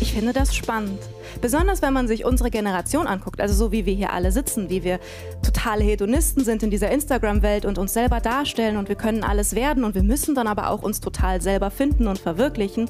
[0.00, 0.98] Ich finde das spannend.
[1.42, 4.82] Besonders wenn man sich unsere Generation anguckt, also so wie wir hier alle sitzen, wie
[4.82, 4.98] wir
[5.42, 9.84] totale Hedonisten sind in dieser Instagram-Welt und uns selber darstellen und wir können alles werden
[9.84, 12.88] und wir müssen dann aber auch uns total selber finden und verwirklichen.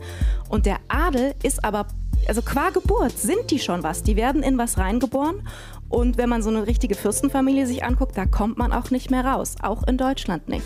[0.48, 1.88] Und der Adel ist aber,
[2.28, 4.04] also qua Geburt sind die schon was.
[4.04, 5.42] Die werden in was reingeboren
[5.88, 9.24] und wenn man so eine richtige Fürstenfamilie sich anguckt, da kommt man auch nicht mehr
[9.24, 9.56] raus.
[9.60, 10.64] Auch in Deutschland nicht.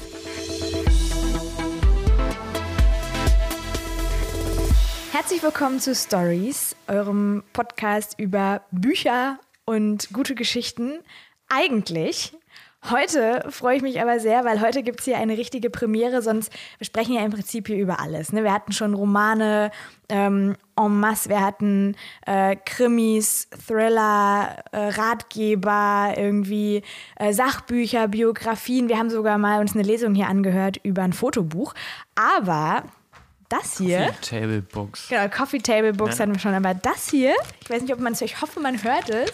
[5.14, 10.98] Herzlich willkommen zu Stories, eurem Podcast über Bücher und gute Geschichten.
[11.48, 12.36] Eigentlich.
[12.90, 16.52] Heute freue ich mich aber sehr, weil heute gibt es hier eine richtige Premiere, sonst
[16.78, 18.32] wir sprechen ja im Prinzip hier über alles.
[18.32, 18.42] Ne?
[18.42, 19.70] Wir hatten schon Romane
[20.08, 21.94] ähm, en masse, wir hatten
[22.26, 26.82] äh, Krimis, Thriller, äh, Ratgeber, irgendwie
[27.20, 28.88] äh, Sachbücher, Biografien.
[28.88, 31.72] Wir haben sogar mal uns eine Lesung hier angehört über ein Fotobuch.
[32.16, 32.82] Aber
[33.58, 34.06] das hier.
[34.06, 35.08] Coffee Table Books.
[35.08, 36.22] Genau, Coffee Table Books ja.
[36.22, 38.82] hatten wir schon, aber das hier, ich weiß nicht, ob man es, ich hoffe, man
[38.82, 39.32] hört es,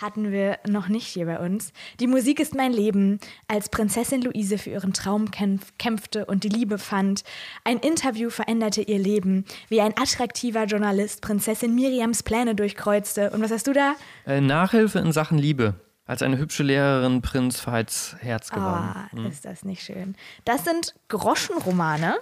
[0.00, 1.72] hatten wir noch nicht hier bei uns.
[2.00, 6.78] Die Musik ist mein Leben, als Prinzessin Luise für ihren Traum kämpfte und die Liebe
[6.78, 7.22] fand.
[7.64, 13.30] Ein Interview veränderte ihr Leben, wie ein attraktiver Journalist Prinzessin Miriams Pläne durchkreuzte.
[13.30, 13.94] Und was hast du da?
[14.26, 15.74] Äh, Nachhilfe in Sachen Liebe.
[16.06, 18.64] Als eine hübsche Lehrerin Prinz Veits Herz gewann.
[18.96, 19.26] Ah, hm.
[19.26, 20.16] ist das nicht schön.
[20.44, 22.16] Das sind Groschenromane.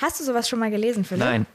[0.00, 1.24] Hast du sowas schon mal gelesen, Philipp?
[1.24, 1.46] Nein.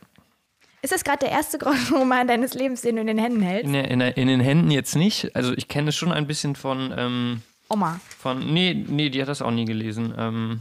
[0.82, 3.66] Ist das gerade der erste Groschenroman deines Lebens, den du in den Händen hältst?
[3.66, 5.36] In, in, in den Händen jetzt nicht.
[5.36, 6.94] Also ich kenne es schon ein bisschen von.
[6.96, 8.00] Ähm, Oma.
[8.20, 8.54] Von.
[8.54, 10.14] Nee, nee, die hat das auch nie gelesen.
[10.18, 10.60] Ähm,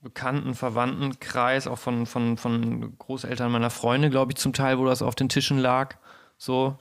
[0.00, 5.02] Bekannten, Verwandtenkreis, auch von, von, von Großeltern meiner Freunde, glaube ich, zum Teil, wo das
[5.02, 5.96] auf den Tischen lag.
[6.38, 6.76] So.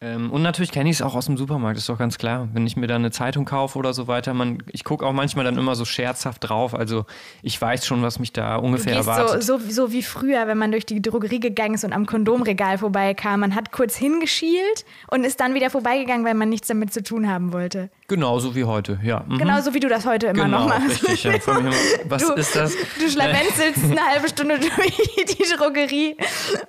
[0.00, 2.48] Ähm, und natürlich kenne ich es auch aus dem Supermarkt, ist doch ganz klar.
[2.52, 5.44] Wenn ich mir da eine Zeitung kaufe oder so weiter, man, ich gucke auch manchmal
[5.44, 6.72] dann immer so scherzhaft drauf.
[6.72, 7.04] Also
[7.42, 9.42] ich weiß schon, was mich da ungefähr du gehst erwartet.
[9.42, 12.78] So, so, so wie früher, wenn man durch die Drogerie gegangen ist und am Kondomregal
[12.78, 13.40] vorbeikam.
[13.40, 17.28] Man hat kurz hingeschielt und ist dann wieder vorbeigegangen, weil man nichts damit zu tun
[17.28, 17.90] haben wollte.
[18.08, 19.22] Genauso wie heute, ja.
[19.28, 19.36] Mhm.
[19.36, 21.06] Genauso wie du das heute immer genau, noch machst.
[21.06, 21.58] Richtig, ja.
[21.58, 21.72] Immer,
[22.06, 22.74] was du, ist das?
[22.98, 26.16] Du schlawenzelst eine halbe Stunde durch die Drogerie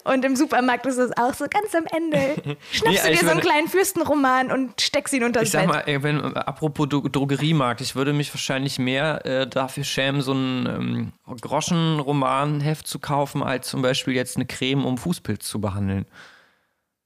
[0.03, 2.57] und im Supermarkt ist es auch so ganz am Ende.
[2.72, 5.53] Schnappst nee, du dir so einen kleinen Fürsten Roman und steckst ihn unter das Ich
[5.53, 10.66] sag mal, wenn, apropos Drogeriemarkt, ich würde mich wahrscheinlich mehr äh, dafür schämen, so ein
[10.66, 16.05] ähm, Groschenromanheft zu kaufen, als zum Beispiel jetzt eine Creme, um Fußpilz zu behandeln.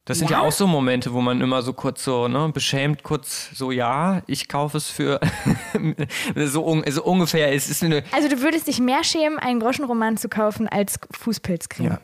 [0.06, 0.40] Das sind ja?
[0.40, 4.22] ja, auch so Momente, wo man immer so kurz so, ne, beschämt kurz so, ja,
[4.28, 5.22] ich kaufe es für
[6.36, 7.54] so, un so ungefähr.
[7.54, 11.92] Es ist eine also du würdest dich mehr schämen, einen Groschenroman zu kaufen, als Fußpilzcreme?
[11.92, 12.00] Ja,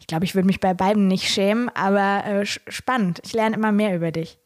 [0.00, 3.20] ich glaube, ich würde mich bei beiden nicht schämen, aber äh, spannend.
[3.24, 4.38] Ich lerne immer mehr über dich.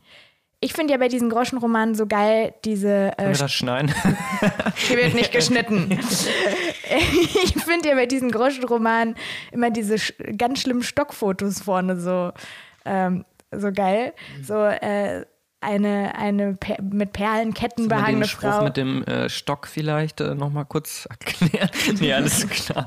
[0.64, 3.18] Ich finde ja bei diesen Groschenromanen so geil, diese.
[3.18, 3.92] Äh, wir das schneiden?
[4.76, 5.90] Hier wird nicht geschnitten.
[7.44, 9.16] ich finde ja bei diesen Groschenromanen
[9.50, 9.96] immer diese
[10.38, 12.30] ganz schlimmen Stockfotos vorne so,
[12.84, 14.12] ähm, so geil.
[14.44, 15.24] So, äh,
[15.60, 18.52] eine, eine per mit Perlenketten behangene Frau.
[18.52, 21.70] Spruch mit dem äh, Stock vielleicht äh, nochmal kurz erklären.
[21.98, 22.86] nee, alles klar.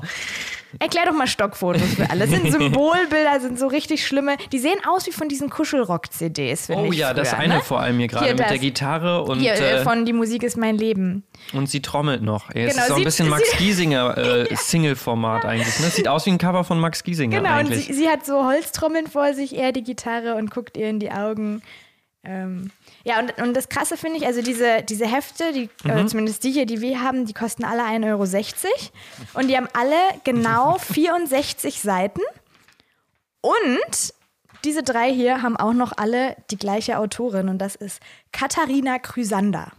[0.78, 2.26] Erklär doch mal Stockfotos für alle.
[2.26, 4.36] Das sind Symbolbilder, sind so richtig schlimme.
[4.52, 6.90] Die sehen aus wie von diesen Kuschelrock-CDs, finde oh, ich.
[6.90, 7.60] Oh ja, früher, das eine ne?
[7.60, 9.40] vor allem hier gerade mit der Gitarre und.
[9.40, 11.24] Hier, äh, von Die Musik ist mein Leben.
[11.52, 12.50] Und sie trommelt noch.
[12.50, 14.16] Es genau, ist so ein bisschen Max Giesinger
[14.50, 14.54] äh.
[14.54, 15.78] Single-Format eigentlich.
[15.80, 15.86] Ne?
[15.86, 17.38] Sieht aus wie ein Cover von Max Giesinger.
[17.38, 17.88] Genau, eigentlich.
[17.88, 21.00] und sie, sie, hat so Holztrommeln vor sich, er die Gitarre und guckt ihr in
[21.00, 21.62] die Augen.
[22.24, 22.70] Ähm,
[23.06, 25.98] ja, und, und das Krasse finde ich, also diese, diese Hefte, die, äh, mhm.
[25.98, 28.24] äh, zumindest die hier, die wir haben, die kosten alle 1,60 Euro.
[29.34, 29.94] Und die haben alle
[30.24, 32.20] genau 64 Seiten.
[33.42, 34.12] Und
[34.64, 38.00] diese drei hier haben auch noch alle die gleiche Autorin und das ist
[38.32, 39.70] Katharina Chrysander.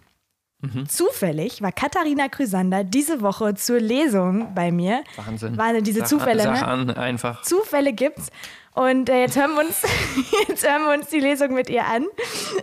[0.61, 0.87] Mhm.
[0.87, 5.03] Zufällig war Katharina Chrysander diese Woche zur Lesung bei mir.
[5.17, 5.57] Wahnsinn.
[5.57, 6.43] Waren diese Sach Zufälle.
[6.43, 6.67] Sach ne?
[6.67, 7.41] an, einfach.
[7.43, 8.29] Zufälle gibt's.
[8.77, 9.81] Und äh, jetzt, hören wir uns,
[10.47, 12.05] jetzt hören wir uns die Lesung mit ihr an.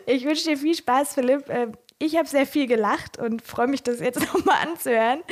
[0.07, 1.49] Ich wünsche dir viel Spaß, Philipp.
[1.49, 5.23] Äh, ich habe sehr viel gelacht und freue mich, das jetzt nochmal anzuhören.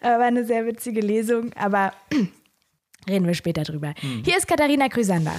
[0.00, 1.92] War eine sehr witzige Lesung, aber
[3.08, 3.94] reden wir später drüber.
[4.00, 4.22] Mhm.
[4.24, 5.34] Hier ist Katharina Chrysander.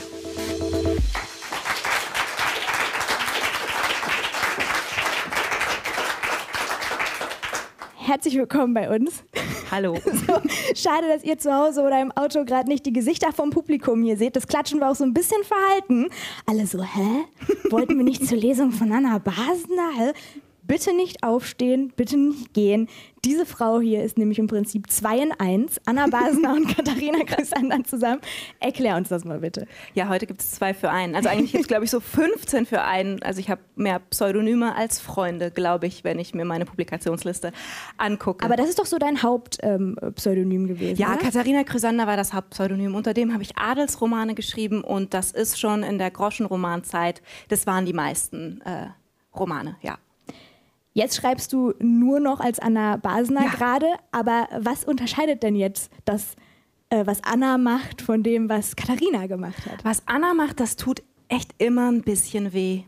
[8.09, 9.23] Herzlich willkommen bei uns.
[9.69, 9.95] Hallo.
[10.03, 10.41] So,
[10.73, 14.17] schade, dass ihr zu Hause oder im Auto gerade nicht die Gesichter vom Publikum hier
[14.17, 14.35] seht.
[14.35, 16.09] Das Klatschen war auch so ein bisschen verhalten.
[16.47, 17.25] Alle so, hä?
[17.69, 20.13] Wollten wir nicht zur Lesung von Anna Basner?
[20.69, 22.89] Bitte nicht aufstehen, bitte nicht gehen.
[23.25, 25.81] Diese Frau hier ist nämlich im Prinzip zwei in eins.
[25.88, 28.21] Anna Basner und Katharina Chrysander zusammen.
[28.60, 29.66] Erklär uns das mal bitte.
[29.95, 31.16] Ja, heute gibt es zwei für einen.
[31.16, 33.19] Also eigentlich gibt es, glaube ich, so 15 für einen.
[33.24, 37.51] Also ich habe mehr Pseudonyme als Freunde, glaube ich, wenn ich mir meine Publikationsliste
[37.98, 38.45] angucke.
[38.45, 41.01] Aber das ist doch so dein Hauptpseudonym ähm, gewesen.
[41.01, 41.18] Ja, oder?
[41.18, 42.94] Katharina Chrysander war das Hauptpseudonym.
[42.94, 47.24] Unter dem habe ich Adelsromane geschrieben und das ist schon in der Groschenromanzeit.
[47.48, 48.89] Das waren die meisten äh,
[49.36, 49.98] Romane, ja.
[51.00, 53.50] Jetzt schreibst du nur noch als Anna Basner Ja.
[53.51, 56.36] gerade, aber was unterscheidet denn jetzt das,
[56.90, 59.84] äh, was Anna macht, von dem, was Katharina gemacht hat?
[59.86, 62.84] Was Anna macht, das tut echt immer ein bisschen weh.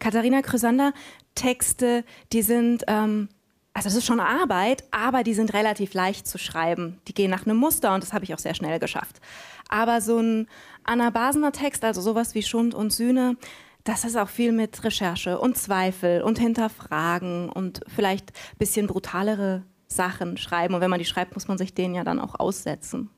[0.00, 0.92] Katharina Chrysander,
[1.36, 3.28] Texte, die sind, ähm,
[3.72, 7.00] also das ist schon Arbeit, aber die sind relativ leicht zu schreiben.
[7.08, 9.20] Die gehen nach einem Muster und das habe ich auch sehr schnell geschafft.
[9.68, 10.48] Aber so ein
[10.84, 13.36] Anna Basner Text, also sowas wie Schund und Sühne,
[13.84, 19.62] das ist auch viel mit Recherche und Zweifel und Hinterfragen und vielleicht ein bisschen brutalere
[19.86, 20.74] Sachen schreiben.
[20.74, 23.10] Und wenn man die schreibt, muss man sich denen ja dann auch aussetzen.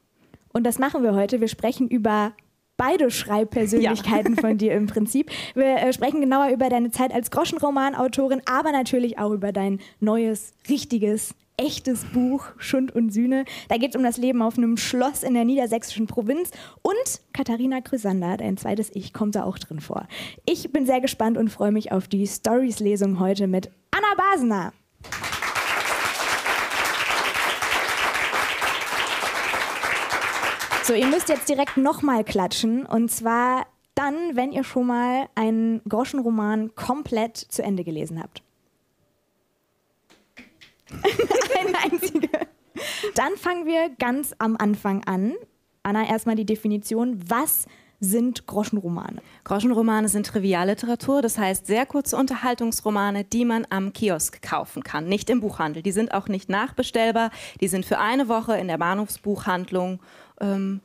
[0.53, 1.41] Und das machen wir heute.
[1.41, 2.33] Wir sprechen über
[2.77, 5.31] beide Schreibpersönlichkeiten von dir im Prinzip.
[5.55, 10.53] Wir äh, sprechen genauer über deine Zeit als Groschenromanautorin, aber natürlich auch über dein neues,
[10.69, 13.45] richtiges, echtes Buch Schund und Sühne.
[13.69, 16.51] Da geht es um das Leben auf einem Schloss in der niedersächsischen Provinz
[16.83, 20.07] und Katharina Chrysander, dein zweites Ich, kommt da auch drin vor.
[20.45, 24.73] Ich bin sehr gespannt und freue mich auf die Stories-Lesung heute mit Anna Basner.
[30.87, 32.87] So, ihr müsst jetzt direkt nochmal klatschen.
[32.87, 33.67] Und zwar
[33.97, 38.46] dann, wenn ihr schon mal einen Groschenroman komplett zu Ende gelesen habt.
[40.93, 42.29] Eine einzige.
[43.15, 45.35] Dann fangen wir ganz am Anfang an.
[45.83, 47.19] Anna, erstmal die Definition.
[47.29, 47.67] Was
[48.01, 49.23] sind Groschenromane?
[49.45, 55.31] Groschenromane sind Trivialliteratur, das heißt sehr kurze Unterhaltungsromane, die man am Kiosk kaufen kann, nicht
[55.31, 55.83] im Buchhandel.
[55.83, 57.31] Die sind auch nicht nachbestellbar,
[57.61, 60.01] die sind für eine Woche in der Bahnhofsbuchhandlung
[60.41, 60.81] ähm,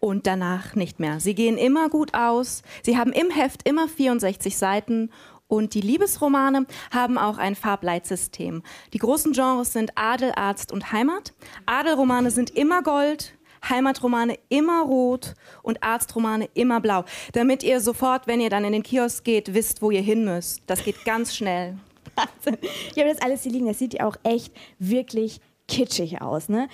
[0.00, 1.20] und danach nicht mehr.
[1.20, 5.10] Sie gehen immer gut aus, sie haben im Heft immer 64 Seiten
[5.48, 8.62] und die Liebesromane haben auch ein Farbleitsystem.
[8.92, 11.32] Die großen Genres sind Adel, Arzt und Heimat.
[11.66, 13.36] Adelromane sind immer Gold,
[13.68, 18.82] Heimatromane immer rot und Arztromane immer blau, damit ihr sofort, wenn ihr dann in den
[18.82, 20.62] Kiosk geht, wisst, wo ihr hin müsst.
[20.66, 21.76] Das geht ganz schnell.
[22.94, 23.66] Ich habe das alles hier liegen.
[23.66, 26.48] Das sieht ja auch echt wirklich kitschig aus.
[26.48, 26.68] Ne?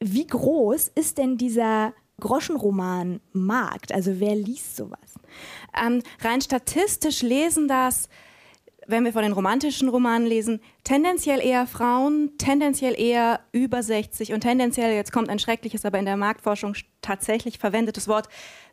[0.00, 3.92] Wie groß ist denn dieser Groschenroman-Markt?
[3.92, 5.14] Also wer liest sowas?
[5.80, 8.08] Ähm, rein statistisch lesen das,
[8.86, 14.40] wenn wir von den romantischen Romanen lesen, tendenziell eher Frauen, tendenziell eher über 60 und
[14.40, 18.28] tendenziell, jetzt kommt ein schreckliches, aber in der Marktforschung tatsächlich verwendetes Wort,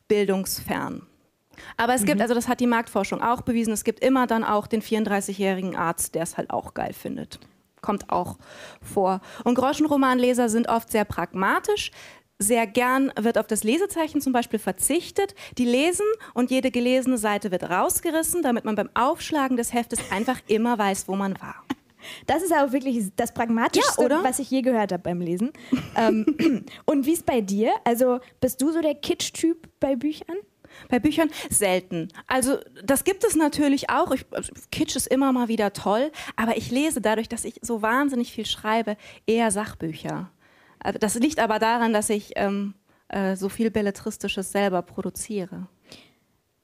[0.07, 1.07] bildungsfern.
[1.77, 4.67] Aber es gibt, also das hat die Marktforschung auch bewiesen, es gibt immer dann auch
[4.67, 7.39] den 34-jährigen Arzt, der es halt auch geil findet.
[7.81, 8.37] Kommt auch
[8.81, 9.21] vor.
[9.43, 11.91] Und Groschenromanleser sind oft sehr pragmatisch.
[12.39, 15.35] Sehr gern wird auf das Lesezeichen zum Beispiel verzichtet.
[15.57, 20.39] Die lesen und jede gelesene Seite wird rausgerissen, damit man beim Aufschlagen des Heftes einfach
[20.47, 21.63] immer weiß, wo man war.
[22.25, 24.23] Das ist aber wirklich das Pragmatischste, Ja, oder?
[24.23, 25.53] was ich je gehört habe beim Lesen.
[25.95, 26.25] ähm,
[26.85, 27.71] und wie ist bei dir?
[27.85, 30.35] Also bist du so der Kitsch-Typ bei Büchern?
[30.89, 32.09] Bei Büchern selten.
[32.27, 34.11] Also das gibt es natürlich auch.
[34.11, 37.81] Ich, also, Kitsch ist immer mal wieder toll, aber ich lese dadurch, dass ich so
[37.83, 38.97] wahnsinnig viel schreibe,
[39.27, 40.29] eher Sachbücher.
[40.83, 42.75] Also Das liegt aber daran, dass ich ähm,
[43.07, 45.67] äh, so viel Belletristisches selber produziere.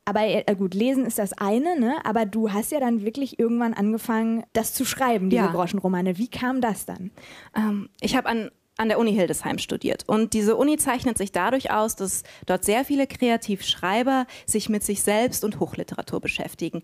[0.05, 1.97] Aber äh, gut, lesen ist das eine, ne?
[2.03, 5.51] aber du hast ja dann wirklich irgendwann angefangen, das zu schreiben, diese Ja.
[5.51, 6.17] Groschenromane.
[6.17, 7.11] Wie kam das dann?
[7.55, 10.05] Ähm, ich habe an, an der Uni Hildesheim studiert.
[10.07, 15.03] Und diese Uni zeichnet sich dadurch aus, dass dort sehr viele Kreativschreiber sich mit sich
[15.03, 16.81] selbst und Hochliteratur beschäftigen.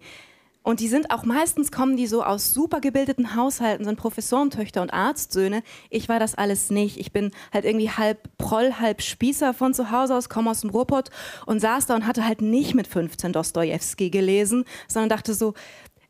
[0.65, 4.91] Und die sind auch meistens, kommen die so aus super gebildeten Haushalten, sind Professorentöchter und
[4.91, 5.61] Arztsöhne.
[5.91, 6.97] Ich war das alles nicht.
[6.97, 10.71] Ich bin halt irgendwie halb Proll, halb Spießer von zu Hause aus, komme aus dem
[10.71, 11.11] Ruhrpott
[11.45, 15.53] und saß da und hatte halt nicht mit 15 Dostojewski gelesen, sondern dachte so,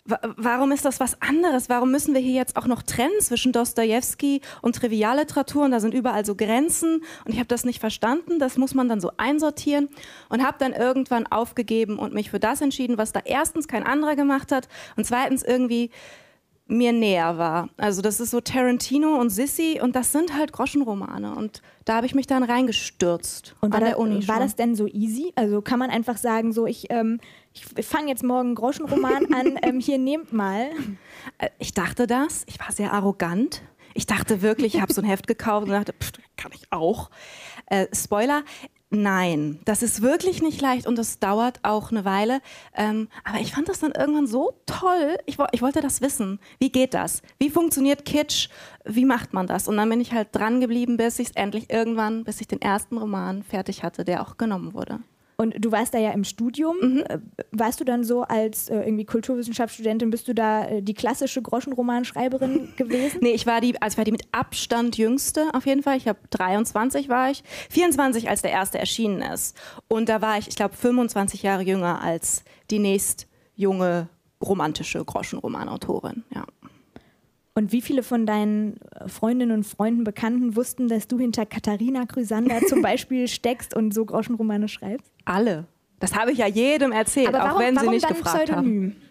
[0.05, 1.67] Warum ist das was anderes?
[1.67, 5.65] Warum müssen wir hier jetzt auch noch trennen zwischen Dostojewski und Trivialliteratur?
[5.65, 7.01] Und da sind überall so Grenzen.
[7.25, 8.37] Und ich habe das nicht verstanden.
[8.37, 9.89] Das muss man dann so einsortieren.
[10.29, 14.15] Und habe dann irgendwann aufgegeben und mich für das entschieden, was da erstens kein anderer
[14.15, 15.89] gemacht hat und zweitens irgendwie
[16.67, 17.69] mir näher war.
[17.77, 21.35] Also das ist so Tarantino und Sissy und das sind halt Groschenromane.
[21.35, 24.43] Und da habe ich mich dann reingestürzt Und war, an der Uni war schon.
[24.43, 25.31] das denn so easy?
[25.35, 27.19] Also kann man einfach sagen, so ich, ähm,
[27.77, 30.69] ich fange jetzt morgen einen Groschenroman an, ähm, hier nehmt mal.
[31.37, 33.61] Äh, Ich dachte das, ich war sehr arrogant.
[33.93, 37.09] Ich dachte wirklich, ich habe so ein Heft gekauft und dachte, pff, kann ich auch.
[37.67, 38.43] Äh, Spoiler,
[38.91, 42.39] Nein, das ist wirklich nicht leicht und das dauert auch eine Weile.
[42.75, 45.17] Ähm, aber ich fand das dann irgendwann so toll.
[45.25, 46.39] Ich, ich, wollte das wissen.
[46.59, 47.21] Wie geht das?
[47.39, 48.47] Wie funktioniert Kitsch?
[48.85, 49.67] Wie macht man das?
[49.67, 52.61] Und dann bin ich halt dran geblieben, bis ich es endlich irgendwann, bis ich den
[52.61, 54.99] ersten Roman fertig hatte, der auch genommen wurde.
[55.37, 56.77] Und du warst da ja im Studium.
[56.81, 57.03] Mhm.
[57.07, 57.19] Äh,
[57.51, 62.73] warst du dann so als äh, irgendwie Kulturwissenschaftsstudentin, bist du da äh, die klassische Groschenromanschreiberin
[62.77, 63.19] gewesen?
[63.21, 65.97] nee, ich war die, also ich war die mit Abstand jüngste auf jeden Fall.
[65.97, 69.57] Ich habe 23 war ich, 24 als der erste erschienen ist.
[69.87, 74.09] Und da war ich, ich glaube, 25 Jahre jünger als die nächst junge
[74.41, 76.23] romantische Groschenromanautorin.
[76.33, 76.45] Ja.
[77.57, 82.05] Und wie viele von deinen äh, Freundinnen und Freunden, Bekannten wussten, dass du hinter Katharina
[82.05, 85.09] Chrysander zum Beispiel steckst und so Groschenromane schreibst?
[85.23, 85.65] Alle.
[86.01, 88.91] Das habe ich ja jedem erzählt, warum, auch wenn sie nicht gefragt Pseudonym?
[88.91, 89.01] haben.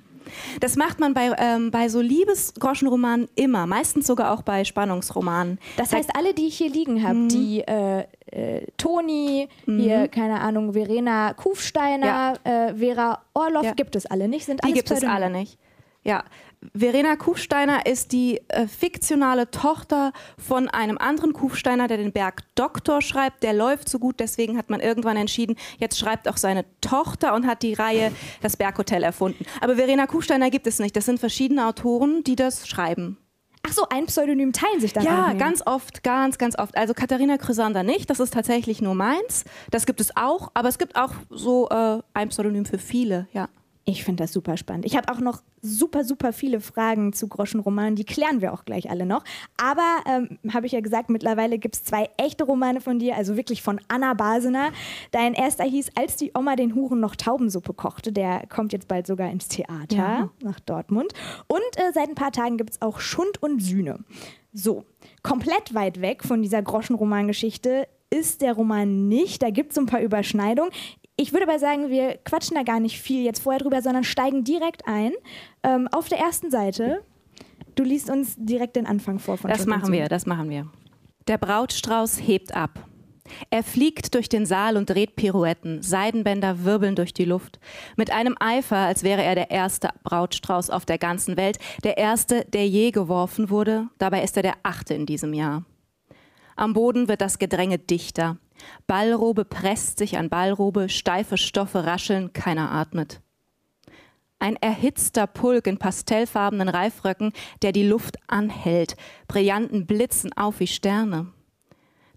[0.60, 5.58] Das macht man bei, ähm, bei so Liebesgroschenromanen immer, meistens sogar auch bei Spannungsromanen.
[5.76, 7.28] Das heißt, alle, die ich hier liegen habe, mhm.
[7.28, 9.78] die äh, äh, Toni, mhm.
[9.78, 12.68] hier, keine Ahnung, Verena Kufsteiner, ja.
[12.68, 13.72] äh, Vera Orloff, ja.
[13.72, 14.44] gibt es alle nicht?
[14.44, 15.58] Sind die gibt es alle nicht.
[16.04, 16.24] Ja,
[16.72, 23.02] Verena Kufsteiner ist die äh, fiktionale Tochter von einem anderen Kufsteiner, der den Berg Doktor
[23.02, 23.42] schreibt.
[23.42, 27.46] Der läuft so gut, deswegen hat man irgendwann entschieden, jetzt schreibt auch seine Tochter und
[27.46, 29.44] hat die Reihe Das Berghotel erfunden.
[29.60, 30.96] Aber Verena Kufsteiner gibt es nicht.
[30.96, 33.18] Das sind verschiedene Autoren, die das schreiben.
[33.66, 36.76] Ach so, ein Pseudonym teilen sich dann Ja, ganz oft, ganz, ganz oft.
[36.76, 39.44] Also Katharina Chrysander nicht, das ist tatsächlich nur meins.
[39.70, 43.48] Das gibt es auch, aber es gibt auch so äh, ein Pseudonym für viele, ja.
[43.86, 44.86] Ich finde das super spannend.
[44.86, 47.96] Ich habe auch noch super, super viele Fragen zu Groschenromanen.
[47.96, 49.24] Die klären wir auch gleich alle noch.
[49.58, 53.36] Aber, ähm, habe ich ja gesagt, mittlerweile gibt es zwei echte Romane von dir, also
[53.36, 54.72] wirklich von Anna Basener.
[55.10, 58.10] Dein erster hieß Als die Oma den Huren noch Taubensuppe kochte.
[58.10, 60.30] Der kommt jetzt bald sogar ins Theater ja.
[60.42, 61.12] nach Dortmund.
[61.46, 63.98] Und äh, seit ein paar Tagen gibt es auch Schund und Sühne.
[64.52, 64.84] So,
[65.22, 69.42] komplett weit weg von dieser Groschenromangeschichte ist der Roman nicht.
[69.42, 70.70] Da gibt es ein paar Überschneidungen.
[71.16, 74.42] Ich würde aber sagen, wir quatschen da gar nicht viel jetzt vorher drüber, sondern steigen
[74.42, 75.12] direkt ein.
[75.62, 77.02] Ähm, auf der ersten Seite,
[77.76, 80.68] du liest uns direkt den Anfang vor von Das machen wir, das machen wir.
[81.28, 82.88] Der Brautstrauß hebt ab.
[83.50, 87.58] Er fliegt durch den Saal und dreht Pirouetten, Seidenbänder wirbeln durch die Luft.
[87.96, 92.44] Mit einem Eifer, als wäre er der erste Brautstrauß auf der ganzen Welt, der erste,
[92.44, 93.88] der je geworfen wurde.
[93.98, 95.64] Dabei ist er der achte in diesem Jahr.
[96.56, 98.36] Am Boden wird das Gedränge dichter.
[98.86, 103.20] Ballrobe presst sich an Ballrobe, steife Stoffe rascheln, keiner atmet.
[104.38, 111.32] Ein erhitzter Pulk in pastellfarbenen Reifröcken, der die Luft anhält, Brillanten blitzen auf wie Sterne.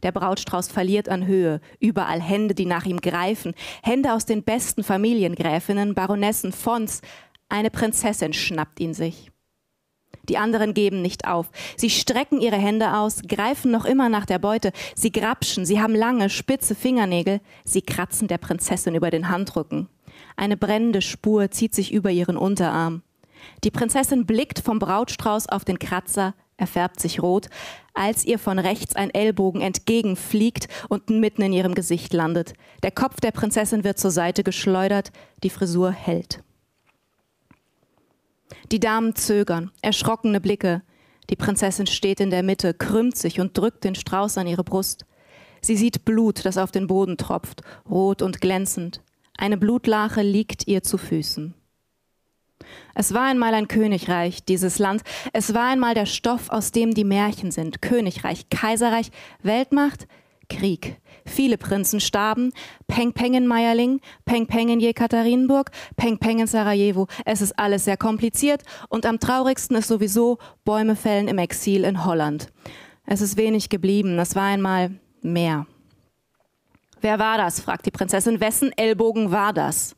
[0.04, 4.84] Der Brautstrauß verliert an Höhe, überall Hände, die nach ihm greifen, Hände aus den besten
[4.84, 7.02] Familiengräfinnen, Baronessen, Fons.
[7.50, 9.32] Eine Prinzessin schnappt ihn sich.
[10.30, 11.50] Die anderen geben nicht auf.
[11.78, 14.72] Sie strecken ihre Hände aus, greifen noch immer nach der Beute.
[14.96, 17.40] Sie grapschen, sie haben lange, spitze Fingernägel.
[17.64, 19.88] Sie kratzen der Prinzessin über den Handrücken.
[20.36, 23.04] Eine brennende Spur zieht sich über ihren Unterarm.
[23.64, 27.50] Die Prinzessin blickt vom Brautstrauß auf den Kratzer, er färbt sich rot,
[27.94, 32.54] als ihr von rechts ein Ellbogen entgegenfliegt und mitten in ihrem Gesicht landet.
[32.82, 35.12] Der Kopf der Prinzessin wird zur Seite geschleudert,
[35.44, 36.44] die Frisur hält.
[38.72, 40.82] Die Damen zögern, erschrockene Blicke.
[41.30, 45.06] Die Prinzessin steht in der Mitte, krümmt sich und drückt den Strauß an ihre Brust.
[45.62, 49.02] Sie sieht Blut, das auf den Boden tropft, rot und glänzend.
[49.38, 51.54] Eine Blutlache liegt ihr zu Füßen.
[52.96, 55.04] Es war einmal ein Königreich, dieses Land.
[55.34, 57.82] Es war einmal der Stoff, aus dem die Märchen sind.
[57.82, 59.12] Königreich, Kaiserreich,
[59.44, 60.08] Weltmacht,
[60.50, 60.98] Krieg.
[61.26, 62.52] Viele Prinzen starben.
[62.88, 67.08] Peng Peng in Meierling, Peng Peng in Jekaterinburg, Peng Peng in Sarajevo.
[67.26, 72.06] Es ist alles sehr kompliziert und am traurigsten ist sowieso Bäume fällen im Exil in
[72.06, 72.48] Holland.
[73.06, 74.20] Es ist wenig geblieben.
[74.20, 75.66] Es war einmal mehr.
[77.02, 77.60] Wer war das?
[77.60, 78.40] fragt die Prinzessin.
[78.40, 79.96] Wessen Ellbogen war das?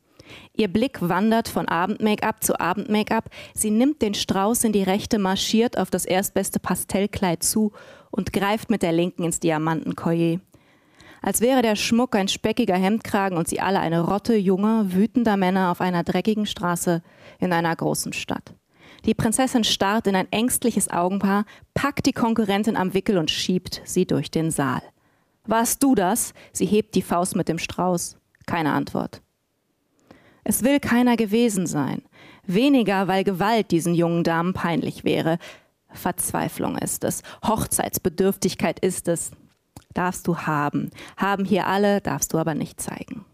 [0.55, 3.29] Ihr Blick wandert von Abend-Make-up zu Abend-Make-up.
[3.53, 7.71] Sie nimmt den Strauß in die rechte, marschiert auf das erstbeste Pastellkleid zu
[8.11, 10.39] und greift mit der linken ins Diamantenkollier
[11.21, 15.71] als wäre der Schmuck ein speckiger Hemdkragen und sie alle eine Rotte junger, wütender Männer
[15.71, 17.01] auf einer dreckigen Straße
[17.39, 18.53] in einer großen Stadt.
[19.05, 24.05] Die Prinzessin starrt in ein ängstliches Augenpaar, packt die Konkurrentin am Wickel und schiebt sie
[24.05, 24.81] durch den Saal.
[25.45, 26.33] Warst du das?
[26.51, 28.17] Sie hebt die Faust mit dem Strauß.
[28.45, 29.21] Keine Antwort.
[30.43, 32.01] Es will keiner gewesen sein.
[32.45, 35.37] Weniger, weil Gewalt diesen jungen Damen peinlich wäre.
[35.91, 37.23] Verzweiflung ist es.
[37.43, 39.31] Hochzeitsbedürftigkeit ist es
[39.93, 40.91] darfst du haben.
[41.17, 43.25] Haben hier alle, darfst du aber nicht zeigen.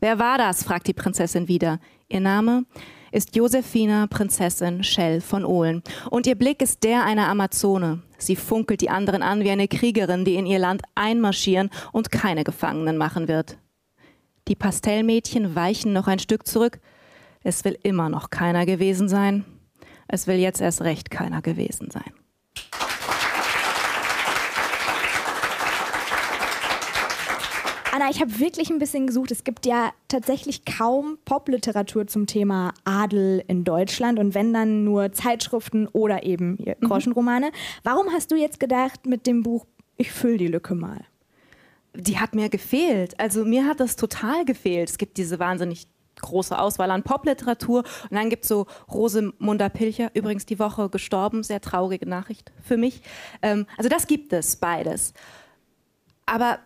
[0.00, 0.64] Wer war das?
[0.64, 1.80] fragt die Prinzessin wieder.
[2.08, 2.64] Ihr Name
[3.10, 5.82] ist Josephina Prinzessin Schell von Ohlen.
[6.10, 8.02] Und ihr Blick ist der einer Amazone.
[8.18, 12.44] Sie funkelt die anderen an wie eine Kriegerin, die in ihr Land einmarschieren und keine
[12.44, 13.58] Gefangenen machen wird.
[14.48, 16.80] Die Pastellmädchen weichen noch ein Stück zurück.
[17.42, 19.44] Es will immer noch keiner gewesen sein.
[20.08, 22.12] Es will jetzt erst recht keiner gewesen sein.
[27.90, 29.30] Anna, ich habe wirklich ein bisschen gesucht.
[29.30, 35.12] Es gibt ja tatsächlich kaum Popliteratur zum Thema Adel in Deutschland und wenn dann nur
[35.12, 36.86] Zeitschriften oder eben Mhm.
[36.86, 37.50] Groschenromane.
[37.82, 41.00] Warum hast du jetzt gedacht mit dem Buch, ich fülle die Lücke mal?
[41.94, 43.18] Die hat mir gefehlt.
[43.18, 44.90] Also mir hat das total gefehlt.
[44.90, 45.88] Es gibt diese wahnsinnig
[46.20, 51.42] große Auswahl an Popliteratur und dann gibt es so Rosemunda Pilcher, übrigens die Woche gestorben,
[51.42, 53.02] sehr traurige Nachricht für mich.
[53.42, 55.14] Ähm, also das gibt es beides.
[56.26, 56.58] Aber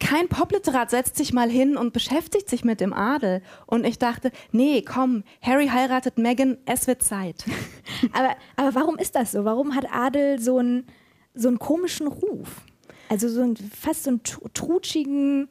[0.00, 3.42] kein Popliterat setzt sich mal hin und beschäftigt sich mit dem Adel.
[3.66, 7.44] Und ich dachte, nee, komm, Harry heiratet Meghan, es wird Zeit.
[8.12, 9.44] Aber, aber warum ist das so?
[9.44, 10.86] Warum hat Adel so einen,
[11.34, 12.62] so einen komischen Ruf?
[13.08, 15.48] Also so ein, fast so einen tru- trutschigen,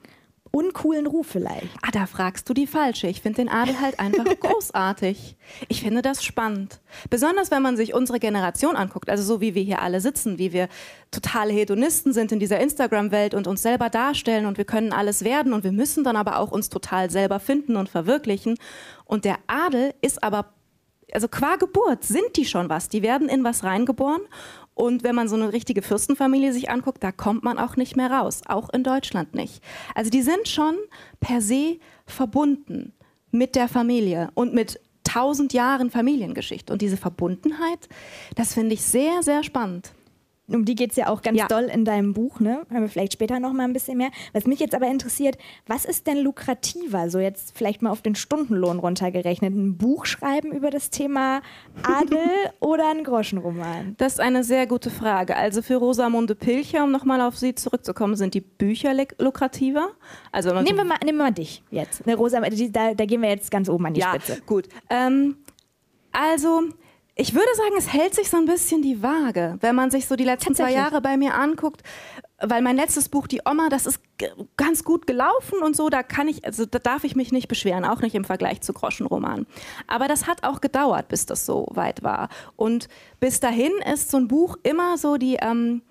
[0.58, 1.70] uncoolen Ruf vielleicht.
[1.84, 3.08] Ah, da fragst du die Falsche.
[3.08, 5.38] Ich finde den Adel halt einfach großartig.
[5.68, 6.80] Ich finde das spannend.
[7.12, 10.54] Besonders wenn man sich unsere Generation anguckt, also so wie wir hier alle sitzen, wie
[10.54, 10.68] wir
[11.12, 15.54] totale Hedonisten sind in dieser Instagram-Welt und uns selber darstellen und wir können alles werden
[15.54, 18.58] und wir müssen dann aber auch uns total selber finden und verwirklichen.
[19.06, 20.54] Und der Adel ist aber
[21.14, 22.90] also qua Geburt sind die schon was.
[22.90, 24.22] Die werden in was reingeboren.
[24.78, 28.12] Und wenn man so eine richtige Fürstenfamilie sich anguckt, da kommt man auch nicht mehr
[28.12, 28.42] raus.
[28.46, 29.64] Auch in Deutschland nicht.
[29.96, 30.76] Also die sind schon
[31.20, 32.94] per se verbunden
[33.32, 36.72] mit der Familie und mit tausend Jahren Familiengeschichte.
[36.72, 37.90] Und diese Verbundenheit,
[38.36, 39.94] das finde ich sehr, sehr spannend.
[40.50, 41.48] Um die geht es ja auch ganz Ja.
[41.48, 42.66] doll in deinem Buch, ne?
[42.70, 44.12] Haben wir vielleicht später noch mal ein bisschen mehr.
[44.32, 47.10] Was mich jetzt aber interessiert, was ist denn lukrativer?
[47.10, 49.54] So jetzt vielleicht mal auf den Stundenlohn runtergerechnet.
[49.54, 51.42] Ein Buch schreiben über das Thema
[51.84, 52.20] Adel
[52.62, 53.96] oder ein Groschenroman?
[53.98, 55.36] Das ist eine sehr gute Frage.
[55.36, 59.90] Also für Rosamunde Pilcher, um nochmal auf sie zurückzukommen, sind die Bücher lukrativer.
[60.32, 62.06] Also Nehmen wir mal, nehmen wir mal dich jetzt.
[62.08, 64.42] Ne, Rosa, da, da gehen wir jetzt ganz oben an die ja, Spitze.
[64.46, 64.70] gut.
[64.90, 65.36] Ähm,
[66.14, 66.62] also,
[67.18, 70.16] ich würde sagen, es hält sich so ein bisschen die Waage, wenn man sich so
[70.16, 70.72] die letzten zwei.
[70.72, 71.82] Jahre bei mir anguckt.
[72.40, 74.00] Weil mein letztes Buch, Die Oma, das ist
[74.58, 77.84] ganz gut gelaufen und so, da kann ich, also da darf ich mich nicht beschweren,
[77.84, 79.48] auch nicht im Vergleich zu Groschenromanen.
[79.88, 82.30] Aber das hat auch gedauert, bis das so weit war.
[82.56, 85.82] Und bis dahin ist so ein Buch immer so die, ähm,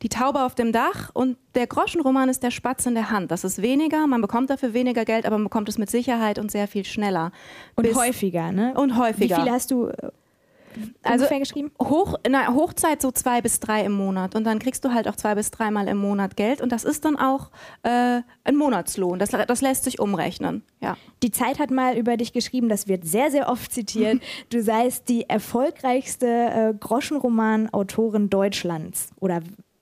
[0.00, 3.30] die Taube auf dem Dach und der Groschenroman ist der Spatz in der Hand.
[3.30, 6.50] Das ist weniger, man bekommt dafür weniger Geld, aber man bekommt es mit Sicherheit und
[6.50, 7.32] sehr viel schneller.
[7.76, 8.72] Und Bis- häufiger, ne?
[8.74, 9.36] Und häufiger.
[9.36, 10.10] Wie viele hast du äh,
[11.02, 11.70] Also- geschrieben?
[11.80, 15.16] Hoch, der Hochzeit so zwei bis drei im Monat und dann kriegst du halt auch
[15.16, 17.50] zwei bis dreimal im Monat Geld und das ist dann auch
[17.82, 19.18] äh, ein Monatslohn.
[19.18, 20.62] Das, das lässt sich umrechnen.
[20.80, 20.96] Ja.
[21.22, 24.20] Die Zeit hat mal über dich geschrieben, das wird sehr, sehr oft zitiert.
[24.50, 29.10] Du seist die erfolgreichste äh, Groschenroman-Autorin Deutschlands.
[29.20, 29.40] Oder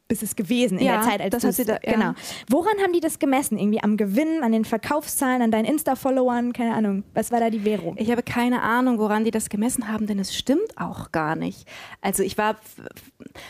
[0.08, 1.92] bist es gewesen in Ja, der Zeit, als das du hat sie da- ja.
[1.92, 2.12] Genau.
[2.48, 3.58] Woran haben die das gemessen?
[3.58, 6.54] Irgendwie am Gewinn, an den Verkaufszahlen, an deinen Insta-Followern?
[6.54, 7.04] Keine Ahnung.
[7.12, 7.94] Was war da die Währung?
[7.98, 11.68] Ich habe keine Ahnung, woran die das gemessen haben, denn es stimmt auch gar nicht.
[12.00, 12.56] Also ich war,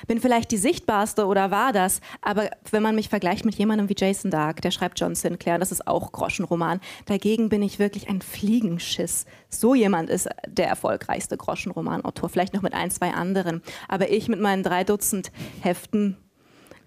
[0.09, 3.95] bin vielleicht die sichtbarste oder war das, aber wenn man mich vergleicht mit jemandem wie
[3.97, 6.81] Jason Dark, der schreibt John Sinclair, das ist auch Groschenroman.
[7.07, 9.27] Dagegen bin ich wirklich ein Fliegenschiss.
[9.49, 13.63] So jemand ist der erfolgreichste Groschenromanautor, vielleicht noch mit ein, zwei anderen.
[13.87, 15.31] Aber ich mit meinen drei Dutzend
[15.63, 16.17] Heften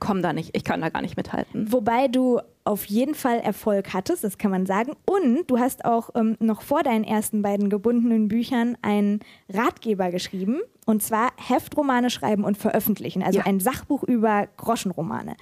[0.02, 1.72] komme da nicht, ich kann da gar nicht mithalten.
[1.72, 4.92] Wobei du auf jeden Fall Erfolg hattest, das kann man sagen.
[5.06, 10.60] Und du hast auch ähm, noch vor deinen ersten beiden gebundenen Büchern einen Ratgeber geschrieben.
[10.86, 13.24] Und zwar Heftromane schreiben und veröffentlichen.
[13.24, 13.46] Also Ja.
[13.46, 15.38] ein Sachbuch über Groschenromane.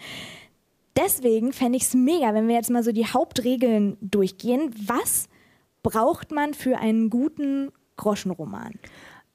[0.98, 4.74] Deswegen fände ich es mega, wenn wir jetzt mal so die Hauptregeln durchgehen.
[4.86, 5.30] Was
[5.84, 8.74] braucht man für einen guten Groschenroman?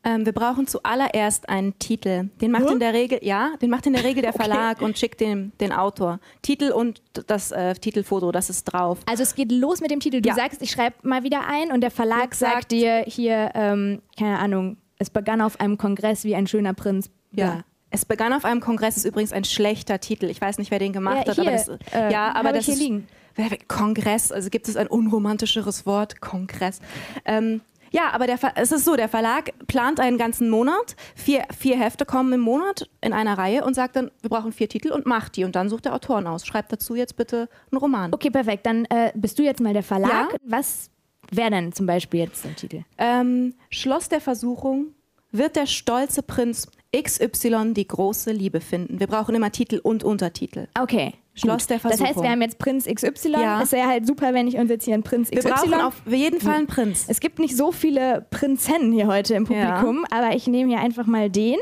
[0.04, 2.28] Ähm, wir brauchen zuallererst einen Titel.
[2.40, 5.20] Den macht in der Regel, ja, den macht in der Regel der Verlag und schickt
[5.20, 6.20] den, den Autor.
[6.42, 8.98] Titel und das äh, Titelfoto, das ist drauf.
[9.06, 10.20] Also es geht los mit dem Titel.
[10.20, 10.34] Du Ja.
[10.34, 14.02] sagst, ich schreibe mal wieder ein und der Verlag Und sagt, sagt- dir hier, ähm,
[14.18, 17.10] keine Ahnung, es begann auf einem Kongress wie ein schöner Prinz.
[17.32, 17.64] Ja.
[17.90, 20.26] Es begann auf einem Kongress, ist übrigens ein schlechter Titel.
[20.26, 22.64] Ich weiß nicht, wer den gemacht Ja, hat, aber hier, das, äh, ja, aber das
[22.66, 26.80] hier ist Kongress, also gibt es ein unromantischeres Wort, Kongress.
[27.24, 27.60] Ähm,
[27.94, 31.76] ja, aber der, Ver- es ist so, der Verlag plant einen ganzen Monat, vier, vier
[31.78, 35.06] Hefte kommen im Monat in einer Reihe und sagt dann, wir brauchen vier Titel und
[35.06, 36.44] macht die und dann sucht der Autoren aus.
[36.44, 38.12] Schreibt dazu jetzt bitte einen Roman.
[38.12, 38.66] Okay, perfekt.
[38.66, 40.10] Dann äh, bist du jetzt mal der Verlag.
[40.32, 40.38] Ja.
[40.44, 40.90] Was
[41.30, 42.82] wäre denn zum Beispiel jetzt ein Titel?
[42.98, 44.88] Ähm, Schloss der Versuchung
[45.30, 49.00] wird der stolze Prinz XY die große Liebe finden.
[49.00, 50.66] Wir brauchen immer Titel und Untertitel.
[50.80, 51.14] Okay.
[51.34, 52.06] Schloss der Das Versuchung.
[52.08, 53.32] heißt, wir haben jetzt Prinz XY.
[53.32, 53.62] Ja.
[53.62, 55.50] Es wäre halt super, wenn ich uns jetzt hier einen Prinz wir XY.
[55.50, 57.06] brauchen auf jeden Fall einen Prinz.
[57.08, 59.72] es gibt nicht so viele Prinzennen hier heute im Ja.
[59.80, 61.58] Publikum, aber ich nehme hier einfach mal den.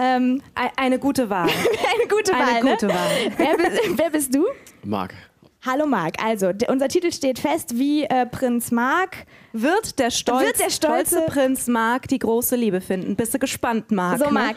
[0.00, 1.48] Ähm, Ei- Eine gute Wahl.
[1.98, 2.42] eine gute Wahl.
[2.56, 2.70] Eine ne?
[2.72, 3.10] gute Wahl.
[3.36, 4.46] Wer, bist, wer bist du?
[4.84, 5.14] Marc.
[5.64, 6.20] Hallo Marc.
[6.20, 9.26] Also, unser Titel steht fest, wie äh, Prinz Marc.
[9.52, 13.14] Wird der, stolz, Wird der stolze- Prinz Marc die große Liebe finden?
[13.14, 14.18] Bist du gespannt, Marc?
[14.18, 14.32] So, ne?
[14.32, 14.56] Marc.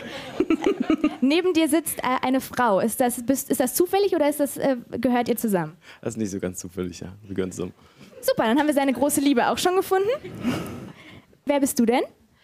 [1.21, 2.79] Neben dir sitzt äh, eine Frau.
[2.79, 5.77] Ist das, bist, ist das zufällig oder ist das, äh, gehört ihr zusammen?
[6.01, 7.09] Das ist nicht so ganz zufällig, ja.
[7.21, 7.73] Wir gönnen zusammen.
[8.21, 10.09] Super, dann haben wir seine große Liebe auch schon gefunden.
[11.45, 12.01] Wer bist du denn?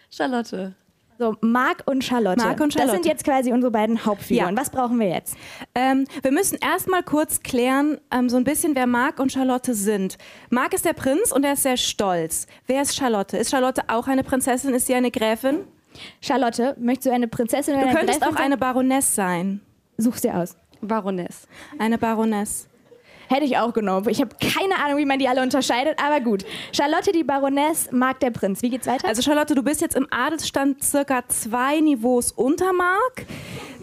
[0.08, 0.76] Charlotte.
[1.18, 2.42] So, Marc und Charlotte.
[2.42, 2.96] Marc und Das Charlotte.
[2.96, 4.54] sind jetzt quasi unsere beiden Hauptfiguren.
[4.54, 4.60] Ja.
[4.60, 5.36] Was brauchen wir jetzt?
[5.74, 10.18] Ähm, wir müssen erstmal kurz klären, ähm, so ein bisschen, wer Marc und Charlotte sind.
[10.50, 12.46] Marc ist der Prinz und er ist sehr stolz.
[12.66, 13.36] Wer ist Charlotte?
[13.36, 14.74] Ist Charlotte auch eine Prinzessin?
[14.74, 15.60] Ist sie eine Gräfin?
[16.20, 18.46] Charlotte, möchtest du eine Prinzessin oder Du eine könntest Gräfin auch sein?
[18.46, 19.60] eine Baroness sein.
[19.98, 20.56] Such's dir aus.
[20.80, 21.46] Baroness.
[21.78, 22.66] Eine Baroness.
[23.32, 24.06] Hätte ich auch genommen.
[24.10, 26.44] Ich habe keine Ahnung, wie man die alle unterscheidet, aber gut.
[26.70, 28.60] Charlotte die Baroness, Marc der Prinz.
[28.60, 29.08] Wie geht's weiter?
[29.08, 33.24] Also Charlotte, du bist jetzt im Adelsstand circa zwei Niveaus unter Marc.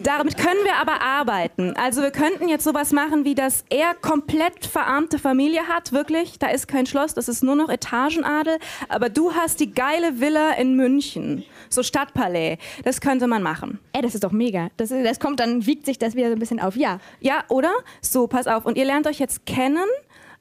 [0.04, 1.74] Damit können wir aber arbeiten.
[1.76, 6.38] Also wir könnten jetzt sowas machen, wie dass er komplett verarmte Familie hat, wirklich.
[6.38, 8.58] Da ist kein Schloss, das ist nur noch Etagenadel.
[8.88, 12.58] Aber du hast die geile Villa in München, so Stadtpalais.
[12.84, 13.78] Das könnte man machen.
[13.92, 14.68] Ey, das ist doch mega.
[14.76, 16.76] Das, das kommt, dann wiegt sich das wieder so ein bisschen auf.
[16.76, 16.98] Ja.
[17.20, 17.72] Ja, oder?
[18.00, 18.66] So, pass auf.
[18.66, 19.86] Und ihr lernt euch jetzt kennen.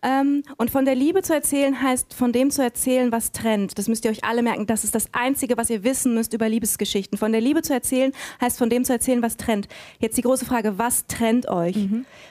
[0.02, 3.78] Ähm, und von der Liebe zu erzählen heißt von dem zu erzählen, was trennt.
[3.78, 4.66] Das müsst ihr euch alle merken.
[4.66, 7.18] Das ist das Einzige, was ihr wissen müsst über Liebesgeschichten.
[7.18, 9.68] Von der Liebe zu erzählen heißt von dem zu erzählen, was trennt.
[10.00, 11.76] Jetzt die große Frage, was trennt euch?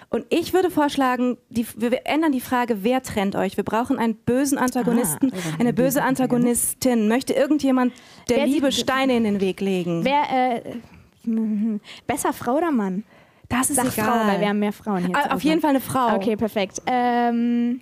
[0.09, 3.57] Und ich würde vorschlagen, die, wir ändern die Frage, wer trennt euch?
[3.59, 7.09] Wir brauchen einen bösen Antagonisten, eine böse Antagonistin.
[7.09, 7.93] Möchte irgendjemand
[8.31, 10.05] der Wer Liebe Steine in den Weg legen?
[10.05, 10.63] Wer, äh,
[12.07, 13.05] besser Frau oder Mann?
[13.49, 14.05] Das ist Sag egal.
[14.07, 15.17] Frau, weil wir haben mehr Frauen hier.
[15.17, 15.61] Ah, Auf jeden.
[15.61, 16.15] Fall eine Frau.
[16.17, 16.83] Okay, perfekt.
[16.87, 17.81] Ähm.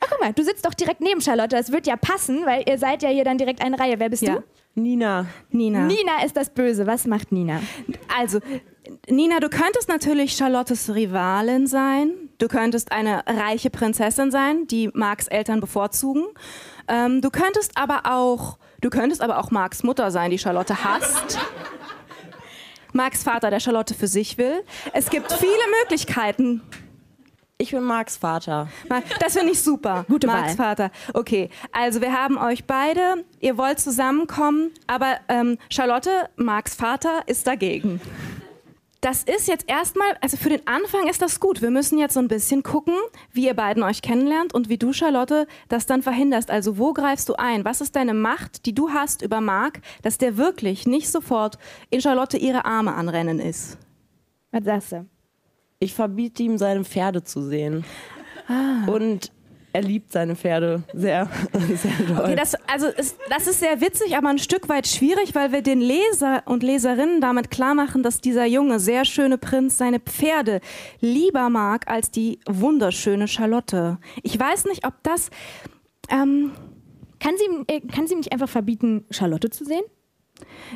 [0.00, 1.56] Ah, guck mal, du sitzt doch direkt neben Charlotte.
[1.56, 3.98] Das wird ja passen, weil ihr seid ja hier dann direkt eine Reihe.
[3.98, 4.36] Wer bist Ja.
[4.36, 4.44] du?
[4.74, 5.26] Nina.
[5.50, 5.80] Nina.
[5.86, 6.86] Nina ist das Böse.
[6.86, 7.60] Was macht Nina?
[8.16, 8.38] Also,
[9.08, 12.10] Nina, du könntest natürlich Charlottes Rivalin sein.
[12.38, 16.24] Du könntest eine reiche Prinzessin sein, die Marks Eltern bevorzugen.
[16.86, 21.38] Ähm, du könntest aber auch, du könntest aber auch Marks Mutter sein, die Charlotte hasst.
[22.98, 24.64] Marks Vater, der Charlotte für sich will.
[24.92, 26.62] Es gibt viele Möglichkeiten.
[27.56, 28.68] Ich bin Marks Vater.
[29.20, 30.04] Das finde ich super.
[30.08, 30.76] Gute Marks Wahl.
[30.76, 30.90] Vater.
[31.14, 33.24] Okay, also wir haben euch beide.
[33.38, 38.00] Ihr wollt zusammenkommen, aber ähm, Charlotte, Marks Vater, ist dagegen.
[39.00, 41.62] Das ist jetzt erstmal, also für den Anfang ist das gut.
[41.62, 42.94] Wir müssen jetzt so ein bisschen gucken,
[43.30, 46.50] wie ihr beiden euch kennenlernt und wie du, Charlotte, das dann verhinderst.
[46.50, 47.64] Also wo greifst du ein?
[47.64, 51.58] Was ist deine Macht, die du hast über Mark, dass der wirklich nicht sofort
[51.90, 53.78] in Charlotte ihre Arme anrennen ist?
[54.50, 55.06] Was sagst du?
[55.78, 57.84] Ich verbiete ihm, seine Pferde zu sehen.
[58.88, 59.30] Und
[59.78, 61.28] er liebt seine Pferde sehr,
[61.76, 62.18] sehr doll.
[62.18, 65.62] Okay, das, also ist, das ist sehr witzig, aber ein Stück weit schwierig, weil wir
[65.62, 70.60] den Leser und Leserinnen damit klar machen, dass dieser junge, sehr schöne Prinz seine Pferde
[71.00, 73.98] lieber mag als die wunderschöne Charlotte.
[74.24, 75.30] Ich weiß nicht, ob das.
[76.10, 76.50] Ähm,
[77.20, 79.84] Kann sie, äh, kann sie nicht einfach verbieten, Charlotte zu sehen?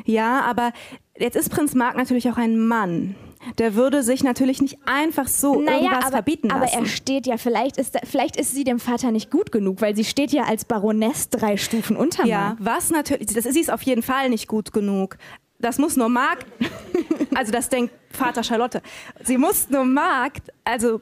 [0.05, 0.71] ja, aber
[1.17, 3.15] jetzt ist Prinz Mark natürlich auch ein Mann.
[3.57, 6.79] Der würde sich natürlich nicht einfach so irgendwas aber, verbieten aber lassen.
[6.79, 10.05] er steht ja, vielleicht ist, vielleicht ist sie dem Vater nicht gut genug, weil sie
[10.05, 12.57] steht ja als Baroness drei Stufen unter Ja, Mark.
[12.61, 15.17] was natürlich, das ist, sie ist auf jeden Fall nicht gut genug.
[15.59, 16.45] Das muss nur Mark,
[17.35, 18.81] also das denkt Vater Charlotte.
[19.23, 21.01] Sie muss nur Mark, also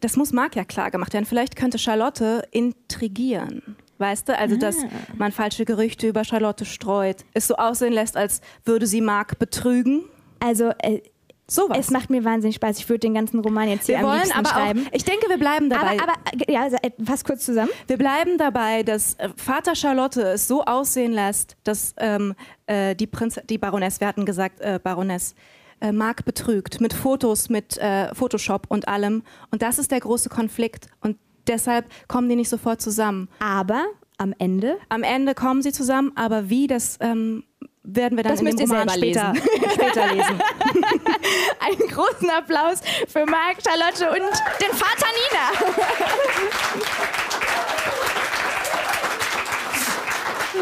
[0.00, 1.24] das muss Mark ja klar gemacht werden.
[1.24, 3.76] Vielleicht könnte Charlotte intrigieren.
[3.98, 4.76] Weißt du, also dass
[5.16, 10.02] man falsche Gerüchte über Charlotte streut, es so aussehen lässt, als würde sie Mark betrügen.
[10.40, 11.00] Also, äh,
[11.46, 11.78] Sowas.
[11.78, 12.78] es macht mir wahnsinnig Spaß.
[12.78, 14.86] Ich würde den ganzen Roman jetzt hier wir am wollen liebsten aber schreiben.
[14.86, 15.98] auch, ich denke, wir bleiben dabei.
[16.00, 17.70] aber, aber, äh, ja, äh, fass kurz zusammen.
[17.86, 22.34] Wir bleiben dabei, dass äh, Vater Charlotte es so aussehen lässt, dass ähm,
[22.66, 25.34] äh, die, Prinz die Baroness, wir hatten gesagt, äh, Baroness,
[25.80, 29.22] äh, Mark betrügt mit Fotos, mit äh, Photoshop und allem.
[29.50, 30.88] Und das ist der große Konflikt.
[31.02, 33.28] Und deshalb kommen die nicht sofort zusammen.
[33.38, 33.84] Aber
[34.16, 37.44] am Ende Am Ende kommen sie zusammen, aber wie, das ähm,
[37.82, 39.34] werden wir dann Das in dem Roman später,
[39.72, 40.40] später lesen.
[41.60, 45.50] einen großen Applaus für Marc, Charlotte und den Vater Nina.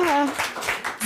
[0.05, 0.29] Ja.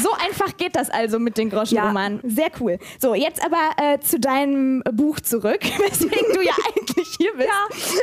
[0.02, 2.20] So einfach geht das also mit den Groschenromanen.
[2.22, 2.78] Sehr cool.
[3.00, 7.48] So, jetzt aber äh, zu deinem Buch zurück, weswegen du ja eigentlich hier bist.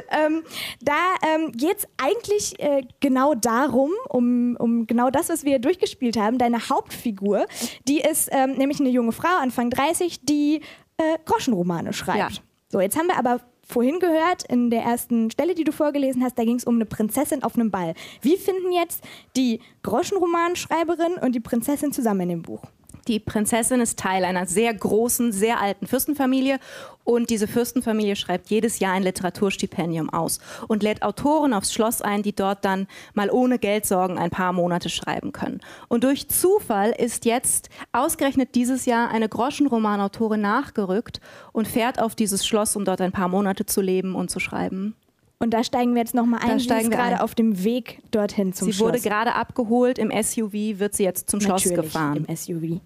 [0.10, 0.44] Ähm,
[0.82, 6.18] da ähm, geht es eigentlich äh, genau darum, um, um genau das, was wir durchgespielt
[6.18, 6.38] haben.
[6.38, 7.46] Deine Hauptfigur,
[7.88, 10.62] die ist ähm, nämlich eine junge Frau, Anfang 30, die
[11.04, 12.38] äh, Groschenromane schreibt.
[12.38, 12.44] Ja.
[12.70, 16.38] So, jetzt haben wir aber vorhin gehört, in der ersten Stelle, die du vorgelesen hast,
[16.38, 17.94] da ging es um eine Prinzessin auf einem Ball.
[18.22, 19.04] Wie finden jetzt
[19.36, 22.62] die Groschenromanschreiberin und die Prinzessin zusammen in dem Buch?
[23.08, 26.58] Die Prinzessin ist Teil einer sehr großen, sehr alten Fürstenfamilie
[27.04, 30.40] und diese Fürstenfamilie schreibt jedes Jahr ein Literaturstipendium aus
[30.70, 34.90] und lädt Autoren aufs Schloss ein, die dort dann mal ohne Geldsorgen ein paar Monate
[34.90, 35.60] schreiben können.
[35.90, 41.20] Und durch Zufall ist jetzt ausgerechnet dieses Jahr eine Groschenromanautorin nachgerückt
[41.52, 44.96] und fährt auf dieses Schloss, um dort ein paar Monate zu leben und zu schreiben.
[45.40, 46.52] Und da steigen wir jetzt nochmal ein.
[46.52, 47.22] Da sie steigen ist gerade ein.
[47.22, 48.88] auf dem Weg dorthin zum sie Schloss.
[48.88, 52.26] wurde gerade abgeholt im SUV, wird sie jetzt zum Schloss Natürlich gefahren.
[52.26, 52.80] im SUV.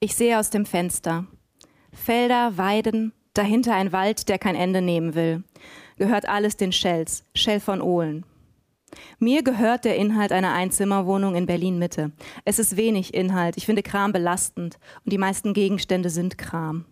[0.00, 1.26] Ich sehe aus dem Fenster.
[1.92, 5.42] Felder, Weiden, dahinter ein Wald, der kein Ende nehmen will.
[5.96, 8.24] Gehört alles den Shells, Shell von Ohlen.
[9.18, 12.12] Mir gehört der Inhalt einer Einzimmerwohnung in Berlin Mitte.
[12.44, 16.84] Es ist wenig Inhalt, ich finde Kram belastend und die meisten Gegenstände sind Kram.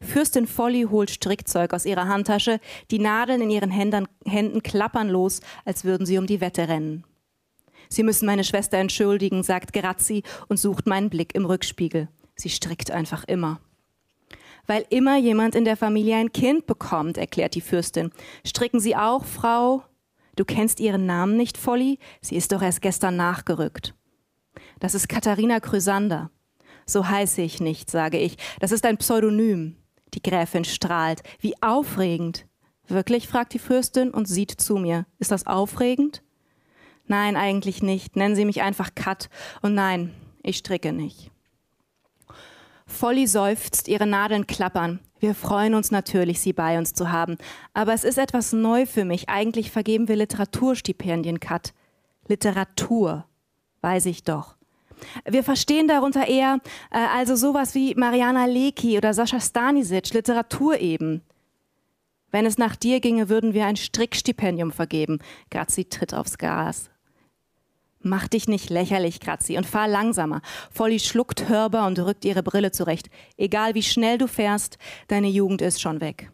[0.00, 2.58] Fürstin Folly holt Strickzeug aus ihrer Handtasche,
[2.90, 7.04] die Nadeln in ihren Händen, Händen klappern los, als würden sie um die Wette rennen.
[7.88, 12.08] Sie müssen meine Schwester entschuldigen, sagt Grazzi und sucht meinen Blick im Rückspiegel.
[12.36, 13.60] Sie strickt einfach immer.
[14.66, 18.12] Weil immer jemand in der Familie ein Kind bekommt, erklärt die Fürstin.
[18.46, 19.82] Stricken Sie auch, Frau?
[20.36, 21.98] Du kennst ihren Namen nicht, Folly?
[22.20, 23.94] Sie ist doch erst gestern nachgerückt.
[24.80, 26.30] Das ist Katharina Chrysander.
[26.86, 28.36] So heiße ich nicht, sage ich.
[28.60, 29.76] Das ist ein Pseudonym.
[30.14, 31.22] Die Gräfin strahlt.
[31.40, 32.46] Wie aufregend.
[32.86, 33.28] Wirklich?
[33.28, 35.06] fragt die Fürstin und sieht zu mir.
[35.18, 36.22] Ist das aufregend?
[37.06, 38.16] Nein, eigentlich nicht.
[38.16, 39.28] Nennen Sie mich einfach Kat.
[39.60, 41.31] Und nein, ich stricke nicht.
[42.92, 45.00] Folly seufzt, ihre Nadeln klappern.
[45.18, 47.38] Wir freuen uns natürlich, Sie bei uns zu haben.
[47.74, 49.28] Aber es ist etwas neu für mich.
[49.28, 51.74] Eigentlich vergeben wir Literaturstipendien, Kat.
[52.28, 53.24] Literatur,
[53.80, 54.56] weiß ich doch.
[55.28, 61.22] Wir verstehen darunter eher äh, also sowas wie Mariana Lecki oder Sascha Stanisic, Literatur eben.
[62.30, 65.18] Wenn es nach dir ginge, würden wir ein Strickstipendium vergeben.
[65.50, 66.91] Grazi tritt aufs Gas.
[68.02, 70.42] Mach dich nicht lächerlich, Grazi, und fahr langsamer.
[70.72, 73.10] Folly schluckt hörbar und rückt ihre Brille zurecht.
[73.36, 76.30] Egal wie schnell du fährst, deine Jugend ist schon weg.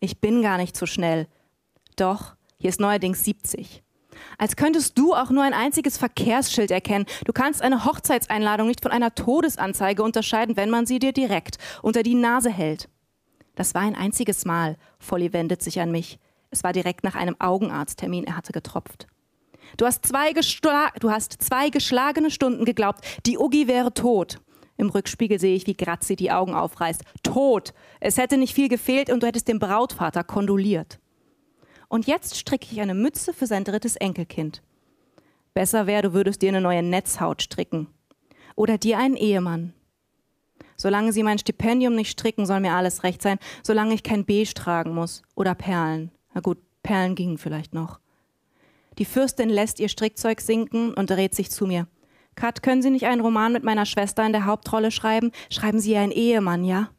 [0.00, 1.28] Ich bin gar nicht so schnell.
[1.96, 3.82] Doch, hier ist neuerdings 70.
[4.38, 7.06] Als könntest du auch nur ein einziges Verkehrsschild erkennen.
[7.24, 12.02] Du kannst eine Hochzeitseinladung nicht von einer Todesanzeige unterscheiden, wenn man sie dir direkt unter
[12.02, 12.88] die Nase hält.
[13.54, 14.76] Das war ein einziges Mal.
[14.98, 16.18] Folly wendet sich an mich.
[16.50, 18.24] Es war direkt nach einem Augenarzttermin.
[18.24, 19.06] Er hatte getropft.
[19.76, 24.40] Du hast zwei, du hast zwei geschlagene Stunden geglaubt, die Uggi wäre tot.
[24.76, 27.02] Im Rückspiegel sehe ich, wie Grazi die Augen aufreißt.
[27.22, 27.74] Tot!
[28.00, 30.98] Es hätte nicht viel gefehlt und du hättest dem Brautvater kondoliert.
[31.88, 34.62] Und jetzt stricke ich eine Mütze für sein drittes Enkelkind.
[35.52, 37.86] Besser wäre, du würdest dir eine neue Netzhaut stricken.
[38.56, 39.72] Oder dir einen Ehemann.
[40.76, 44.54] Solange sie mein Stipendium nicht stricken, soll mir alles recht sein, solange ich kein Beige
[44.54, 45.22] tragen muss.
[45.36, 46.10] Oder Perlen.
[46.34, 48.00] Na gut, Perlen gingen vielleicht noch.
[48.98, 51.86] Die Fürstin lässt ihr Strickzeug sinken und dreht sich zu mir.
[52.34, 55.30] Kat, können Sie nicht einen Roman mit meiner Schwester in der Hauptrolle schreiben?
[55.50, 56.90] Schreiben Sie ihr einen Ehemann, ja?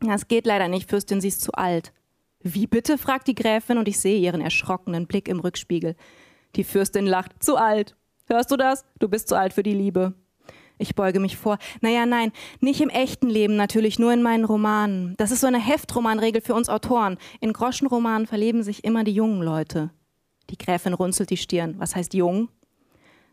[0.00, 1.92] Das geht leider nicht, Fürstin, sie ist zu alt.
[2.40, 2.98] Wie bitte?
[2.98, 5.96] fragt die Gräfin und ich sehe ihren erschrockenen Blick im Rückspiegel.
[6.56, 7.42] Die Fürstin lacht.
[7.42, 7.96] Zu alt.
[8.26, 8.84] Hörst du das?
[8.98, 10.14] Du bist zu alt für die Liebe.
[10.76, 11.58] Ich beuge mich vor.
[11.80, 15.14] Naja, nein, nicht im echten Leben natürlich, nur in meinen Romanen.
[15.16, 17.16] Das ist so eine Heftromanregel für uns Autoren.
[17.40, 19.90] In Groschenromanen verleben sich immer die jungen Leute.
[20.50, 21.76] Die Gräfin runzelt die Stirn.
[21.78, 22.48] Was heißt jung?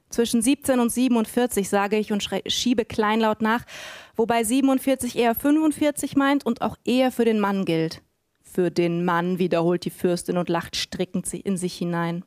[0.09, 3.63] Zwischen 17 und 47 sage ich und schiebe kleinlaut nach,
[4.15, 8.01] wobei 47 eher 45 meint und auch eher für den Mann gilt.
[8.43, 12.25] Für den Mann, wiederholt die Fürstin und lacht strickend in sich hinein.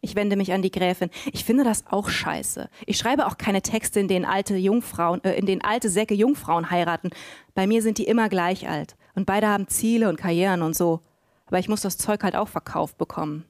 [0.00, 1.10] Ich wende mich an die Gräfin.
[1.32, 2.68] Ich finde das auch scheiße.
[2.86, 6.70] Ich schreibe auch keine Texte, in denen alte Jungfrauen, äh, in denen alte Säcke Jungfrauen
[6.70, 7.10] heiraten.
[7.54, 8.96] Bei mir sind die immer gleich alt.
[9.14, 11.00] Und beide haben Ziele und Karrieren und so.
[11.46, 13.44] Aber ich muss das Zeug halt auch verkauft bekommen.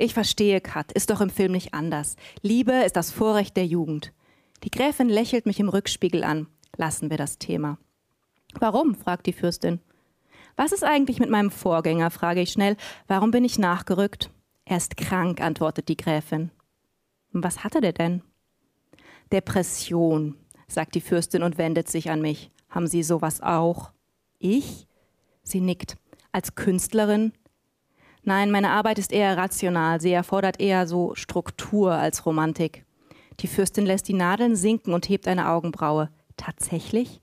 [0.00, 2.16] Ich verstehe, Kat, ist doch im Film nicht anders.
[2.40, 4.14] Liebe ist das Vorrecht der Jugend.
[4.64, 6.46] Die Gräfin lächelt mich im Rückspiegel an.
[6.78, 7.76] Lassen wir das Thema.
[8.58, 8.94] Warum?
[8.94, 9.78] fragt die Fürstin.
[10.56, 12.10] Was ist eigentlich mit meinem Vorgänger?
[12.10, 12.78] frage ich schnell.
[13.08, 14.30] Warum bin ich nachgerückt?
[14.64, 16.50] Er ist krank, antwortet die Gräfin.
[17.32, 18.22] Was hatte der denn?
[19.30, 20.34] Depression,
[20.66, 22.50] sagt die Fürstin und wendet sich an mich.
[22.70, 23.92] Haben Sie sowas auch?
[24.38, 24.86] Ich?
[25.42, 25.98] Sie nickt.
[26.32, 27.34] Als Künstlerin?
[28.22, 30.00] Nein, meine Arbeit ist eher rational.
[30.00, 32.84] Sie erfordert eher so Struktur als Romantik.
[33.40, 36.10] Die Fürstin lässt die Nadeln sinken und hebt eine Augenbraue.
[36.36, 37.20] Tatsächlich?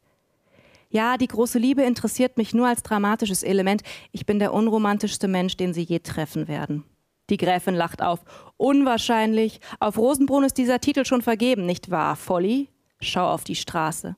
[0.89, 3.83] Ja, die große Liebe interessiert mich nur als dramatisches Element.
[4.12, 6.83] Ich bin der unromantischste Mensch, den Sie je treffen werden.
[7.29, 8.21] Die Gräfin lacht auf.
[8.55, 9.60] Unwahrscheinlich.
[9.79, 12.69] Auf Rosenbrunn ist dieser Titel schon vergeben, nicht wahr, Folly?
[13.01, 14.15] Schau auf die Straße.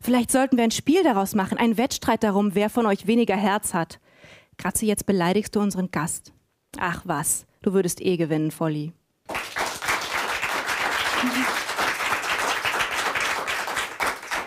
[0.00, 3.74] Vielleicht sollten wir ein Spiel daraus machen, einen Wettstreit darum, wer von euch weniger Herz
[3.74, 3.98] hat.
[4.58, 6.32] Kratze, jetzt beleidigst du unseren Gast.
[6.78, 8.92] Ach was, du würdest eh gewinnen, Volli.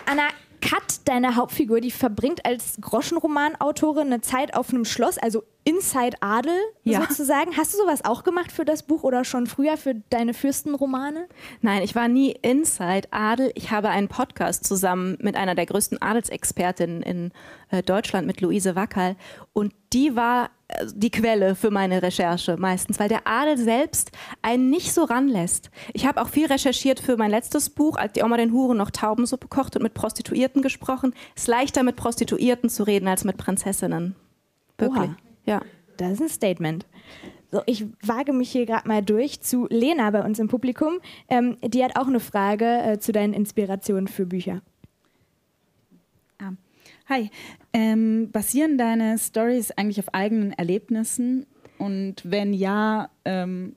[0.06, 0.28] Anna,
[0.60, 6.58] Kat, deine Hauptfigur, die verbringt als Groschenromanautorin eine Zeit auf einem Schloss, also Inside Adel
[6.84, 7.00] Ja.
[7.02, 7.56] sozusagen.
[7.56, 11.28] Hast du sowas auch gemacht für das Buch oder schon früher für deine Fürstenromane?
[11.60, 13.52] Nein, ich war nie Inside Adel.
[13.54, 17.32] Ich habe einen Podcast zusammen mit einer der größten Adelsexpertinnen in
[17.70, 19.16] äh, Deutschland, mit Luise Wackerl.
[19.52, 24.70] Und die war äh, die Quelle für meine Recherche meistens, weil der Adel selbst einen
[24.70, 25.70] nicht so ranlässt.
[25.92, 28.90] Ich habe auch viel recherchiert für mein letztes Buch, als die Oma den Huren noch
[28.90, 31.14] Taubensuppe kocht und mit Prostituierten gesprochen.
[31.34, 34.14] Es ist leichter, mit Prostituierten zu reden, als mit Prinzessinnen.
[34.78, 35.10] Wirklich.
[35.10, 35.16] Oha.
[35.44, 35.60] Ja.
[35.96, 36.86] Das ist ein Statement.
[37.52, 41.00] So, ich wage mich hier gerade mal durch zu Lena bei uns im Publikum.
[41.28, 44.62] Ähm, die hat auch eine Frage äh, zu deinen Inspirationen für Bücher.
[46.38, 46.52] Ah.
[47.08, 47.30] Hi,
[47.72, 51.46] ähm, basieren deine Stories eigentlich auf eigenen Erlebnissen?
[51.78, 53.76] Und wenn ja, ähm,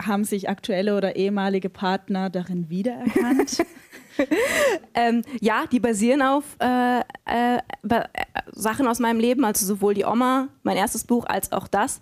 [0.00, 3.64] haben sich aktuelle oder ehemalige Partner darin wiedererkannt?
[4.94, 8.04] Ähm, ja, die basieren auf äh, äh, äh,
[8.50, 12.00] Sachen aus meinem Leben, also sowohl die Oma, mein erstes Buch, als auch das.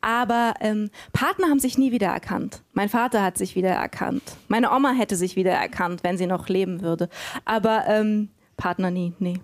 [0.00, 2.62] Aber ähm, Partner haben sich nie wiedererkannt.
[2.72, 4.22] Mein Vater hat sich wiedererkannt.
[4.46, 7.10] Meine Oma hätte sich wiedererkannt, wenn sie noch leben würde.
[7.44, 9.40] Aber ähm, Partner nie, nee.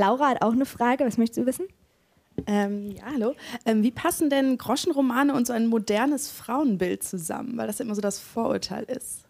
[0.00, 1.04] Laura hat auch eine Frage.
[1.04, 1.66] Was möchtest du wissen?
[2.46, 3.34] Ähm, ja, hallo.
[3.66, 7.56] Ähm, wie passen denn Groschenromane und so ein modernes Frauenbild zusammen?
[7.58, 9.26] Weil das ja immer so das Vorurteil ist.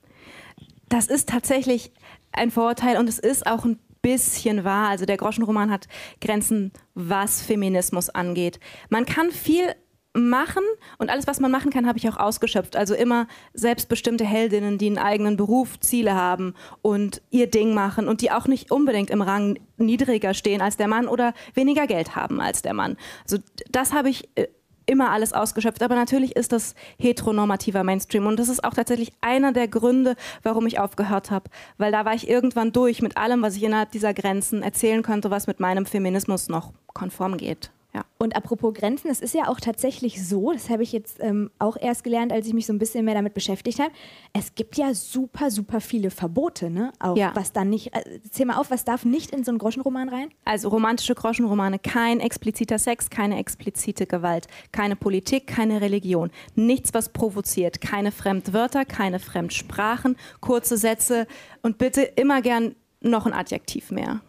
[0.88, 1.90] Das ist tatsächlich
[2.32, 4.88] ein Vorurteil und es ist auch ein bisschen wahr.
[4.88, 5.88] Also der Groschenroman hat
[6.20, 8.60] Grenzen, was Feminismus angeht.
[8.90, 9.74] Man kann viel
[10.12, 10.62] machen
[10.98, 12.76] und alles, was man machen kann, habe ich auch ausgeschöpft.
[12.76, 18.20] Also immer selbstbestimmte Heldinnen, die einen eigenen Beruf, Ziele haben und ihr Ding machen und
[18.20, 22.40] die auch nicht unbedingt im Rang niedriger stehen als der Mann oder weniger Geld haben
[22.40, 22.96] als der Mann.
[23.24, 23.38] Also
[23.70, 24.48] das habe ich äh,
[24.90, 25.82] immer alles ausgeschöpft.
[25.82, 28.26] Aber natürlich ist das heteronormativer Mainstream.
[28.26, 31.48] Und das ist auch tatsächlich einer der Gründe, warum ich aufgehört habe.
[31.78, 35.30] Weil da war ich irgendwann durch mit allem, was ich innerhalb dieser Grenzen erzählen könnte,
[35.30, 37.70] was mit meinem Feminismus noch konform geht.
[37.92, 38.04] Ja.
[38.18, 41.76] Und apropos Grenzen, es ist ja auch tatsächlich so, das habe ich jetzt ähm, auch
[41.76, 43.90] erst gelernt, als ich mich so ein bisschen mehr damit beschäftigt habe.
[44.32, 46.92] Es gibt ja super, super viele Verbote, ne?
[47.00, 47.32] Auch Ja.
[47.34, 47.92] was dann nicht.
[47.96, 50.28] Äh, zähl mal auf, was darf nicht in so einen Groschenroman rein?
[50.44, 57.08] Also romantische Groschenromane, kein expliziter Sex, keine explizite Gewalt, keine Politik, keine Religion, nichts, was
[57.08, 61.26] provoziert, keine Fremdwörter, keine Fremdsprachen, kurze Sätze
[61.62, 64.20] und bitte immer gern noch ein Adjektiv mehr.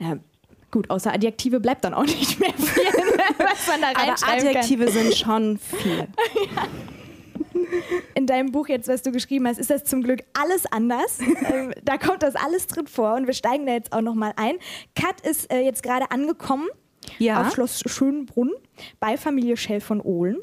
[0.00, 0.16] Ja,
[0.70, 2.82] gut, außer Adjektive bleibt dann auch nicht mehr viel,
[3.38, 6.08] was man da Aber reinschreiben Adjektive sind schon viel.
[6.54, 6.68] kann.
[8.14, 11.18] In deinem Buch jetzt, was du geschrieben hast, ist das zum Glück alles anders.
[11.52, 14.56] ähm, da kommt das alles drin vor und wir steigen da jetzt auch nochmal ein.
[14.94, 16.68] Kat ist äh, jetzt gerade angekommen
[17.18, 17.42] Ja.
[17.42, 18.50] auf Schloss Schönbrunn
[18.98, 20.38] bei Familie Schell von Ohlen.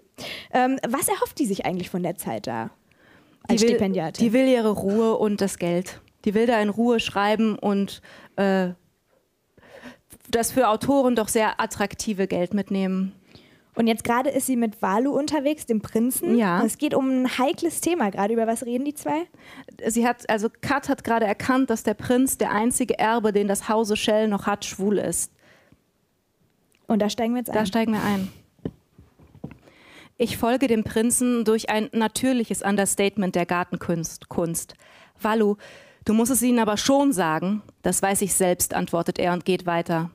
[0.53, 2.71] Ähm, was erhofft die sich eigentlich von der Zeit da
[3.47, 4.25] als die will, Stipendiatin?
[4.25, 6.01] Die will ihre Ruhe und das Geld.
[6.25, 8.01] Die will da in Ruhe schreiben und
[8.35, 8.69] äh,
[10.29, 13.13] das für Autoren doch sehr attraktive Geld mitnehmen.
[13.75, 16.35] Und jetzt gerade ist sie mit Walu unterwegs, dem Prinzen.
[16.35, 16.63] Ja.
[16.65, 18.33] Es geht um ein heikles Thema gerade.
[18.33, 19.27] Über was reden die zwei?
[19.85, 23.69] Sie hat, also Kat hat gerade erkannt, dass der Prinz der einzige Erbe, den das
[23.69, 25.31] Hause Schell noch hat, schwul ist.
[26.87, 27.65] Und da steigen wir jetzt Da ein.
[27.67, 28.29] steigen wir ein.
[30.17, 34.29] Ich folge dem Prinzen durch ein natürliches Understatement der Gartenkunst.
[34.29, 34.73] Kunst.
[35.21, 35.57] Walu,
[36.05, 37.61] du musst es ihnen aber schon sagen.
[37.83, 40.09] Das weiß ich selbst, antwortet er und geht weiter.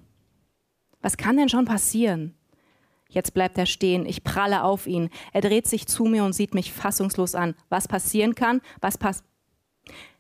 [1.03, 2.35] Was kann denn schon passieren?
[3.09, 4.07] Jetzt bleibt er stehen.
[4.07, 5.11] Ich pralle auf ihn.
[5.33, 7.55] Er dreht sich zu mir und sieht mich fassungslos an.
[7.69, 8.63] Was passieren kann?
[8.81, 9.23] Was pass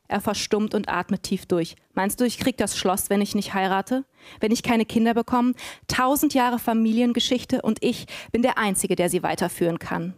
[0.08, 1.74] Er verstummt und atmet tief durch.
[1.94, 4.04] Meinst du, ich krieg das Schloss, wenn ich nicht heirate?
[4.40, 5.54] Wenn ich keine Kinder bekomme?
[5.88, 10.12] Tausend Jahre Familiengeschichte und ich bin der Einzige, der sie weiterführen kann.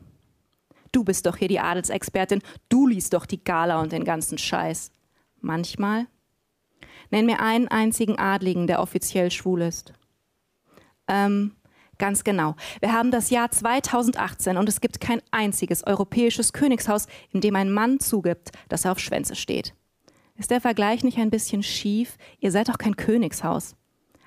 [0.91, 2.43] Du bist doch hier die Adelsexpertin.
[2.69, 4.91] Du liest doch die Gala und den ganzen Scheiß.
[5.41, 6.07] Manchmal.
[7.11, 9.93] Nenn mir einen einzigen Adligen, der offiziell schwul ist.
[11.09, 11.55] Ähm,
[11.99, 12.57] ganz genau.
[12.81, 17.73] Wir haben das Jahr 2018 und es gibt kein einziges europäisches Königshaus, in dem ein
[17.73, 19.75] Mann zugibt, dass er auf Schwänze steht.
[20.37, 22.17] Ist der Vergleich nicht ein bisschen schief?
[22.41, 23.77] Ihr seid doch kein Königshaus.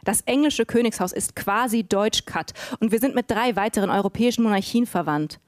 [0.06, 5.42] Das englische Königshaus ist quasi Deutschkat und wir sind mit drei weiteren europäischen Monarchien verwandt.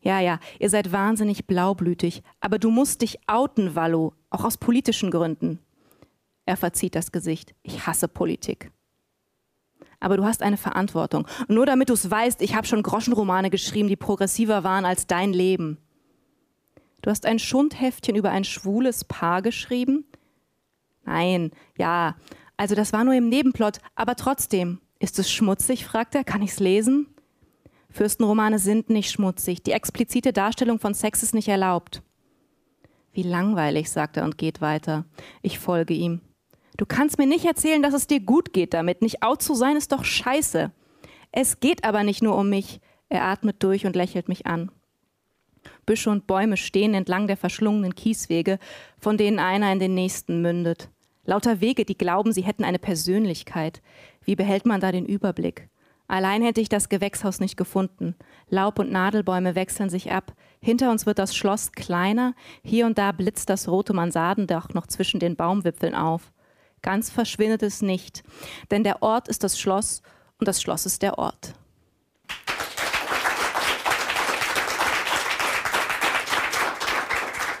[0.00, 5.10] Ja, ja, ihr seid wahnsinnig blaublütig, aber du musst dich outen, Wallo, auch aus politischen
[5.10, 5.58] Gründen.
[6.46, 7.54] Er verzieht das Gesicht.
[7.62, 8.70] Ich hasse Politik.
[10.00, 11.26] Aber du hast eine Verantwortung.
[11.48, 15.06] Und nur damit du es weißt, ich habe schon Groschenromane geschrieben, die progressiver waren als
[15.06, 15.78] dein Leben.
[17.02, 20.04] Du hast ein Schundheftchen über ein schwules Paar geschrieben?
[21.04, 22.16] Nein, ja.
[22.56, 24.80] Also das war nur im Nebenplot, aber trotzdem.
[24.98, 25.84] Ist es schmutzig?
[25.84, 26.24] fragt er.
[26.24, 27.06] Kann ich's lesen?
[27.90, 29.62] Fürstenromane sind nicht schmutzig.
[29.62, 32.02] Die explizite Darstellung von Sex ist nicht erlaubt.
[33.12, 35.04] Wie langweilig, sagt er und geht weiter.
[35.42, 36.20] Ich folge ihm.
[36.78, 39.02] Du kannst mir nicht erzählen, dass es dir gut geht damit.
[39.02, 40.70] Nicht out zu sein ist doch scheiße.
[41.32, 42.80] Es geht aber nicht nur um mich.
[43.08, 44.70] Er atmet durch und lächelt mich an.
[45.84, 48.60] Büsche und Bäume stehen entlang der verschlungenen Kieswege,
[48.98, 50.88] von denen einer in den nächsten mündet.
[51.24, 53.82] Lauter Wege, die glauben, sie hätten eine Persönlichkeit.
[54.22, 55.68] Wie behält man da den Überblick?
[56.06, 58.14] Allein hätte ich das Gewächshaus nicht gefunden.
[58.48, 60.32] Laub und Nadelbäume wechseln sich ab.
[60.60, 62.34] Hinter uns wird das Schloss kleiner.
[62.62, 66.32] Hier und da blitzt das rote Mansardendach noch zwischen den Baumwipfeln auf.
[66.82, 68.22] Ganz verschwindet es nicht,
[68.70, 70.02] denn der Ort ist das Schloss
[70.38, 71.54] und das Schloss ist der Ort.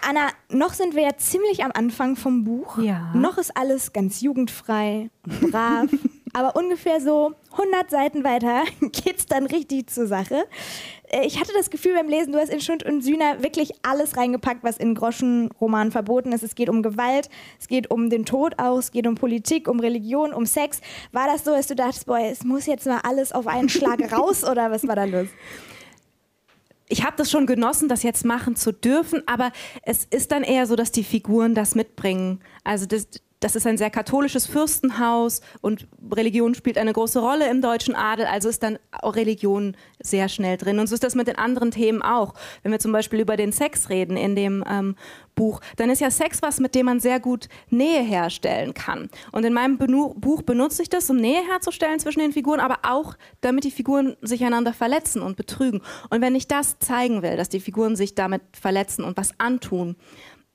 [0.08, 2.78] Anna, noch sind wir ja ziemlich am Anfang vom Buch.
[2.78, 3.12] Ja.
[3.14, 5.90] Noch ist alles ganz jugendfrei und brav.
[6.32, 10.44] aber ungefähr so 100 Seiten weiter geht's dann richtig zur Sache.
[11.08, 14.16] Äh, Ich hatte das Gefühl beim Lesen, du hast in Schund und Sühner wirklich alles
[14.16, 16.42] reingepackt, was in Groschenromanen verboten ist.
[16.42, 19.80] Es geht um Gewalt, es geht um den Tod auch, es geht um Politik, um
[19.80, 20.80] Religion, um Sex.
[21.12, 24.12] War das so, dass du dachtest, boah, es muss jetzt mal alles auf einen Schlag
[24.12, 25.28] raus oder was war da los?
[26.88, 29.52] ich habe das schon genossen, das jetzt machen zu dürfen, aber
[29.82, 32.40] es ist dann eher so, dass die Figuren das mitbringen.
[32.64, 33.08] Also das,
[33.40, 38.26] das ist ein sehr katholisches Fürstenhaus und Religion spielt eine große Rolle im deutschen Adel,
[38.26, 40.78] also ist dann Religion sehr schnell drin.
[40.78, 42.34] Und so ist das mit den anderen Themen auch.
[42.62, 44.96] Wenn wir zum Beispiel über den Sex reden in dem ähm,
[45.34, 49.08] Buch, dann ist ja Sex was, mit dem man sehr gut Nähe herstellen kann.
[49.30, 52.78] Und in meinem Benu Buch benutze ich das, um Nähe herzustellen zwischen den Figuren, aber
[52.82, 55.80] auch, damit die Figuren sich einander verletzen und betrügen.
[56.10, 59.94] Und wenn ich das zeigen will, dass die Figuren sich damit verletzen und was antun,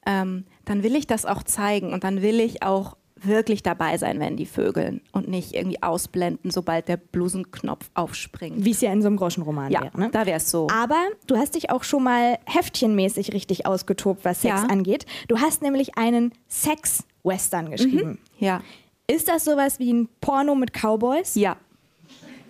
[0.05, 4.19] ähm, dann will ich das auch zeigen und dann will ich auch wirklich dabei sein,
[4.19, 8.65] wenn die vögeln und nicht irgendwie ausblenden, sobald der Blusenknopf aufspringt.
[8.65, 9.97] Wie es ja in so einem Groschenroman Ja, wäre.
[9.97, 10.09] Ne?
[10.11, 10.67] da wäre es so.
[10.69, 10.97] Aber
[11.27, 14.67] du hast dich auch schon mal heftchenmäßig richtig ausgetobt, was Sex Ja.
[14.67, 15.05] angeht.
[15.29, 18.19] Du hast nämlich einen Sex-Western geschrieben.
[18.39, 18.61] Ja.
[19.07, 21.35] Ist das sowas wie ein Porno mit Cowboys?
[21.35, 21.57] Ja.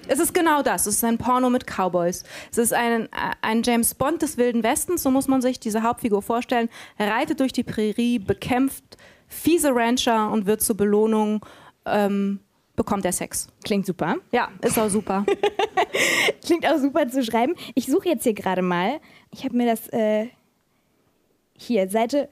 [0.08, 0.86] Es ist genau das.
[0.86, 2.24] Es ist ein Porno mit Cowboys.
[2.52, 3.08] Es ist ein,
[3.42, 6.70] ein James Bond des Wilden Westens, so muss man sich diese Hauptfigur vorstellen.
[6.98, 8.84] Er reitet durch die Prärie, bekämpft
[9.28, 11.46] fiese Rancher und wird zur Belohnung,
[11.86, 12.40] ähm,
[12.76, 13.48] bekommt er Sex.
[13.64, 14.18] Klingt super.
[14.32, 15.26] Ja, ist auch super.
[16.46, 17.56] Klingt auch super zu schreiben.
[17.76, 19.00] Ich suche jetzt hier gerade mal.
[19.32, 20.28] Ich habe mir das äh,
[21.58, 22.30] hier, Seite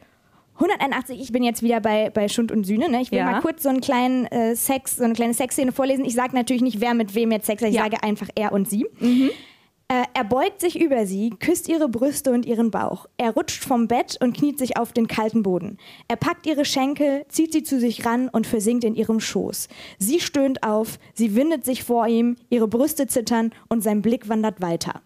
[0.56, 1.20] 181.
[1.20, 2.90] Ich bin jetzt wieder bei, bei Schund und Sühne.
[2.90, 3.02] Ne?
[3.02, 3.26] Ich will Ja.
[3.32, 6.06] mal kurz so einen kleinen äh, Sex, so eine kleine Sexszene vorlesen.
[6.06, 7.70] Ich sage natürlich nicht, wer mit wem jetzt Sex hat.
[7.70, 7.84] Ich Ja.
[7.84, 8.86] sage einfach er und sie.
[9.88, 13.08] Äh, er beugt sich über sie, küsst ihre Brüste und ihren Bauch.
[13.18, 15.78] Er rutscht vom Bett und kniet sich auf den kalten Boden.
[16.08, 19.68] Er packt ihre Schenkel, zieht sie zu sich ran und versinkt in ihrem Schoß.
[19.98, 24.62] Sie stöhnt auf, sie windet sich vor ihm, ihre Brüste zittern und sein Blick wandert
[24.62, 25.02] weiter.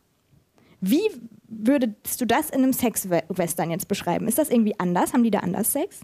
[0.82, 1.10] Wie
[1.58, 4.28] würdest du das in einem Sex-Western jetzt beschreiben?
[4.28, 5.14] Ist das irgendwie anders?
[5.14, 6.02] Haben die da anders Sex?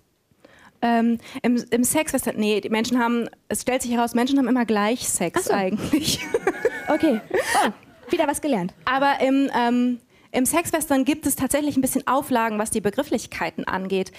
[0.81, 4.47] ähm, Im, im Sex, was- nee, die Menschen haben, es stellt sich heraus, Menschen haben
[4.47, 5.53] immer gleich Sex so.
[5.53, 6.19] eigentlich.
[6.87, 7.21] Okay.
[7.63, 7.69] Oh,
[8.11, 8.73] wieder was gelernt.
[8.83, 9.99] Aber im, ähm,
[10.33, 14.11] im Sexwestern gibt es tatsächlich ein bisschen Auflagen, was die Begrifflichkeiten angeht.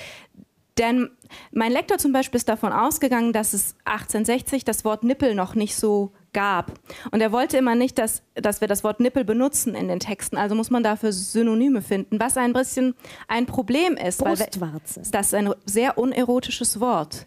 [0.78, 1.10] Denn
[1.52, 5.76] mein Lektor zum Beispiel ist davon ausgegangen, dass es 1860 das Wort Nippel noch nicht
[5.76, 6.72] so gab.
[7.10, 10.38] Und er wollte immer nicht, dass, dass wir das Wort Nippel benutzen in den Texten.
[10.38, 12.94] Also muss man dafür Synonyme finden, was ein bisschen
[13.28, 14.20] ein Problem ist.
[14.24, 15.02] weil wir- Brustwarze.
[15.10, 17.26] Das ist ein sehr unerotisches Wort.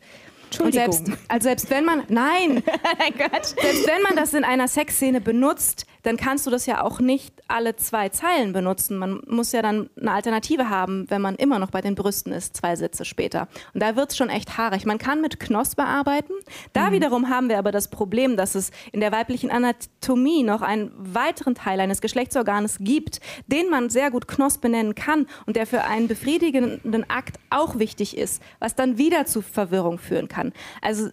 [0.60, 0.92] Und Entschuldigung.
[1.06, 2.64] selbst, also selbst wenn man, nein,
[3.00, 3.46] mein Gott.
[3.46, 7.34] selbst wenn man das in einer Sexszene benutzt, dann kannst du das ja auch nicht
[7.48, 8.98] alle zwei Zeilen benutzen.
[8.98, 12.56] Man muss ja dann eine Alternative haben, wenn man immer noch bei den Brüsten ist,
[12.58, 13.48] zwei Sätze später.
[13.74, 14.86] Und da wird es schon echt haarig.
[14.86, 16.34] Man kann mit Knospe arbeiten.
[16.74, 20.92] Da wiederum haben wir aber das Problem, dass es in der weiblichen Anatomie noch einen
[20.98, 25.84] weiteren Teil eines Geschlechtsorganes gibt, den man sehr gut Knospe nennen kann und der für
[25.84, 30.54] einen befriedigenden Akt auch wichtig ist, was dann wieder zu Verwirrung führen kann.
[30.82, 31.10] Also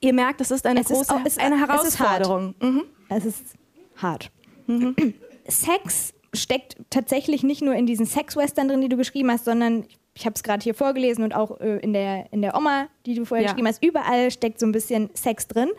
[0.00, 1.68] ihr merkt, es ist eine Es ist große auch- es- eine es ist.
[2.00, 2.54] Herausforderung.
[2.60, 2.82] Mhm.
[3.08, 3.42] Es ist
[3.98, 4.30] hart.
[5.48, 10.26] Sex steckt tatsächlich nicht nur in diesen Sex-Western drin, die du geschrieben hast, sondern ich
[10.26, 13.24] habe es gerade hier vorgelesen und auch äh, in, der, in der Oma, die du
[13.24, 13.52] vorher Ja.
[13.52, 13.82] geschrieben hast.
[13.84, 15.70] Überall steckt so ein bisschen Sex drin.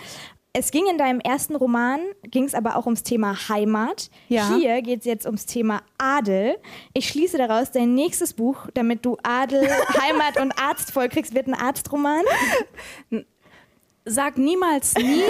[0.52, 4.10] Es ging in deinem ersten Roman, ging es aber auch ums Thema Heimat.
[4.30, 4.56] Ja.
[4.58, 6.56] Hier geht es jetzt ums Thema Adel.
[6.94, 9.62] Ich schließe daraus, dein nächstes Buch, damit du Adel,
[10.02, 12.24] Heimat und Arzt vollkriegst, wird ein Arztroman.
[14.06, 15.22] Sag niemals nie,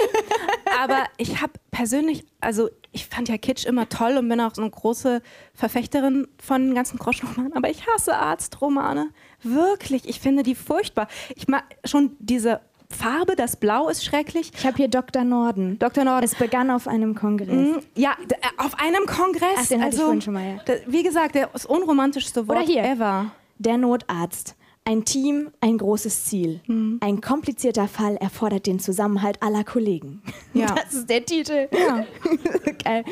[0.80, 4.62] aber ich habe persönlich, also ich fand ja Kitsch immer toll und bin auch so
[4.62, 5.22] eine große
[5.54, 9.10] Verfechterin von den ganzen Groschenromanen, aber ich hasse Arztromane.
[9.42, 11.06] Wirklich, ich finde die furchtbar.
[11.36, 14.50] Ich mag schon diese Farbe, das Blau ist schrecklich.
[14.56, 15.22] Ich habe hier Dr.
[15.22, 15.78] Norden.
[15.78, 16.02] Dr.
[16.04, 16.24] Norden.
[16.24, 17.48] Es begann auf einem Kongress.
[17.76, 17.78] Mhm.
[17.94, 19.44] Ja, äh, auf einem Kongress.
[19.58, 20.74] Ach, den hatte ich also, vorhin schon mal, ja.
[20.86, 22.82] Wie gesagt, der- das unromantischste Wort Oder hier.
[22.84, 23.30] ever.
[23.58, 24.56] Der Notarzt.
[24.84, 26.60] Ein Team, ein großes Ziel.
[27.00, 30.22] Ein komplizierter Fall erfordert den Zusammenhalt aller Kollegen.
[30.52, 30.74] Ja.
[30.74, 31.68] Das ist der Titel.
[31.72, 32.04] Ja.
[32.84, 33.04] Geil.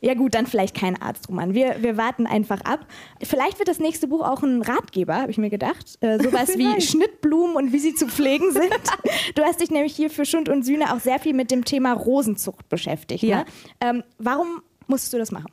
[0.00, 1.52] Ja gut, dann vielleicht kein Arztroman.
[1.52, 2.86] Wir, wir warten einfach ab.
[3.22, 5.98] Vielleicht wird das nächste Buch auch ein Ratgeber, habe ich mir gedacht.
[6.00, 8.70] Äh, sowas wie Schnittblumen und wie sie zu pflegen sind.
[9.34, 11.92] Du hast dich nämlich hier für Schund und Sühne auch sehr viel mit dem Thema
[11.92, 13.22] Rosenzucht beschäftigt.
[13.22, 13.38] Ja.
[13.38, 13.44] Ne?
[13.80, 15.50] Ähm, warum musstest du das machen?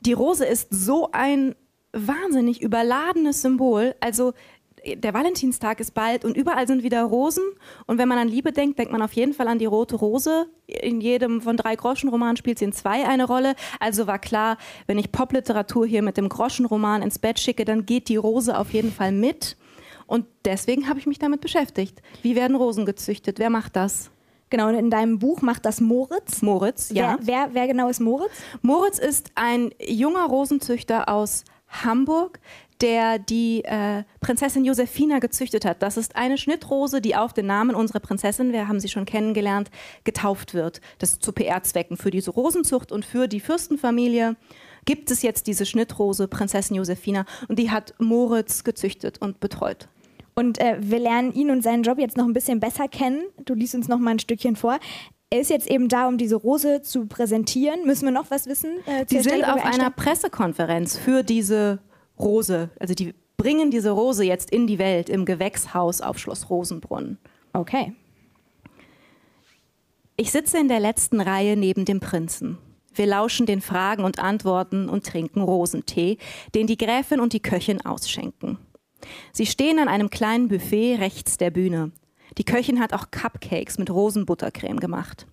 [0.00, 1.54] Die Rose ist so ein
[1.92, 3.94] wahnsinnig überladenes Symbol.
[4.00, 4.32] Also
[4.94, 7.42] der Valentinstag ist bald und überall sind wieder Rosen.
[7.86, 10.46] Und wenn man an Liebe denkt, denkt man auf jeden Fall an die rote Rose.
[10.66, 13.56] In jedem von drei Groschenromanen spielt sie in zwei eine Rolle.
[13.80, 18.08] Also war klar, wenn ich Popliteratur hier mit dem Groschenroman ins Bett schicke, dann geht
[18.08, 19.56] die Rose auf jeden Fall mit.
[20.06, 22.00] Und deswegen habe ich mich damit beschäftigt.
[22.22, 23.38] Wie werden Rosen gezüchtet?
[23.38, 24.10] Wer macht das?
[24.48, 26.40] Genau, und in deinem Buch macht das Moritz.
[26.40, 27.18] Moritz, ja.
[27.20, 28.30] Wer, wer, wer genau ist Moritz?
[28.62, 32.40] Moritz ist ein junger Rosenzüchter aus Hamburg,
[32.80, 35.82] der die äh, Prinzessin Josephina gezüchtet hat.
[35.82, 39.70] Das ist eine Schnittrose, die auf den Namen unserer Prinzessin, wir haben sie schon kennengelernt,
[40.04, 40.80] getauft wird.
[40.98, 44.36] Das zu PR-Zwecken für diese Rosenzucht und für die Fürstenfamilie
[44.84, 49.88] gibt es jetzt diese Schnittrose Prinzessin Josephina und die hat Moritz gezüchtet und betreut.
[50.34, 53.24] Und äh, wir lernen ihn und seinen Job jetzt noch ein bisschen besser kennen.
[53.46, 54.78] Du liest uns noch mal ein Stückchen vor.
[55.30, 57.84] Er ist jetzt eben da, um diese Rose zu präsentieren.
[57.84, 58.78] Müssen wir noch was wissen?
[58.86, 59.90] Äh, Sie sind auf einer?
[59.90, 61.80] Pressekonferenz für diese
[62.18, 62.70] Rose.
[62.78, 67.18] Also die bringen diese Rose jetzt in die Welt im Gewächshaus auf Schloss Rosenbrunn.
[67.52, 67.92] Okay.
[70.16, 72.58] Ich sitze in der letzten Reihe neben dem Prinzen.
[72.94, 76.18] Wir lauschen den Fragen und Antworten und trinken Rosentee,
[76.54, 78.58] den die Gräfin und die Köchin ausschenken.
[79.32, 81.92] Sie stehen an einem kleinen Buffet rechts der Bühne.
[82.38, 85.26] Die Köchin hat auch Cupcakes mit Rosenbuttercreme gemacht.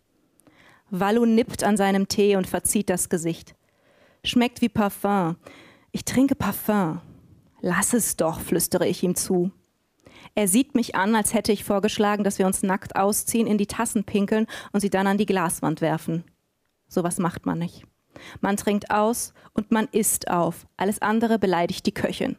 [0.89, 3.55] Wallo nippt an seinem Tee und verzieht das Gesicht.
[4.23, 5.35] Schmeckt wie Parfum.
[5.91, 7.01] Ich trinke Parfum.
[7.61, 9.51] Lass es doch, flüstere ich ihm zu.
[10.35, 13.67] Er sieht mich an, als hätte ich vorgeschlagen, dass wir uns nackt ausziehen, in die
[13.67, 16.23] Tassen pinkeln und sie dann an die Glaswand werfen.
[16.87, 17.85] Sowas macht man nicht.
[18.41, 20.67] Man trinkt aus und man isst auf.
[20.77, 22.37] Alles andere beleidigt die Köchin.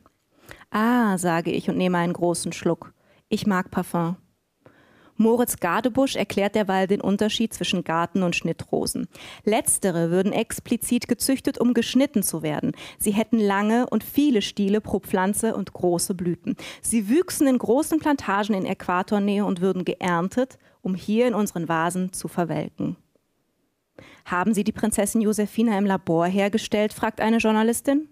[0.71, 2.93] Ah, sage ich und nehme einen großen Schluck.
[3.29, 4.17] Ich mag Parfum.
[5.17, 9.07] Moritz Gardebusch erklärt derweil den Unterschied zwischen Garten- und Schnittrosen.
[9.45, 12.73] Letztere würden explizit gezüchtet, um geschnitten zu werden.
[12.99, 16.57] Sie hätten lange und viele Stiele pro Pflanze und große Blüten.
[16.83, 22.13] Sie wüchsen in großen Plantagen in Äquatornähe und würden geerntet, um hier in unseren Vasen
[22.13, 22.97] zu verwelken.
[24.25, 26.93] Haben Sie die Prinzessin Josephina im Labor hergestellt?
[26.93, 28.09] fragt eine Journalistin.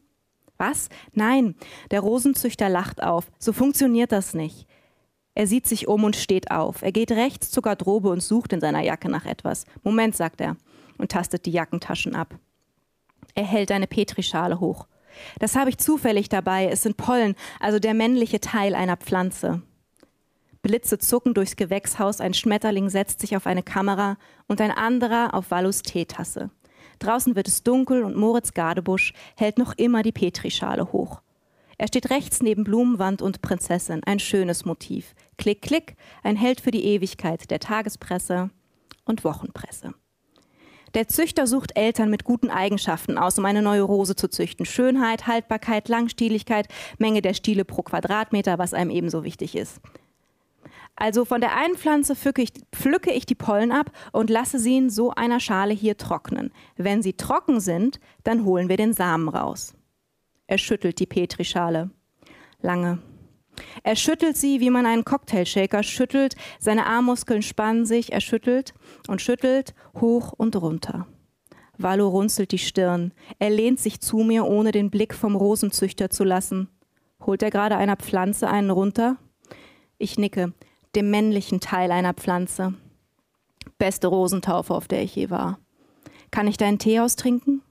[0.59, 0.89] Was?
[1.13, 1.57] Nein,
[1.91, 3.31] der Rosenzüchter lacht auf.
[3.39, 4.69] So funktioniert das nicht.
[5.35, 6.83] Er sieht sich um und steht auf.
[6.83, 9.65] Er geht rechts zur Garderobe und sucht in seiner Jacke nach etwas.
[9.83, 10.57] Moment, sagt er
[10.99, 12.39] und tastet die Jackentaschen ab.
[13.35, 14.87] Er hält eine Petrischale hoch.
[15.39, 16.69] Das habe ich zufällig dabei.
[16.69, 19.63] Es sind Pollen, also der männliche Teil einer Pflanze.
[20.63, 24.17] Blitze zucken durchs Gewächshaus, ein Schmetterling setzt sich auf eine Kamera
[24.47, 26.51] und ein anderer auf Wallus Teetasse.
[27.01, 31.21] Draußen wird es dunkel und Moritz Gardebusch hält noch immer die Petrischale hoch.
[31.79, 35.15] Er steht rechts neben Blumenwand und Prinzessin, ein schönes Motiv.
[35.39, 38.51] Klick, klick, ein Held für die Ewigkeit der Tagespresse
[39.05, 39.95] und Wochenpresse.
[40.95, 44.67] Der Züchter sucht Eltern mit guten Eigenschaften aus, um eine neue Rose zu züchten.
[44.67, 46.69] Schönheit, Haltbarkeit, Langstieligkeit,
[46.99, 49.81] Menge der Stiele pro Quadratmeter, was einem ebenso wichtig ist.
[50.95, 54.77] Also von der einen Pflanze pflücke ich, pflücke ich die Pollen ab und lasse sie
[54.77, 56.53] in so einer Schale hier trocknen.
[56.77, 59.75] Wenn sie trocken sind, dann holen wir den Samen raus.
[60.47, 61.91] Er schüttelt die Petrischale.
[62.61, 62.99] Lange.
[63.83, 66.37] Er schüttelt sie, wie man einen Cocktailshaker schüttelt.
[66.59, 68.13] Seine Armmuskeln spannen sich.
[68.13, 68.75] Er schüttelt
[69.09, 71.07] und schüttelt hoch und runter.
[71.79, 73.13] Wallo runzelt die Stirn.
[73.39, 76.69] Er lehnt sich zu mir, ohne den Blick vom Rosenzüchter zu lassen.
[77.25, 79.17] Holt er gerade einer Pflanze einen runter?
[79.99, 80.53] Ich nicke.
[80.95, 82.75] Dem männlichen Teil einer Pflanze.
[83.79, 85.59] Beste Rosentaufe, auf der ich je war.
[86.31, 87.63] Kann ich deinen Tee austrinken?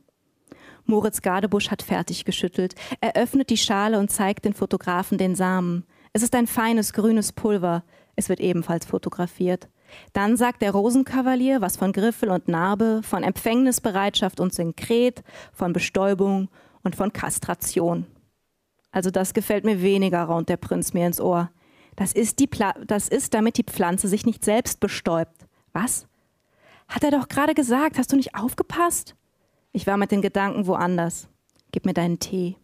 [0.86, 2.76] Moritz Gardebusch hat fertig geschüttelt.
[3.00, 5.86] Er öffnet die Schale und zeigt den Fotografen den Samen.
[6.14, 7.84] Es ist ein feines grünes Pulver.
[8.16, 9.70] Es wird ebenfalls fotografiert.
[10.14, 15.24] Dann sagt der Rosenkavalier was von Griffel und Narbe, von Empfängnisbereitschaft und Synkret,
[15.54, 16.50] von Bestäubung
[16.84, 18.06] und von Kastration.
[18.92, 21.50] Also das gefällt mir weniger, raunt der Prinz mir ins Ohr.
[21.96, 25.48] Das ist, die Pla das ist, damit die Pflanze sich nicht selbst bestäubt.
[25.74, 26.08] Was?
[26.88, 27.98] Hat er doch gerade gesagt.
[27.98, 29.16] Hast du nicht aufgepasst?
[29.74, 31.30] Ich war mit den Gedanken woanders.
[31.72, 32.58] Gib mir deinen Tee.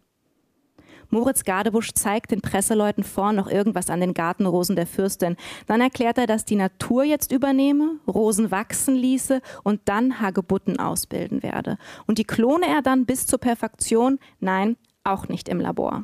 [1.10, 5.38] Moritz Gardebusch zeigt den Presseleuten vor noch irgendwas an den Gartenrosen der Fürstin.
[5.66, 11.44] Dann erklärt er, dass die Natur jetzt übernehme, Rosen wachsen ließe und dann Hagebutten ausbilden
[11.44, 11.78] werde.
[12.08, 14.20] Und die klone er dann bis zur Perfektion?
[14.42, 16.04] Nein, auch nicht im Labor.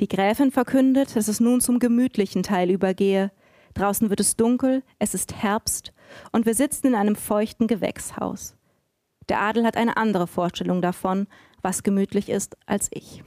[0.00, 3.30] Die Gräfin verkündet, dass es nun zum gemütlichen Teil übergehe.
[3.74, 5.92] Draußen wird es dunkel, es ist Herbst
[6.32, 8.56] und wir sitzen in einem feuchten Gewächshaus.
[9.30, 11.28] Der Adel hat eine andere Vorstellung davon,
[11.62, 13.22] was gemütlich ist, als ich.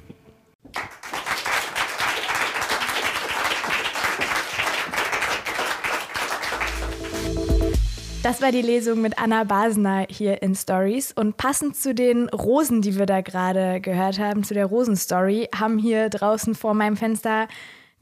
[8.22, 11.14] Das war die Lesung mit Anna Basner hier in Stories.
[11.14, 15.78] Und passend zu den Rosen, die wir da gerade gehört haben, zu der Rosenstory, haben
[15.78, 17.48] hier draußen vor meinem Fenster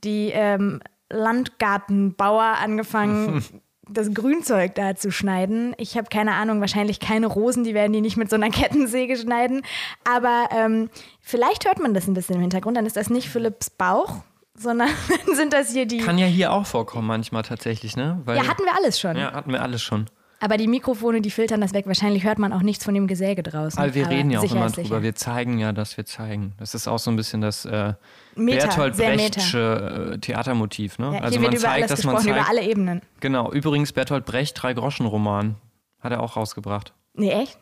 [0.04, 0.82] die ähm,
[1.12, 3.44] Landgartenbauer angefangen,
[3.94, 5.74] das Grünzeug da zu schneiden.
[5.78, 9.18] Ich habe keine Ahnung, wahrscheinlich keine Rosen, die werden die nicht mit so einer Kettensäge
[9.18, 9.64] schneiden.
[10.04, 10.90] Aber ähm,
[11.22, 14.16] vielleicht hört man das ein bisschen im Hintergrund, dann ist das nicht Philipps Bauch,
[14.56, 14.90] sondern
[15.34, 16.00] sind das hier die.
[16.00, 18.22] Kann ja hier auch vorkommen manchmal tatsächlich, ne?
[18.26, 19.18] Weil, ja, hatten wir alles schon.
[19.18, 20.08] ja, hatten wir alles schon.
[20.44, 21.86] Aber die Mikrofone, die filtern das weg.
[21.86, 23.80] Wahrscheinlich hört man auch nichts von dem Gesäge draußen.
[23.80, 25.04] Aber wir reden ja auch immer drüber.
[25.04, 26.54] Wir zeigen ja, dass wir zeigen.
[26.58, 27.94] Das ist auch so ein bisschen das äh,
[28.36, 30.98] Meta, Bertolt Brechtsche äh, Theatermotiv.
[30.98, 31.14] Ne?
[31.14, 32.30] Ja, also man zeigt, dass man zeigt.
[32.30, 33.02] über alle Ebenen.
[33.20, 33.52] Genau.
[33.52, 35.56] Übrigens Bertolt Brecht, Drei-Groschen-Roman.
[36.00, 36.94] Hat er auch rausgebracht.
[37.14, 37.60] Nee, echt?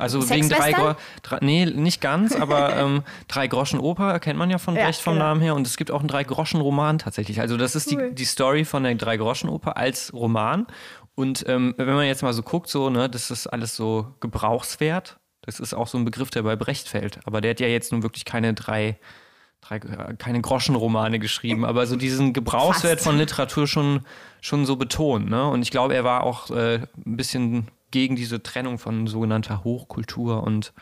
[0.00, 0.94] Also wegen drei, Sexwestern?
[0.94, 4.84] Gro drei Nee, nicht ganz, aber ähm, Drei Groschen Oper kennt man ja von Ja,
[4.84, 5.26] Brecht vom genau.
[5.26, 5.54] Namen her.
[5.54, 7.40] Und es gibt auch einen Drei Groschen Roman tatsächlich.
[7.40, 8.08] Also das ist Cool.
[8.10, 10.66] die, die Story von der Drei Groschen Oper als Roman.
[11.20, 15.18] Und ähm, wenn man jetzt mal so guckt, so, ne, das ist alles so Gebrauchswert.
[15.42, 17.20] Das ist auch so ein Begriff, der bei Brecht fällt.
[17.26, 18.98] Aber der hat ja jetzt nun wirklich keine drei,
[19.60, 23.04] drei äh, keine Groschenromane geschrieben, aber so diesen Gebrauchswert Fast.
[23.04, 24.00] von Literatur schon,
[24.40, 25.28] schon so betont.
[25.28, 25.46] Ne?
[25.46, 30.42] Und ich glaube, er war auch äh, ein bisschen gegen diese Trennung von sogenannter Hochkultur
[30.42, 30.72] und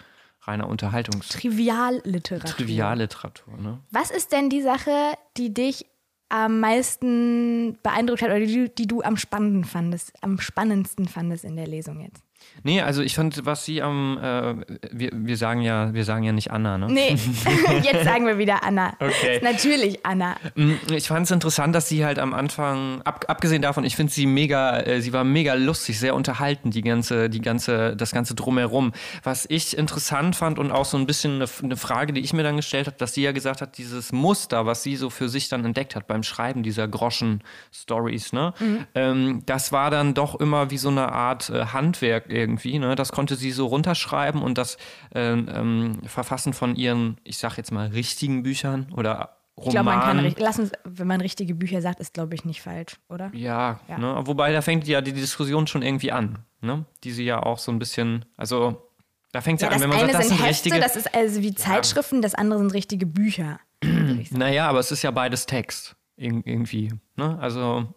[0.43, 2.55] reiner Unterhaltungs Trivialliteratur.
[2.55, 3.57] Trivialliteratur.
[3.57, 3.80] Ne?
[3.91, 4.93] Was ist denn die Sache,
[5.36, 5.86] die dich
[6.29, 11.57] am meisten beeindruckt hat oder die, die du am spannendsten fandest, am spannendsten fandest in
[11.57, 12.22] der Lesung jetzt?
[12.62, 14.54] Nee, also ich fand, was sie am, äh,
[14.90, 16.86] wir, wir sagen ja, wir sagen ja nicht Anna, ne?
[16.90, 17.16] Nee,
[17.82, 18.94] jetzt sagen wir wieder Anna.
[19.00, 19.40] Okay.
[19.42, 20.36] Natürlich Anna.
[20.54, 24.12] Mm, Ich fand es interessant, dass sie halt am Anfang, ab, abgesehen davon, ich finde
[24.12, 28.34] sie mega, äh, sie war mega lustig, sehr unterhaltend, die ganze, die ganze, das ganze
[28.34, 28.92] drumherum.
[29.22, 32.42] Was ich interessant fand und auch so ein bisschen eine, eine Frage, die ich mir
[32.42, 35.48] dann gestellt habe, dass sie ja gesagt hat, dieses Muster, was sie so für sich
[35.48, 38.52] dann entdeckt hat beim Schreiben dieser Groschen-Stories, ne,
[38.94, 43.12] ähm, das war dann doch immer wie so eine Art äh, Handwerk irgendwie, ne, das
[43.12, 44.76] konnte sie so runterschreiben und das
[45.14, 49.66] ähm, ähm, Verfassen von ihren, ich sag jetzt mal, richtigen Büchern oder Romanen.
[49.66, 52.62] Ich glaube, man kann, lass uns, wenn man richtige Bücher sagt, ist glaube ich nicht
[52.62, 53.30] falsch, oder?
[53.34, 53.99] Ja, Ja.
[53.99, 54.20] Ne?
[54.24, 56.84] wobei da fängt ja die Diskussion schon irgendwie an, ne?
[57.05, 58.84] die sie ja auch so ein bisschen, also
[59.32, 60.78] da fängt es ja, Ja, an, wenn man sagt, das sind Hefte, richtige.
[60.80, 63.59] das ist also wie Zeitschriften, das andere sind richtige Bücher.
[64.30, 66.92] naja, aber es ist ja beides Text ir- irgendwie.
[67.16, 67.36] Ne?
[67.40, 67.92] Also,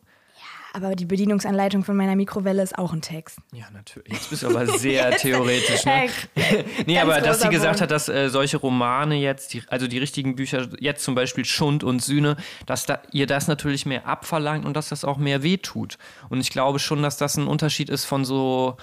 [0.74, 3.40] Aber die Bedienungsanleitung von meiner Mikrowelle ist auch ein Text.
[3.52, 4.14] ja, natürlich.
[4.14, 5.86] Jetzt bist du aber sehr theoretisch.
[5.86, 6.10] Ne?
[6.86, 7.82] Nee, Ganz aber dass sie gesagt Punkt.
[7.82, 11.84] hat, dass äh, solche Romane jetzt, die, also die richtigen Bücher, jetzt zum Beispiel Schund
[11.84, 15.98] und Sühne, dass da, ihr das natürlich mehr abverlangt und dass das auch mehr wehtut.
[16.30, 18.78] Und ich glaube schon, dass das ein Unterschied ist von so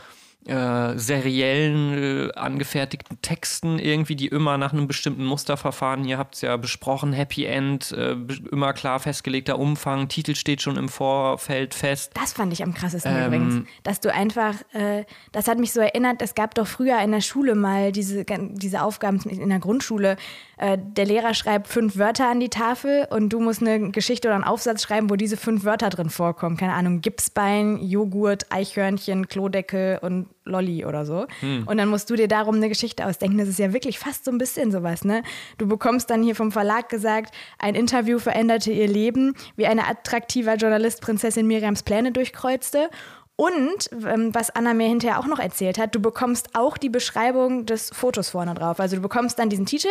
[0.47, 6.05] äh, seriellen, äh, angefertigten Texten irgendwie, die immer nach einem bestimmten Muster verfahren.
[6.05, 8.17] Ihr habt es ja besprochen, Happy End, äh,
[8.51, 12.13] immer klar festgelegter Umfang, Titel steht schon im Vorfeld fest.
[12.15, 13.69] Das fand ich am krassesten Ähm, übrigens.
[13.83, 17.21] Dass du einfach, äh, das hat mich so erinnert, es gab doch früher in der
[17.21, 20.17] Schule mal diese, diese Aufgaben in der Grundschule.
[20.59, 24.35] Äh, der Lehrer schreibt fünf Wörter an die Tafel und du musst eine Geschichte oder
[24.35, 26.57] einen Aufsatz schreiben, wo diese fünf Wörter drin vorkommen.
[26.57, 31.27] Keine Ahnung, Gipsbein, Joghurt, Eichhörnchen, Klodeckel und Lolli oder so.
[31.67, 33.39] Und dann musst du dir darum eine Geschichte ausdenken.
[33.39, 35.23] Das ist ja wirklich fast so ein bisschen sowas, ne?
[35.59, 40.55] Du bekommst dann hier vom Verlag gesagt, ein Interview veränderte ihr Leben, wie ein attraktiver
[40.55, 42.89] Journalist Prinzessin Miriams Pläne durchkreuzte.
[43.37, 47.67] Und ähm, was Anna mir hinterher auch noch erzählt hat, du bekommst auch die Beschreibung
[47.67, 48.81] des Fotos vorne drauf.
[48.81, 49.87] Also du bekommst dann diesen Titel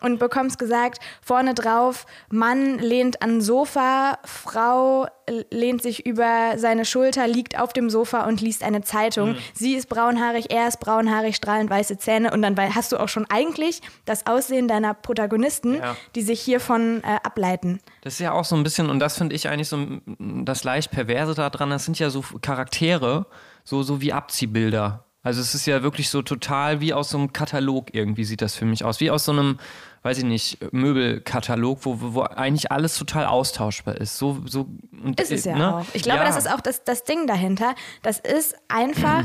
[0.00, 5.06] und bekommst gesagt, vorne drauf, Mann lehnt an Sofa, Frau
[5.50, 9.36] lehnt sich über seine Schulter, liegt auf dem Sofa und liest eine Zeitung.
[9.54, 13.26] Sie ist braunhaarig, er ist braunhaarig, strahlend weiße Zähne und dann hast du auch schon
[13.28, 15.96] eigentlich das Aussehen deiner Protagonisten, Ja.
[16.14, 17.80] die sich hiervon äh, ableiten.
[18.02, 20.90] Das ist ja auch so ein bisschen, und das finde ich eigentlich so das leicht
[20.92, 23.26] Perverse daran, das sind ja so Charaktere,
[23.64, 25.05] so, so wie Abziehbilder.
[25.26, 28.54] Also es ist ja wirklich so total wie aus so einem Katalog irgendwie sieht das
[28.54, 29.00] für mich aus.
[29.00, 29.58] Wie aus so einem,
[30.04, 34.18] weiß ich nicht, Möbelkatalog, wo, wo eigentlich alles total austauschbar ist.
[34.18, 34.68] So, so,
[35.02, 35.76] und, Ist es ja ne?
[35.78, 35.84] auch.
[35.94, 36.26] Ich glaube, Ja.
[36.26, 37.74] das ist auch das, das Ding dahinter.
[38.02, 39.24] Das ist einfach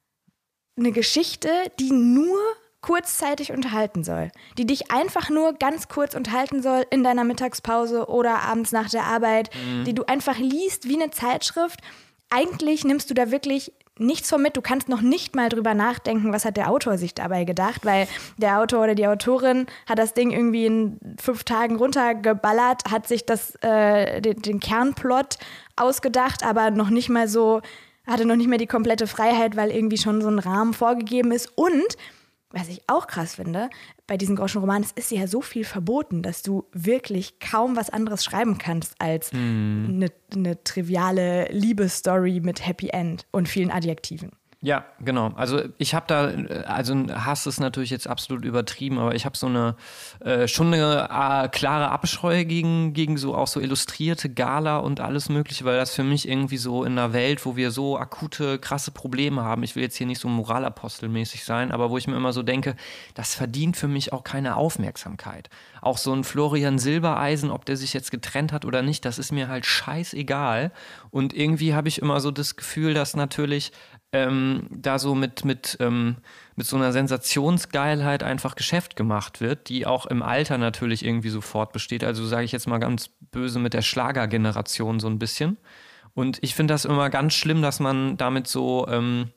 [0.78, 2.38] eine Geschichte, die nur
[2.80, 8.40] kurzzeitig unterhalten soll, die dich einfach nur ganz kurz unterhalten soll in deiner Mittagspause oder
[8.40, 9.50] abends nach der Arbeit,
[9.86, 11.80] die du einfach liest wie eine Zeitschrift.
[12.30, 14.56] Eigentlich nimmst du da wirklich nichts von mit.
[14.56, 18.08] Du kannst noch nicht mal drüber nachdenken, was hat der Autor sich dabei gedacht, weil
[18.36, 23.26] der Autor oder die Autorin hat das Ding irgendwie in fünf Tagen runtergeballert, hat sich
[23.26, 25.38] das, äh, den, den Kernplot
[25.76, 27.60] ausgedacht, aber noch nicht mal so,
[28.06, 31.50] hatte noch nicht mehr die komplette Freiheit, weil irgendwie schon so ein Rahmen vorgegeben ist.
[31.54, 31.96] Und
[32.50, 33.68] was ich auch krass finde,
[34.06, 38.24] bei diesen Groschenromanen, es ist ja so viel verboten, dass du wirklich kaum was anderes
[38.24, 44.30] schreiben kannst als eine, eine triviale Liebesstory mit Happy End und vielen Adjektiven.
[44.62, 45.32] Ja, genau.
[45.36, 46.32] Also ich habe da,
[46.66, 49.76] also Hass ist natürlich jetzt absolut übertrieben, aber ich habe so eine
[50.20, 51.08] äh, schon eine
[51.44, 55.94] äh, klare Abscheu gegen, gegen so auch so illustrierte Gala und alles Mögliche, weil das
[55.94, 59.76] für mich irgendwie so in einer Welt, wo wir so akute, krasse Probleme haben, ich
[59.76, 62.76] will jetzt hier nicht so moralapostelmäßig sein, aber wo ich mir immer so denke,
[63.12, 65.50] das verdient für mich auch keine Aufmerksamkeit.
[65.82, 69.32] Auch so ein Florian Silbereisen, ob der sich jetzt getrennt hat oder nicht, das ist
[69.32, 70.72] mir halt scheißegal.
[71.10, 73.70] Und irgendwie habe ich immer so das Gefühl, dass natürlich
[74.12, 76.16] ähm, da so mit, mit, ähm,
[76.54, 81.72] mit so einer Sensationsgeilheit einfach Geschäft gemacht wird, die auch im Alter natürlich irgendwie sofort
[81.72, 82.04] besteht.
[82.04, 85.58] Also sage ich jetzt mal ganz böse mit der Schlagergeneration so ein bisschen.
[86.14, 89.30] Und ich finde das immer ganz schlimm, dass man damit so, ähm,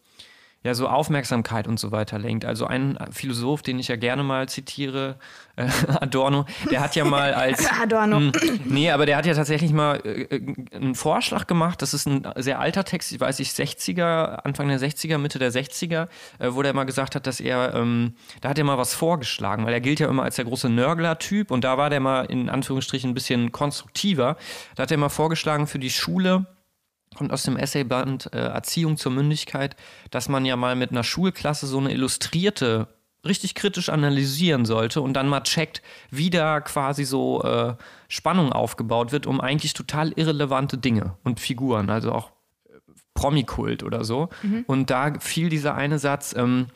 [0.62, 2.44] ja, so Aufmerksamkeit und so weiter lenkt.
[2.44, 5.18] Also ein Philosoph, den ich ja gerne mal zitiere,
[5.56, 5.68] äh,
[6.02, 8.20] Adorno, der hat ja mal als Adorno.
[8.20, 8.32] Mh,
[8.66, 10.42] nee, aber der hat ja tatsächlich mal äh,
[10.76, 11.82] einen Vorschlag gemacht.
[11.82, 15.54] Das ist ein sehr alter Text, ich weiß nicht, 60er, Anfang der 60er, Mitte der
[15.54, 18.94] 60er, äh, wo der mal gesagt hat, dass er, ähm, da hat er mal was
[18.94, 22.26] vorgeschlagen, weil er gilt ja immer als der große Nörgler-Typ und da war der mal
[22.26, 24.36] in Anführungsstrichen ein bisschen konstruktiver.
[24.76, 26.48] Da hat er mal vorgeschlagen für die Schule,
[27.16, 29.76] kommt aus dem Essayband äh, Erziehung zur Mündigkeit,
[30.12, 32.88] dass man ja mal mit einer Schulklasse so eine illustrierte
[33.26, 37.76] richtig kritisch analysieren sollte und dann mal checkt, wie da quasi so äh,
[38.08, 42.32] Spannung aufgebaut wird, um eigentlich total irrelevante Dinge und Figuren, also auch
[42.68, 42.78] äh,
[43.14, 44.30] Promikult oder so.
[44.68, 46.68] Und da fiel dieser eine Satz, ähm,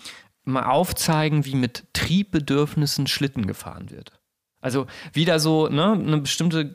[0.44, 4.12] mal aufzeigen, wie mit Triebbedürfnissen Schlitten gefahren wird.
[4.60, 6.74] Also wieder so ne, eine bestimmte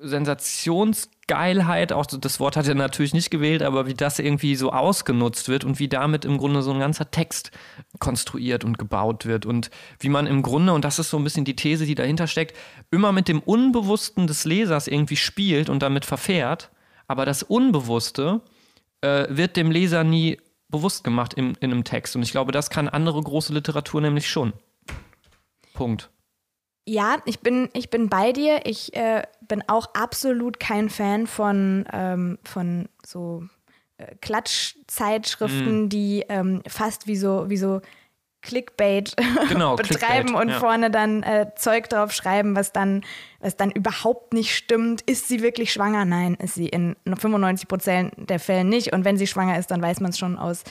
[0.00, 5.48] Sensationsgeilheit, auch das Wort hat er natürlich nicht gewählt, aber wie das irgendwie so ausgenutzt
[5.48, 7.50] wird und wie damit im Grunde so ein ganzer Text
[7.98, 11.44] konstruiert und gebaut wird und wie man im Grunde, und das ist so ein bisschen
[11.44, 12.56] die These, die dahinter steckt,
[12.90, 16.70] immer mit dem Unbewussten des Lesers irgendwie spielt und damit verfährt,
[17.06, 18.40] aber das Unbewusste
[19.02, 20.38] äh, wird dem Leser nie
[20.68, 24.28] bewusst gemacht in, in einem Text und ich glaube, das kann andere große Literatur nämlich
[24.28, 24.54] schon.
[25.74, 26.08] Punkt.
[26.86, 28.60] Ja, ich bin, ich bin bei dir.
[28.64, 33.44] Ich äh, bin auch absolut kein Fan von, ähm, von so
[33.96, 37.80] äh, Klatschzeitschriften, die ähm, fast wie so, wie so
[38.42, 39.16] Clickbait
[39.48, 40.58] Genau, betreiben Clickbait, und ja.
[40.58, 43.02] vorne dann äh, Zeug drauf schreiben, was dann,
[43.40, 45.00] was dann überhaupt nicht stimmt.
[45.02, 46.04] Ist sie wirklich schwanger?
[46.04, 48.92] Nein, ist sie in 95 Prozent der Fälle nicht.
[48.92, 50.64] Und wenn sie schwanger ist, dann weiß man es schon aus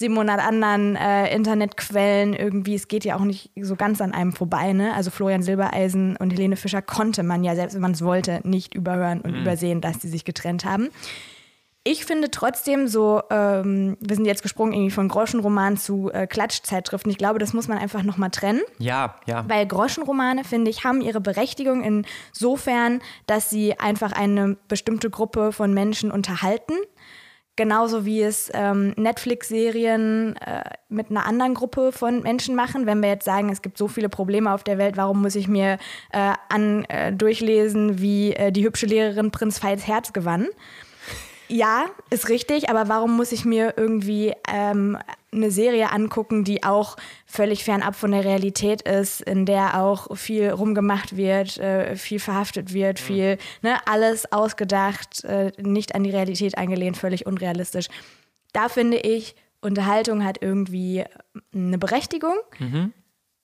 [0.00, 2.74] 700 anderen äh, Internetquellen irgendwie.
[2.74, 4.72] Es geht ja auch nicht so ganz an einem vorbei.
[4.72, 4.94] Ne?
[4.94, 8.74] Also Florian Silbereisen und Helene Fischer konnte man ja, selbst wenn man es wollte, nicht
[8.74, 10.88] überhören und übersehen, dass sie sich getrennt haben.
[11.84, 17.10] Ich finde trotzdem so, ähm, wir sind jetzt gesprungen irgendwie von Groschenroman zu äh, Klatschzeitschriften.
[17.10, 18.60] Ich glaube, das muss man einfach nochmal trennen.
[18.78, 19.44] Ja, ja.
[19.48, 25.74] Weil Groschenromane, finde ich, haben ihre Berechtigung insofern, dass sie einfach eine bestimmte Gruppe von
[25.74, 26.74] Menschen unterhalten.
[27.56, 32.86] Genauso wie es ähm, Netflix-Serien äh, mit einer anderen Gruppe von Menschen machen.
[32.86, 35.46] Wenn wir jetzt sagen, es gibt so viele Probleme auf der Welt, warum muss ich
[35.46, 35.78] mir
[36.12, 40.48] äh, an, äh, durchlesen, wie äh, die hübsche Lehrerin Prinz Veits Herz gewann?
[41.52, 44.96] Ja, ist richtig, aber warum muss ich mir irgendwie ähm,
[45.32, 46.96] eine Serie angucken, die auch
[47.26, 52.72] völlig fernab von der Realität ist, in der auch viel rumgemacht wird, äh, viel verhaftet
[52.72, 57.88] wird, viel, ne, alles ausgedacht, äh, nicht an die Realität angelehnt, völlig unrealistisch.
[58.52, 61.04] Da finde ich, Unterhaltung hat irgendwie
[61.52, 62.36] eine Berechtigung.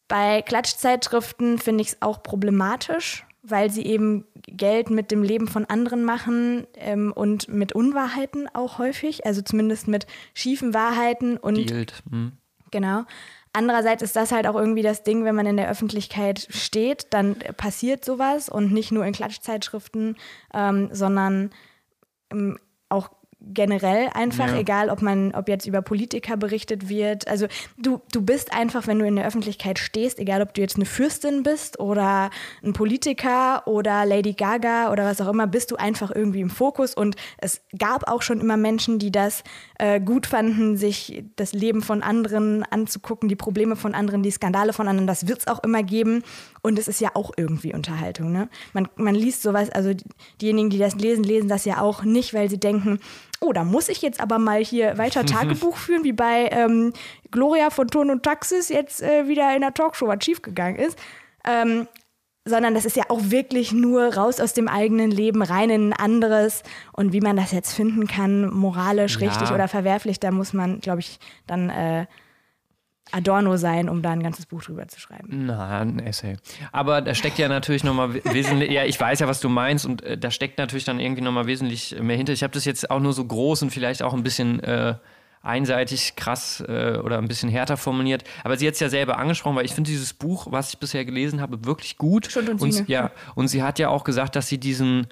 [0.07, 5.65] Bei Klatschzeitschriften finde ich es auch problematisch, weil sie eben Geld mit dem Leben von
[5.65, 12.03] anderen machen ähm, und mit Unwahrheiten auch häufig, also zumindest mit schiefen Wahrheiten und Dealt.
[12.11, 12.33] Hm.
[12.71, 13.05] Genau.
[13.53, 17.37] Andererseits ist das halt auch irgendwie das Ding, wenn man in der Öffentlichkeit steht, dann
[17.57, 20.17] passiert sowas und nicht nur in Klatschzeitschriften,
[20.53, 21.51] ähm, sondern
[22.31, 22.59] ähm,
[22.91, 23.11] auch
[23.53, 24.59] generell einfach, Ja.
[24.59, 27.29] egal ob man, ob jetzt über Politiker berichtet wird.
[27.29, 27.47] Also
[27.79, 30.85] du, du bist einfach, wenn du in der Öffentlichkeit stehst, egal ob du jetzt eine
[30.85, 32.31] Fürstin bist oder
[32.63, 36.95] ein Politiker oder Lady Gaga oder was auch immer, bist du einfach irgendwie im Fokus.
[36.95, 39.45] Und es gab auch schon immer Menschen, die das
[39.79, 44.73] äh, gut fanden, sich das Leben von anderen anzugucken, die Probleme von anderen, die Skandale
[44.73, 45.07] von anderen.
[45.07, 46.23] Das wird es auch immer geben.
[46.63, 48.33] Und es ist ja auch irgendwie Unterhaltung.
[48.33, 48.49] Ne?
[48.73, 50.05] Man, man liest sowas, also die-
[50.41, 53.01] diejenigen, die das lesen, lesen das ja auch nicht, weil sie denken,
[53.41, 56.93] oh, da muss ich jetzt aber mal hier weiter Tagebuch führen, wie bei ähm,
[57.31, 60.99] Gloria von Ton und Taxis jetzt äh, wieder in der Talkshow was schiefgegangen ist.
[61.47, 61.87] Ähm,
[62.47, 65.93] sondern das ist ja auch wirklich nur raus aus dem eigenen Leben, rein in ein
[65.93, 66.63] anderes.
[66.93, 69.29] Und wie man das jetzt finden kann, moralisch Ja.
[69.29, 72.07] richtig oder verwerflich, da muss man, glaube ich, dann äh,
[73.13, 75.47] Adorno sein, um da ein ganzes Buch drüber zu schreiben.
[75.47, 76.37] Na, ein Essay.
[76.73, 80.03] Aber da steckt ja natürlich nochmal wesentlich, ja, ich weiß ja, was du meinst und
[80.03, 82.33] äh, da steckt natürlich dann irgendwie nochmal wesentlich mehr hinter.
[82.33, 84.95] Ich habe das jetzt auch nur so groß und vielleicht auch ein bisschen äh,
[85.47, 88.25] einseitig, krass äh, oder ein bisschen härter formuliert.
[88.45, 91.05] Aber sie hat es ja selber angesprochen, weil ich finde dieses Buch, was ich bisher
[91.05, 92.31] gelesen habe, wirklich gut.
[92.31, 92.89] Schund und und, Sühne.
[92.89, 95.07] ja, und sie hat ja auch gesagt, dass sie diesen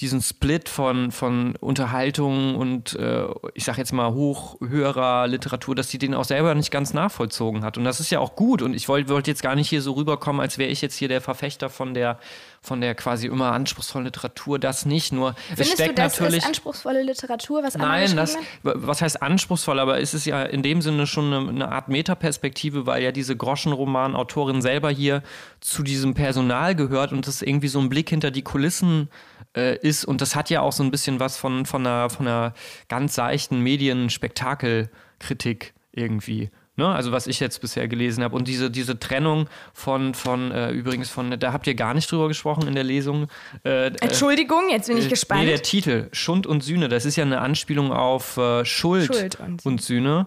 [0.00, 5.90] diesen Split von, von Unterhaltung und äh, ich sag jetzt mal hoch, höherer Literatur, dass
[5.90, 7.76] sie den auch selber nicht ganz nachvollzogen hat.
[7.76, 8.62] Und das ist ja auch gut.
[8.62, 11.08] Und ich wollte wollt jetzt gar nicht hier so rüberkommen, als wäre ich jetzt hier
[11.08, 12.18] der Verfechter von der,
[12.62, 14.58] von der quasi immer anspruchsvollen Literatur.
[14.58, 15.12] Das nicht.
[15.12, 16.38] Nur es Findest steckt du, das natürlich.
[16.38, 20.80] ist anspruchsvolle Literatur, was Nein, das, was heißt anspruchsvoll, aber es ist ja in dem
[20.80, 25.22] Sinne schon eine, eine Art Metaperspektive, weil ja diese Groschenroman-Autorin selber hier
[25.60, 29.10] zu diesem Personal gehört und das irgendwie so ein Blick hinter die Kulissen
[29.56, 30.04] äh, ist.
[30.04, 32.54] Und das hat ja auch so ein bisschen was von, von, einer, von einer
[32.88, 36.50] ganz seichten Medien-Spektakelkritik irgendwie.
[36.76, 36.88] Ne?
[36.88, 38.34] Also was ich jetzt bisher gelesen habe.
[38.34, 42.28] Und diese, diese Trennung von, von äh, übrigens von, da habt ihr gar nicht drüber
[42.28, 43.26] gesprochen in der Lesung.
[43.64, 45.42] Äh, äh, Entschuldigung, jetzt bin ich äh, gespannt.
[45.42, 49.38] Nee, der Titel, Schund und Sühne, das ist ja eine Anspielung auf äh, Schuld, Schuld
[49.40, 50.26] und- und, Sühne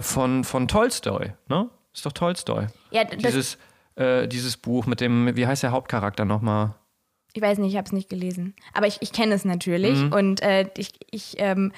[0.00, 1.68] von, von Tolstoi, ne?
[1.92, 2.68] Ist doch Tolstoi.
[2.90, 3.58] ja, Dieses,
[3.98, 6.74] dieses Buch mit dem, wie heißt der Hauptcharakter nochmal?
[7.38, 8.54] Ich weiß nicht, ich habe es nicht gelesen.
[8.74, 9.98] Aber ich, ich kenne es natürlich.
[10.02, 10.12] Mhm.
[10.12, 11.72] Und äh, ich, ich ähm,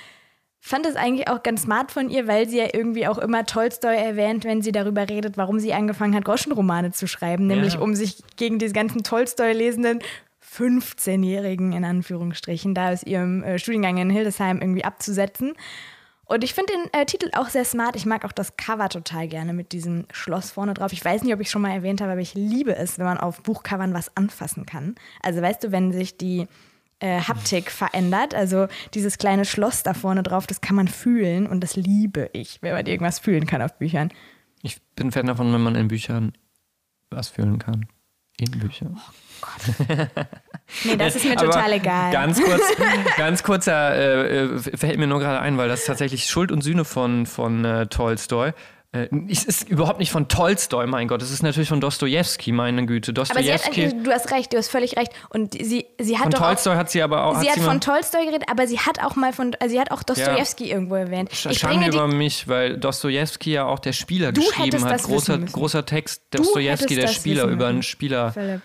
[0.59, 3.95] fand es eigentlich auch ganz smart von ihr, weil sie ja irgendwie auch immer Tolstoi
[3.95, 7.47] erwähnt, wenn sie darüber redet, warum sie angefangen hat, Groschenromane zu schreiben.
[7.47, 7.81] Nämlich Ja.
[7.81, 10.01] um sich gegen diese ganzen Tolstoi-lesenden
[10.43, 15.55] 15-Jährigen in Anführungsstrichen da aus ihrem äh, Studiengang in Hildesheim irgendwie abzusetzen.
[16.31, 17.97] Und ich finde den äh, Titel auch sehr smart.
[17.97, 20.93] Ich mag auch das Cover total gerne mit diesem Schloss vorne drauf.
[20.93, 23.19] Ich weiß nicht, ob ich schon mal erwähnt habe, aber ich liebe es, wenn man
[23.19, 24.95] auf Buchcovern was anfassen kann.
[25.25, 26.47] Also weißt du, wenn sich die
[27.01, 31.65] äh, Haptik verändert, also dieses kleine Schloss da vorne drauf, das kann man fühlen und
[31.65, 34.13] das liebe ich, wenn man irgendwas fühlen kann auf Büchern.
[34.63, 36.33] Ich bin Fan davon, wenn man in Büchern
[37.11, 37.89] was fühlen kann.
[38.39, 39.01] In Büchern.
[40.85, 42.13] Nee, das ist mir Aber total egal.
[42.13, 42.63] Ganz kurz,
[43.17, 46.85] ganz kurzer, äh, äh, fällt mir nur gerade ein, weil das tatsächlich Schuld und Sühne
[46.85, 48.53] von, von äh, Tolstoi.
[48.93, 51.23] Äh, es ist überhaupt nicht von Tolstoi, mein Gott.
[51.23, 53.11] Es ist natürlich von Dostojewski, meine Güte.
[53.13, 55.11] aber sie hat, du hast recht, du hast völlig recht.
[55.31, 57.41] Und sie, sie hat Von doch auch, Tolstoi hat sie aber auch.
[57.41, 59.91] sie hat mal- von Tolstoi geredet, aber sie hat auch mal von, also sie hat
[59.91, 61.33] auch Dostojewski irgendwo erwähnt.
[61.33, 64.93] Sch- Ich Schande über mich, weil Dostojewski ja auch der Spieler Du geschrieben hat.
[64.93, 67.83] das Großer, großer Text, Du Dostojewski, der Spieler, über einen.
[67.83, 68.31] Spieler.
[68.33, 68.61] Philipp.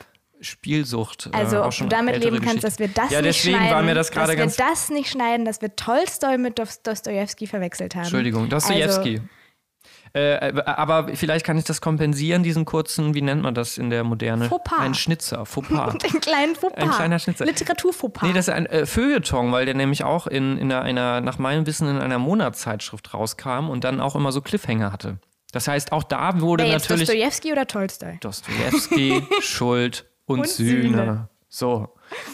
[0.45, 1.27] Spielsucht.
[1.33, 3.69] äh, Also, auch ob schon du damit leben kannst, dass wir das Ja, nicht schneiden.
[3.69, 7.47] war mir das gerade dass wir das nicht schneiden, dass wir Tolstoi mit Dos- Dostojewski
[7.47, 8.03] verwechselt haben.
[8.03, 9.21] Entschuldigung, Dostojewski.
[10.13, 14.05] Äh, aber vielleicht kann ich das kompensieren, diesen kurzen, wie nennt man das in der
[14.05, 14.45] Moderne?
[14.47, 14.79] Fauxpas.
[14.79, 15.77] Ein Schnitzer, Fauxpas.
[15.93, 16.81] Also, den kleinen Fauxpas.
[16.81, 17.43] Ein kleiner Schnitzer.
[17.45, 18.25] Literatur-Fauxpas.
[18.25, 21.65] Nee, das ist ein äh, Feuilleton, weil der nämlich auch in, in einer, nach meinem
[21.67, 25.17] Wissen, in einer Monatszeitschrift rauskam und dann auch immer so Cliffhanger hatte.
[25.51, 28.17] Das heißt, auch da wurde jetzt natürlich Dostojewski oder Tolstoi?
[28.21, 30.81] Dostojewski, Schuld und, Und Sühne.
[30.81, 31.29] Sühne.
[31.47, 31.89] So.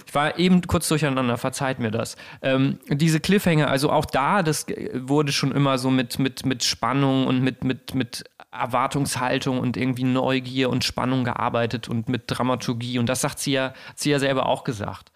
[0.08, 2.18] Ich war eben kurz durcheinander, verzeiht mir das.
[2.42, 6.64] Ähm, diese Cliffhanger, also auch da, das äh, wurde schon immer so mit, mit, mit
[6.64, 13.00] Spannung und mit, mit, mit Erwartungshaltung und irgendwie Neugier und Spannung gearbeitet und mit Dramaturgie.
[13.00, 15.12] Und das sagt sie ja, hat sie ja selber auch gesagt.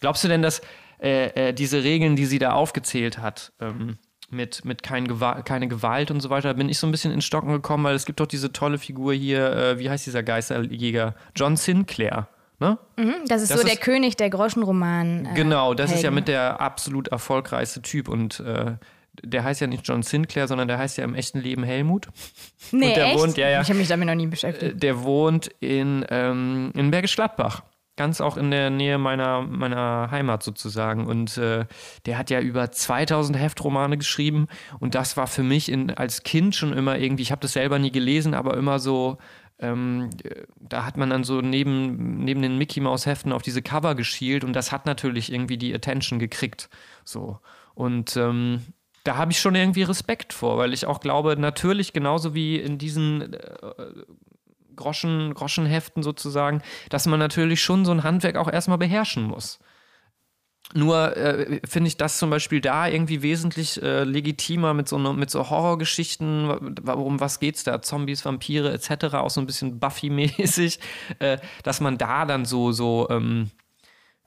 [0.00, 0.62] Glaubst du denn, dass
[1.00, 3.98] äh, äh, diese Regeln, die sie da aufgezählt hat, ähm,
[4.34, 7.12] mit, mit kein Gewa keine Gewalt und so weiter, da bin ich so ein bisschen
[7.12, 10.22] ins Stocken gekommen, weil es gibt doch diese tolle Figur hier, äh, wie heißt dieser
[10.22, 11.14] Geisterjäger?
[11.36, 12.28] John Sinclair.
[12.60, 12.78] Ne?
[13.26, 15.26] Das ist Das so der ist- König der Groschenroman.
[15.26, 16.14] Äh, Genau, das ist ja Helden.
[16.14, 18.72] mit der absolut erfolgreichste Typ und äh,
[19.22, 22.08] der heißt ja nicht John Sinclair, sondern der heißt ja im echten Leben Helmut.
[22.72, 23.18] nee, und der echt?
[23.18, 23.60] wohnt- ja, ja.
[23.60, 24.82] Ich habe mich damit noch nie Äh, beschäftigt.
[24.82, 27.62] Der wohnt in, ähm, in Bergisch Gladbach.
[27.96, 31.06] Ganz auch in der Nähe meiner, meiner Heimat sozusagen.
[31.06, 31.66] Und äh,
[32.06, 34.48] der hat ja über 2000 Heftromane geschrieben.
[34.80, 37.78] Und das war für mich in, als Kind schon immer irgendwie, ich habe das selber
[37.78, 39.18] nie gelesen, aber immer so,
[39.60, 43.62] ähm, äh, da hat man dann so neben, neben den Mickey Mouse Heften auf diese
[43.62, 44.42] Cover geschielt.
[44.42, 46.68] Und das hat natürlich irgendwie die Attention gekriegt.
[47.04, 47.38] So.
[47.74, 48.62] Und ähm,
[49.04, 52.78] da habe ich schon irgendwie Respekt vor, weil ich auch glaube, natürlich genauso wie in
[52.78, 53.38] diesen äh,
[54.74, 59.58] Groschen, Groschenheften sozusagen, dass man natürlich schon so ein Handwerk auch erstmal beherrschen muss.
[60.72, 65.12] Nur äh, finde ich das zum Beispiel da irgendwie wesentlich äh, legitimer mit so, ne,
[65.12, 66.74] mit so Horrorgeschichten.
[66.82, 67.82] Warum, was geht's da?
[67.82, 70.80] Zombies, Vampire etc., auch so ein bisschen Buffy-mäßig,
[71.18, 73.50] äh, dass man da dann so, so, ähm,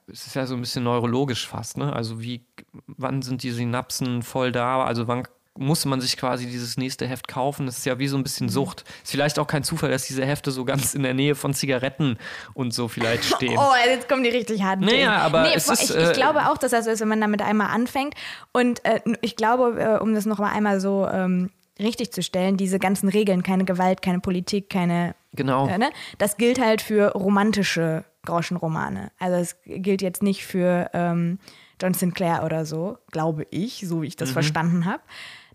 [0.06, 1.92] es ist ja so ein bisschen neurologisch fast, ne?
[1.92, 2.46] Also wie,
[2.86, 4.84] wann sind die Synapsen voll da?
[4.84, 5.28] Also wann
[5.58, 7.66] muss man sich quasi dieses nächste Heft kaufen.
[7.66, 8.84] Das ist ja wie so ein bisschen Sucht.
[9.04, 12.18] Ist vielleicht auch kein Zufall, dass diese Hefte so ganz in der Nähe von Zigaretten
[12.54, 13.58] und so vielleicht stehen.
[13.58, 16.50] Oh, jetzt kommen die richtig harten Naja, aber nee, es ich, ist, ich äh, glaube
[16.50, 18.14] auch, dass das so ist, wenn man damit einmal anfängt.
[18.54, 21.50] Und äh, ich glaube, äh, um das noch mal einmal so ähm,
[21.80, 25.68] richtig zu stellen, diese ganzen Regeln, keine Gewalt, keine Politik, keine Genau.
[25.68, 25.90] äh, ne?
[26.18, 29.12] Das gilt halt für romantische Groschenromane.
[29.20, 31.40] Also es gilt jetzt nicht für ähm,
[31.82, 34.20] John Sinclair oder so, glaube ich, so wie ich Mhm.
[34.20, 35.02] das verstanden habe.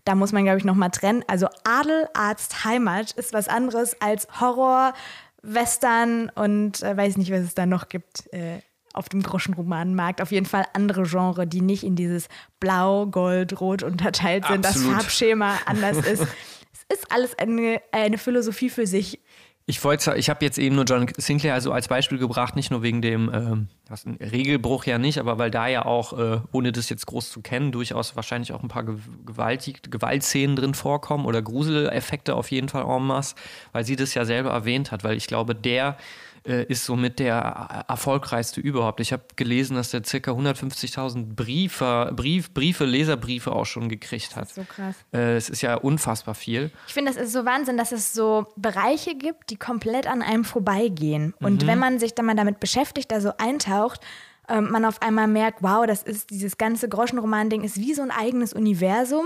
[0.05, 1.23] Da muss man, glaube ich, noch mal trennen.
[1.27, 4.93] Also Adel, Arzt, Heimat ist was anderes als Horror,
[5.41, 8.59] Western und äh, weiß nicht, was es da noch gibt äh,
[8.93, 10.21] auf dem Groschenromanenmarkt.
[10.21, 12.27] Auf jeden Fall andere Genre, die nicht in dieses
[12.59, 14.89] Blau, Gold, Rot unterteilt sind, Absolut.
[14.89, 16.21] das Farbschema anders ist.
[16.89, 19.19] es ist alles eine, eine Philosophie für sich.
[19.65, 22.81] Ich wollte, ich habe jetzt eben nur John Sinclair also als Beispiel gebracht, nicht nur
[22.81, 26.89] wegen dem ähm, was, Regelbruch ja nicht, aber weil da ja auch, äh, ohne das
[26.89, 28.95] jetzt groß zu kennen, durchaus wahrscheinlich auch ein paar Ge
[29.25, 33.35] gewaltig, Gewaltszenen drin vorkommen oder Gruseleffekte auf jeden Fall en masse,
[33.71, 35.97] weil sie das ja selber erwähnt hat, weil ich glaube, der
[36.45, 38.99] äh, ist somit der erfolgreichste überhaupt.
[38.99, 40.31] Ich habe gelesen, dass der ca.
[40.31, 44.49] 150.000 Briefe, Brief, Briefe, Leserbriefe auch schon gekriegt hat.
[44.49, 44.95] So krass.
[45.13, 46.71] Äh, Es ist ja unfassbar viel.
[46.87, 50.43] Ich finde, das ist so Wahnsinn, dass es so Bereiche gibt, die komplett an einem
[50.43, 51.33] vorbeigehen.
[51.39, 54.01] Und wenn man sich dann mal damit beschäftigt, da so eintaucht,
[54.49, 58.11] ähm, man auf einmal merkt, wow, das ist dieses ganze Groschenroman-Ding ist wie so ein
[58.11, 59.25] eigenes Universum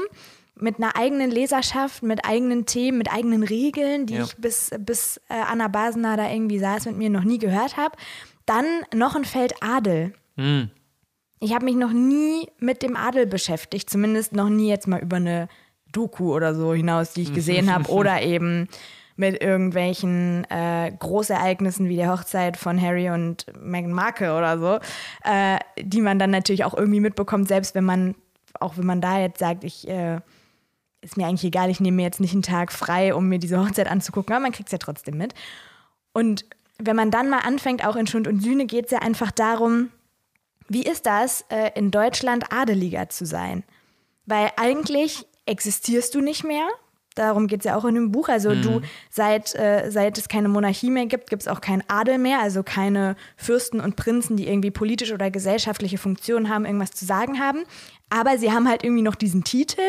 [0.62, 4.24] mit einer eigenen Leserschaft, mit eigenen Themen, mit eigenen Regeln, die Ja.
[4.24, 7.96] ich bis, bis äh, Anna Basener da irgendwie saß mit mir noch nie gehört habe.
[8.46, 10.14] Dann noch ein Feld Adel.
[10.36, 10.70] Hm.
[11.40, 15.18] Ich habe mich noch nie mit dem Adel beschäftigt, zumindest noch nie jetzt mal über
[15.18, 15.48] eine
[15.92, 18.68] Doku oder so hinaus, die ich gesehen habe, oder eben
[19.16, 24.80] mit irgendwelchen äh, Großereignissen wie der Hochzeit von Harry und Meghan Markle oder so,
[25.30, 28.16] äh, die man dann natürlich auch irgendwie mitbekommt, selbst wenn man,
[28.60, 30.20] auch wenn man da jetzt sagt, ich äh,
[31.08, 33.58] ist mir eigentlich egal, ich nehme mir jetzt nicht einen Tag frei, um mir diese
[33.60, 35.34] Hochzeit anzugucken, aber man kriegt es ja trotzdem mit.
[36.12, 36.44] Und
[36.80, 39.90] wenn man dann mal anfängt, auch in Schund und Sühne, geht es ja einfach darum,
[40.68, 43.64] wie ist das, äh, in Deutschland Adeliger zu sein?
[44.26, 46.68] Weil eigentlich existierst du nicht mehr.
[47.18, 48.30] Darum geht es ja auch in dem Buch.
[48.30, 52.18] Also du, seit, äh, seit es keine Monarchie mehr gibt, gibt es auch keinen Adel
[52.18, 57.06] mehr, also keine Fürsten und Prinzen, die irgendwie politische oder gesellschaftliche Funktionen haben, irgendwas zu
[57.06, 57.64] sagen haben.
[58.10, 59.82] Aber sie haben halt irgendwie noch diesen Titel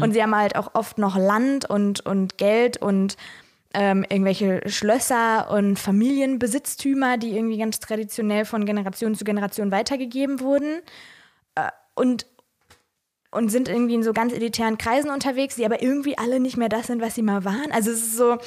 [0.00, 3.16] und sie haben halt auch oft noch Land und, und Geld und
[3.72, 10.80] ähm, irgendwelche Schlösser und Familienbesitztümer, die irgendwie ganz traditionell von Generation zu Generation weitergegeben wurden.
[11.54, 12.26] Äh, und,
[13.30, 16.68] und sind irgendwie in so ganz elitären Kreisen unterwegs, die aber irgendwie alle nicht mehr
[16.68, 17.70] das sind, was sie mal waren.
[17.72, 18.38] Also es ist so,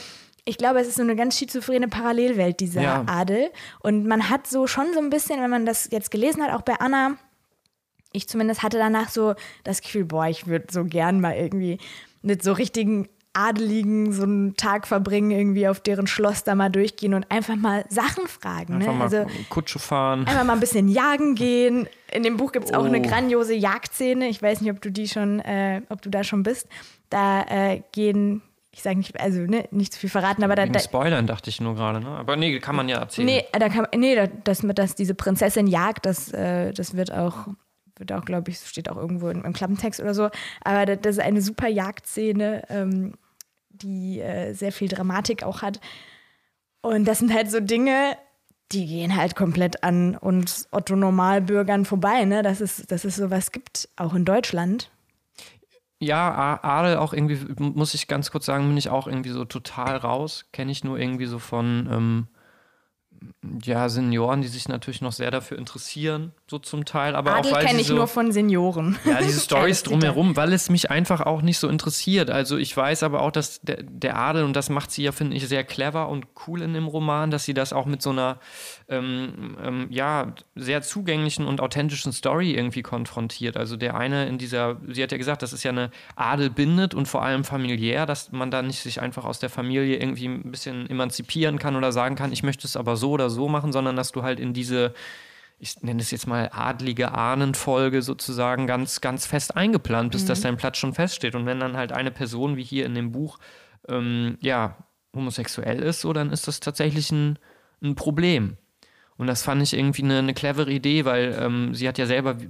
[0.46, 3.04] ich glaube, es ist so eine ganz schizophrene Parallelwelt, dieser Ja.
[3.08, 3.50] Adel.
[3.80, 6.64] Und man hat so schon so ein bisschen, wenn man das jetzt gelesen hat, auch
[6.64, 7.16] bei Anna,
[8.12, 11.78] ich zumindest hatte danach so das Gefühl, boah, ich würde so gern mal irgendwie
[12.22, 17.14] mit so richtigen Adeligen so einen Tag verbringen, irgendwie auf deren Schloss da mal durchgehen
[17.14, 18.78] und einfach mal Sachen fragen.
[18.78, 18.86] Ne?
[18.86, 20.28] Einfach mal Also Kutsche fahren.
[20.28, 21.88] einfach mal ein bisschen jagen gehen.
[22.12, 23.02] In dem Buch gibt es auch eine Oh.
[23.02, 24.28] grandiose Jagdszene.
[24.30, 26.68] Ich weiß nicht, ob du die schon, äh, ob du da schon bist.
[27.10, 30.80] Da äh, gehen, ich sage nicht, also ne, nicht zu viel verraten, aber da, da
[30.80, 32.08] Spoilern dachte ich nur gerade, ne?
[32.10, 33.26] Aber nee, kann man ja erzählen.
[33.26, 37.12] Nee, da kann, nee, da- das mit, dass diese Prinzessin jagt, das, äh, das wird
[37.12, 37.48] auch,
[37.98, 40.30] wird auch, glaube ich, steht auch irgendwo im, im Klappentext oder so.
[40.64, 43.14] Aber das, das ist eine super Jagdszene, ähm,
[43.74, 45.80] die äh, sehr viel Dramatik auch hat.
[46.82, 48.18] Und das sind halt so Dinge,
[48.72, 52.42] die gehen halt komplett an uns Otto Normalbürgern vorbei, ne?
[52.42, 54.90] Dass es, dass es sowas gibt, auch in Deutschland.
[56.00, 59.96] Ja, Adel auch irgendwie, muss ich ganz kurz sagen, bin ich auch irgendwie so total
[59.96, 60.46] raus.
[60.52, 62.28] Kenne ich nur irgendwie so von, ähm,
[63.64, 67.16] ja, Senioren, die sich natürlich noch sehr dafür interessieren, so zum Teil.
[67.16, 68.98] Aber Adel auch weil kenne ich so, nur von Senioren.
[69.06, 72.30] Ja, diese Stories drumherum, weil es mich einfach auch nicht so interessiert.
[72.30, 75.36] Also ich weiß aber auch, dass der, der Adel, und das macht sie ja, finde
[75.36, 78.38] ich, sehr clever und cool in dem Roman, dass sie das auch mit so einer
[78.88, 83.58] ähm, ähm, ja, sehr zugänglichen und authentischen Story irgendwie konfrontiert.
[83.58, 86.94] Also der eine in dieser, sie hat ja gesagt, das ist ja eine Adel bindet
[86.94, 90.52] und vor allem familiär, dass man da nicht sich einfach aus der Familie irgendwie ein
[90.52, 93.96] bisschen emanzipieren kann oder sagen kann, ich möchte es aber so oder so machen, sondern
[93.96, 94.94] dass du halt in diese
[95.60, 100.58] ich nenne es jetzt mal adlige Ahnenfolge sozusagen ganz, ganz fest eingeplant, bis dass dein
[100.58, 101.36] Platz schon feststeht.
[101.36, 103.40] Und wenn dann halt eine Person wie hier in dem Buch
[103.88, 104.78] ähm, ja
[105.16, 107.40] homosexuell ist, so dann ist das tatsächlich ein,
[107.82, 108.58] ein Problem.
[109.16, 112.42] Und das fand ich irgendwie eine, eine clevere Idee, weil ähm, sie hat ja selber,
[112.42, 112.50] wie,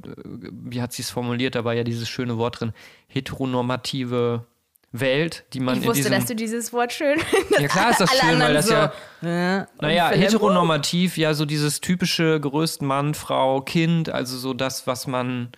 [0.51, 2.73] wie hat sie es formuliert, da war ja dieses schöne Wort drin,
[3.07, 4.45] heteronormative
[4.93, 7.19] Welt, die man Ich in wusste, diesem, dass du dieses Wort schön
[7.59, 11.81] ja klar ist das schön, weil das so, ja, Ja, naja, heteronormativ, ja, so dieses
[11.81, 15.49] typische geröst Mann, Frau, Kind, also so das, was man,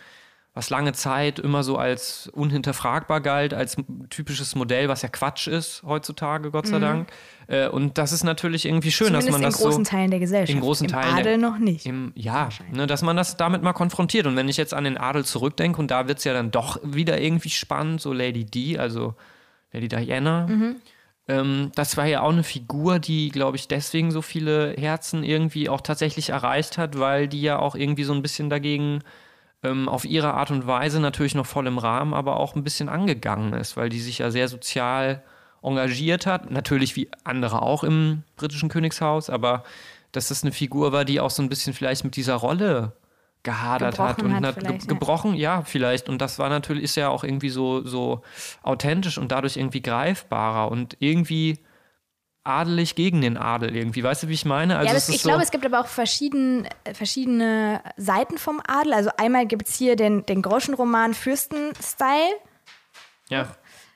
[0.56, 3.76] was lange Zeit immer so als unhinterfragbar galt, als
[4.10, 7.10] typisches Modell, was ja Quatsch ist heutzutage, Gott sei Dank.
[7.48, 9.32] Äh, und das ist natürlich irgendwie schön, dass Mhm.
[9.32, 9.92] Zumindest man in das großen so.
[9.92, 10.56] Teilen der Gesellschaft.
[10.56, 11.86] in großen Im Teilen der- Adel noch nicht.
[11.86, 14.26] Im, ja, ne, dass man das damit mal konfrontiert.
[14.28, 16.80] Und wenn ich jetzt an den Adel zurückdenke, und da wird es ja dann doch
[16.84, 19.14] wieder irgendwie spannend, so Lady Di, also
[19.74, 20.48] Lady Diana.
[21.28, 25.68] Ähm, das war ja auch eine Figur, die, glaube ich, deswegen so viele Herzen irgendwie
[25.70, 29.02] auch tatsächlich erreicht hat, weil die ja auch irgendwie so ein bisschen dagegen
[29.66, 32.90] ähm, auf ihre Art und Weise natürlich noch voll im Rahmen, aber auch ein bisschen
[32.90, 35.24] angegangen ist, weil die sich ja sehr sozial
[35.62, 36.52] engagiert hat.
[36.52, 39.64] Natürlich wie andere auch im britischen Königshaus, aber
[40.12, 42.94] dass das eine Figur war, die auch so ein bisschen vielleicht mit dieser Rolle
[43.44, 46.10] gehadert hat und hat ge gebrochen, ja, vielleicht.
[46.10, 48.22] Und das war natürlich, ist ja auch irgendwie so, so
[48.64, 51.60] authentisch und dadurch irgendwie greifbarer und irgendwie
[52.46, 54.04] adelig gegen den Adel irgendwie.
[54.04, 54.78] Weißt du, wie ich meine?
[54.78, 58.62] Also ja, das, ich so, glaube, es gibt aber auch verschieden, äh, verschiedene Seiten vom
[58.66, 58.94] Adel.
[58.94, 62.36] Also einmal gibt es hier den, den Groschenroman Fürsten-Style.
[63.30, 63.48] ja.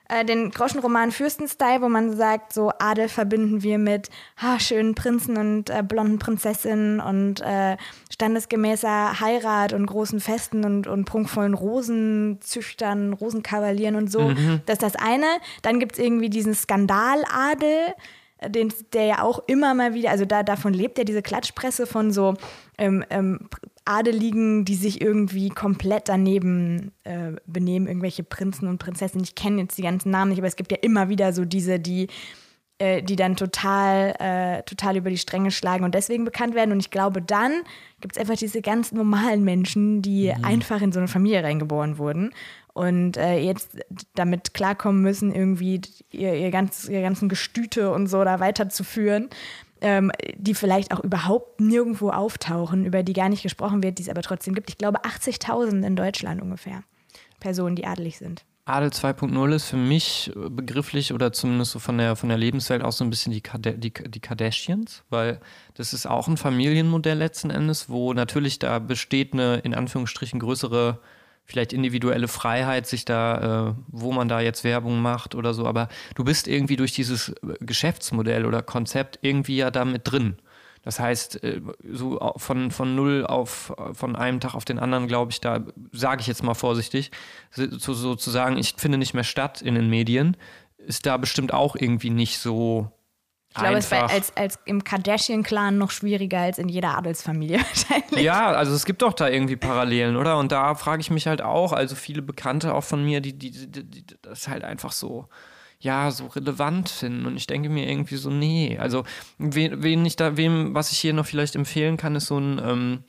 [0.08, 4.10] Äh, den Groschenroman Fürsten-Style, wo man sagt, so Adel verbinden wir mit
[4.42, 7.76] ha, schönen Prinzen und äh, blonden Prinzessinnen und äh,
[8.12, 14.32] standesgemäßer Heirat und großen Festen und, und prunkvollen Rosenzüchtern, Rosenkavalieren und so.
[14.66, 15.26] Das ist das eine.
[15.62, 17.94] Dann gibt es irgendwie diesen Skandaladel,
[18.48, 22.10] den, der ja auch immer mal wieder, also da, davon lebt ja diese Klatschpresse von
[22.10, 22.34] so
[22.78, 23.48] ähm, ähm,
[23.84, 29.24] Adeligen, die sich irgendwie komplett daneben äh, benehmen, irgendwelche Prinzen und Prinzessinnen.
[29.24, 31.80] Ich kenne jetzt die ganzen Namen nicht, aber es gibt ja immer wieder so diese,
[31.80, 32.08] die,
[32.78, 36.72] äh, die dann total, äh, total über die Stränge schlagen und deswegen bekannt werden.
[36.72, 37.52] Und ich glaube, dann
[38.00, 42.32] gibt es einfach diese ganz normalen Menschen, die einfach in so eine Familie reingeboren wurden
[42.72, 43.78] und äh, jetzt
[44.14, 49.28] damit klarkommen müssen, irgendwie ihr, ihr, ganz, ihr ganzen Gestüte und so da weiterzuführen
[49.80, 54.08] ähm, die vielleicht auch überhaupt nirgendwo auftauchen, über die gar nicht gesprochen wird, die es
[54.08, 54.70] aber trotzdem gibt.
[54.70, 56.82] Ich glaube 80.000 in Deutschland ungefähr.
[57.40, 58.44] Personen, die adelig sind.
[58.66, 62.92] Adel 2.0 ist für mich begrifflich oder zumindest so von der, von der Lebenswelt auch
[62.92, 65.40] so ein bisschen die, Kade die, die Kardashians, weil
[65.74, 71.00] das ist auch ein Familienmodell letzten Endes, wo natürlich da besteht eine in Anführungsstrichen größere,
[71.50, 75.88] vielleicht individuelle Freiheit, sich da, äh, wo man da jetzt Werbung macht oder so, aber
[76.14, 80.36] du bist irgendwie durch dieses äh, Geschäftsmodell oder Konzept irgendwie ja da mit drin.
[80.82, 85.08] Das heißt, äh, so von, von null auf, äh, von einem Tag auf den anderen,
[85.08, 87.10] glaube ich, da sage ich jetzt mal vorsichtig,
[87.50, 90.36] so, sozusagen, ich finde nicht mehr statt in den Medien,
[90.78, 92.90] ist da bestimmt auch irgendwie nicht so
[93.52, 98.24] Ich glaube, es war als, als im Kardashian-Clan noch schwieriger als in jeder Adelsfamilie wahrscheinlich.
[98.24, 100.38] ja, also es gibt doch da irgendwie Parallelen, oder?
[100.38, 103.50] Und da frage ich mich halt auch, also viele Bekannte auch von mir, die, die,
[103.50, 105.28] die, die das halt einfach so,
[105.80, 107.26] ja, so relevant finden.
[107.26, 108.78] Und ich denke mir irgendwie so, nee.
[108.78, 109.02] Also,
[109.38, 112.60] wen, wen ich da, wem, was ich hier noch vielleicht empfehlen kann, ist so ein
[112.64, 113.04] ähm,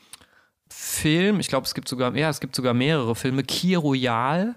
[0.70, 4.56] Film, ich glaube, es gibt sogar, ja, es gibt sogar mehrere Filme, Kir Royal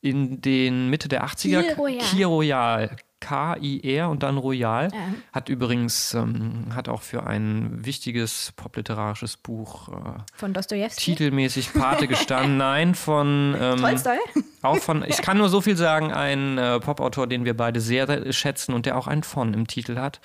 [0.00, 1.62] in den Mitte der 80er.
[1.62, 1.98] Kir Royal.
[1.98, 2.96] Kir Royal.
[3.20, 4.88] K-I-R und dann Royal.
[5.32, 9.92] Hat übrigens, ähm, hat auch für ein wichtiges popliterarisches Buch äh,
[10.34, 11.12] Von Dostoevsky.
[11.12, 12.56] titelmäßig Pate gestanden.
[12.56, 14.16] Nein, von ähm, Tolstoi.
[14.62, 18.32] auch von, ich kann nur so viel sagen, ein äh, Popautor, den wir beide sehr
[18.32, 20.20] schätzen und der auch ein von im Titel hat.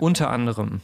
[0.00, 0.80] Unter anderem.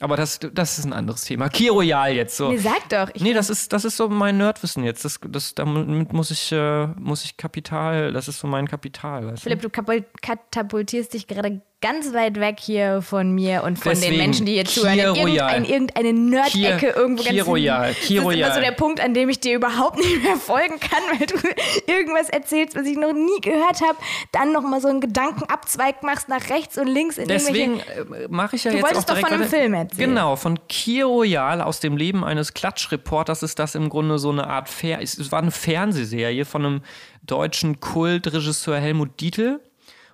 [0.00, 1.50] Aber das, das ist ein anderes Thema.
[1.50, 2.50] Kir Royal jetzt so.
[2.50, 3.10] Nee, sag doch.
[3.14, 5.04] Ich, Nee, das ist, das ist so mein Nerdwissen jetzt.
[5.04, 9.26] Das, das, damit muss ich, äh, muss ich Kapital, das ist so mein Kapital.
[9.26, 14.12] Weißt Philipp, du katapultierst dich gerade ganz weit weg hier von mir und von Deswegen,
[14.12, 14.98] den Menschen, die hier zuhören.
[14.98, 19.28] In irgendein, irgendeine Nerd-Ecke irgendwo ganz Royal, Das ist immer so der Punkt, an dem
[19.30, 21.36] ich dir überhaupt nicht mehr folgen kann, weil du
[21.90, 23.96] irgendwas erzählst, was ich noch nie gehört habe,
[24.32, 28.64] dann nochmal so einen Gedankenabzweig machst nach rechts und links in Deswegen äh, mache ich
[28.64, 30.10] ja Du jetzt wolltest auch doch direkt von einem Film erzählen.
[30.10, 34.46] Genau, von Kir Royal aus dem Leben eines Klatschreporters ist das im Grunde so eine
[34.46, 36.80] Art Fer es war eine Fernsehserie von einem
[37.22, 39.60] deutschen Kultregisseur Helmut Dietl.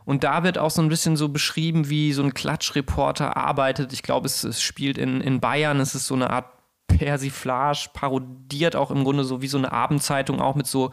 [0.07, 3.93] Und da wird auch so ein bisschen so beschrieben, wie so ein Klatschreporter arbeitet.
[3.93, 5.80] Ich glaube, es, es spielt in, in Bayern.
[5.80, 6.47] Es ist so eine Art
[6.87, 10.93] Persiflage, parodiert auch im Grunde so wie so eine Abendzeitung, auch mit so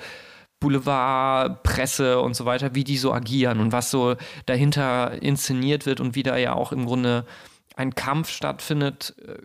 [0.59, 4.15] Boulevard, Presse und so weiter, wie die so agieren und was so
[4.47, 7.25] dahinter inszeniert wird und wie da ja auch im Grunde
[7.75, 9.37] ein Kampf stattfindet äh,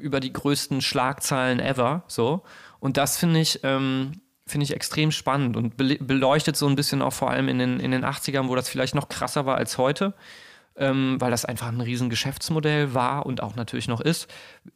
[0.00, 2.04] über die größten Schlagzeilen ever.
[2.08, 2.42] So.
[2.80, 7.02] Und das finde ich, ähm, finde ich extrem spannend und bele- beleuchtet so ein bisschen
[7.02, 9.78] auch vor allem in den, in den 80ern, wo das vielleicht noch krasser war als
[9.78, 10.14] heute.
[10.76, 14.26] Ähm, weil das einfach ein riesen Geschäftsmodell war und auch natürlich noch ist,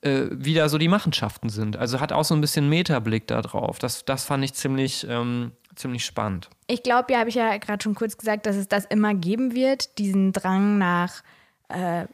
[0.03, 1.77] äh, wie da so die Machenschaften sind.
[1.77, 3.81] Also hat auch so ein bisschen Metablick da drauf.
[3.81, 6.51] Das, das fand ich ziemlich, ähm, ziemlich spannend.
[6.69, 9.57] Ich glaube, ja, habe ich ja gerade schon kurz gesagt, dass es das immer geben
[9.57, 11.25] wird, diesen Drang nach,
[11.69, 12.05] äh,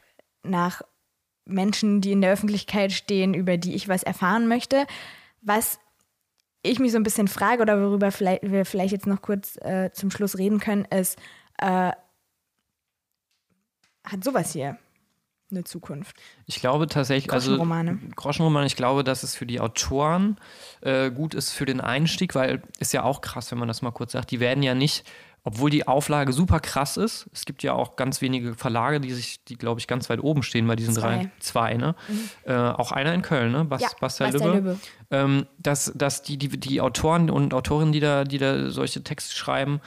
[0.43, 0.81] nach
[1.45, 4.87] Menschen, die in der Öffentlichkeit stehen, über die ich was erfahren möchte.
[5.43, 5.79] Was
[6.65, 9.91] ich mich so ein bisschen frage oder worüber vielleicht, wir vielleicht jetzt noch kurz äh,
[9.93, 11.19] zum Schluss reden können, ist,
[11.59, 11.93] äh,
[14.05, 14.78] hat sowas hier
[15.51, 16.16] eine Zukunft?
[16.47, 17.99] Ich glaube tatsächlich, also Groschenromane.
[18.16, 20.36] Groschenroman, ich glaube, dass es für die Autoren
[20.81, 23.93] äh, gut ist für den Einstieg, weil ist ja auch krass, wenn man das mal
[23.93, 25.05] kurz sagt, die werden ja nicht,
[25.47, 29.45] obwohl die Auflage super krass ist, es gibt ja auch ganz wenige Verlage, die sich,
[29.45, 31.01] die glaube ich ganz weit oben stehen bei diesen Zwei.
[31.19, 31.95] drei, zwei, ne?
[32.45, 33.65] Äh, auch einer in Köln, ne?
[33.65, 34.69] Bas, Ja, Bastel Bastel Lübbe.
[34.71, 34.79] Lübbe.
[35.11, 39.37] Ähm, dass, dass die, die, die Autoren und Autorinnen, die da, die da solche Texte
[39.37, 39.81] schreiben,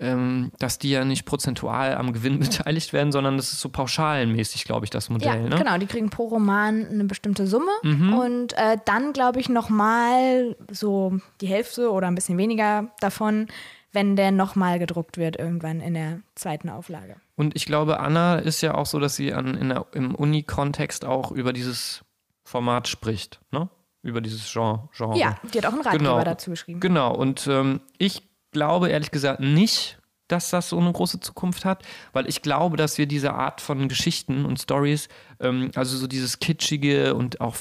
[0.00, 4.64] ähm, dass die ja nicht prozentual am Gewinn beteiligt werden, sondern das ist so pauschalenmäßig,
[4.64, 5.48] glaube ich, das Ja, Modell.
[5.48, 5.56] ne?
[5.56, 8.12] genau, die kriegen pro Roman eine bestimmte Summe Mhm.
[8.14, 13.46] und äh, dann, glaube ich, nochmal so die Hälfte oder ein bisschen weniger davon,
[13.92, 17.16] wenn der nochmal gedruckt wird irgendwann in der zweiten Auflage.
[17.36, 21.04] Und ich glaube, Anna ist ja auch so, dass sie an, in der, im Uni-Kontext
[21.04, 22.04] auch über dieses
[22.44, 23.68] Format spricht, ne?
[24.02, 24.88] Über dieses Genre.
[24.96, 25.18] Genre.
[25.18, 26.24] Ja, die hat auch einen Ratgeber Genau.
[26.24, 26.80] dazu geschrieben.
[26.80, 29.98] Genau, und ähm, ich glaube ehrlich gesagt nicht,
[30.28, 31.82] dass das so eine große Zukunft hat,
[32.12, 35.08] weil ich glaube, dass wir diese Art von Geschichten und Stories,
[35.40, 37.56] ähm, also so dieses kitschige und auch,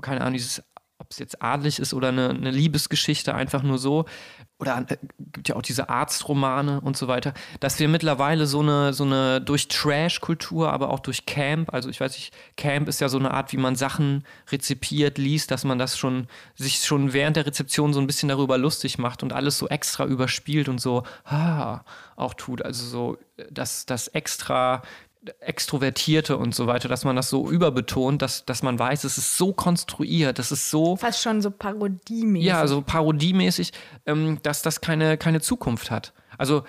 [0.00, 0.62] keine Ahnung, dieses,
[0.98, 4.04] ob es jetzt adlig ist oder eine, eine Liebesgeschichte, einfach nur so,
[4.58, 4.96] oder äh,
[5.32, 9.40] gibt ja auch diese Arztromane und so weiter, dass wir mittlerweile so eine, so eine
[9.40, 13.30] durch Trash-Kultur, aber auch durch Camp, also ich weiß nicht, Camp ist ja so eine
[13.30, 16.26] Art, wie man Sachen rezipiert, liest, dass man das schon,
[16.56, 20.04] sich schon während der Rezeption so ein bisschen darüber lustig macht und alles so extra
[20.04, 21.82] überspielt und so, ah,
[22.16, 22.62] auch tut.
[22.62, 23.18] Also so,
[23.50, 24.82] das, das extra
[25.40, 29.36] Extrovertierte und so weiter, dass man das so überbetont, dass, dass man weiß, es ist
[29.36, 32.46] so konstruiert, das ist so Fast schon so parodiemäßig.
[32.46, 33.72] ja, so parodiemäßig,
[34.06, 36.12] ähm, dass das keine, keine Zukunft hat.
[36.36, 36.64] Also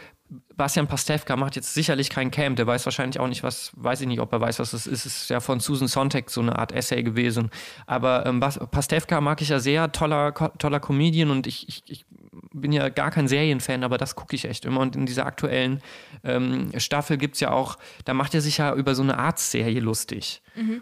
[0.56, 4.08] Bastian Pastewka macht jetzt sicherlich kein Camp, der weiß wahrscheinlich auch nicht, was, weiß ich
[4.08, 5.06] nicht, ob er weiß, was das ist.
[5.06, 7.50] Es ist ja von Susan Sontag so eine Art Essay gewesen.
[7.88, 12.06] Aber ähm, Pastewka mag ich ja sehr, toller, toller Comedian und ich, ich, ich
[12.54, 14.82] bin ja gar kein Serienfan, aber das gucke ich echt immer.
[14.82, 15.82] Und in dieser aktuellen
[16.24, 19.80] ähm, Staffel gibt es ja auch, da macht er sich ja über so eine Arztserie
[19.80, 20.42] lustig.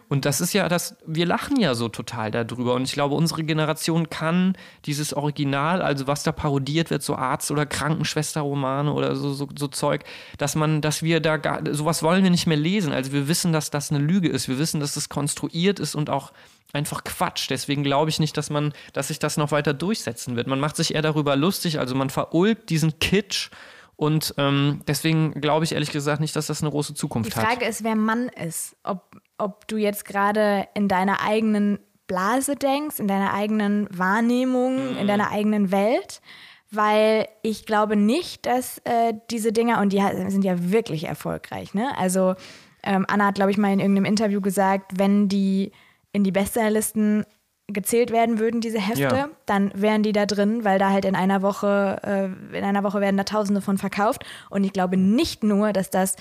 [0.10, 2.74] Und das ist ja das, wir lachen ja so total darüber.
[2.74, 7.52] Und ich glaube, unsere Generation kann dieses Original, also was da parodiert wird, so Arzt-
[7.52, 10.04] oder Krankenschwesterromane oder so, so, so Zeug,
[10.38, 12.92] dass man, dass wir da gar, sowas wollen wir nicht mehr lesen.
[12.92, 14.48] Also wir wissen, dass das eine Lüge ist.
[14.48, 16.32] Wir wissen, dass es konstruiert ist und auch
[16.78, 17.50] einfach Quatsch.
[17.50, 20.48] Deswegen glaube ich nicht, dass man, dass sich das noch weiter durchsetzen wird.
[20.48, 23.50] Man macht sich eher darüber lustig, also man verulgt diesen Kitsch.
[23.96, 27.44] Und ähm, deswegen glaube ich ehrlich gesagt nicht, dass das eine große Die Zukunft hat.
[27.46, 28.76] Frage ist, wer Mann ist.
[28.84, 34.98] Ob, ob du jetzt gerade in deiner eigenen Blase denkst, in deiner eigenen Wahrnehmung, Mhm.
[35.00, 36.22] in deiner eigenen Welt.
[36.70, 41.98] Weil ich glaube nicht, dass äh, diese Dinger, und die sind ja wirklich erfolgreich, ne?
[41.98, 42.36] Also
[42.84, 45.72] ähm, Anna hat, glaube ich, mal in irgendeinem Interview gesagt, wenn die
[46.18, 47.26] in die Bestsellerlisten
[47.68, 49.30] gezählt werden würden, diese Hefte, Ja.
[49.46, 53.02] dann wären die da drin, weil da halt in einer Woche, äh, in einer Woche
[53.02, 54.26] werden da Tausende von verkauft.
[54.50, 56.16] Und ich glaube nicht nur, dass das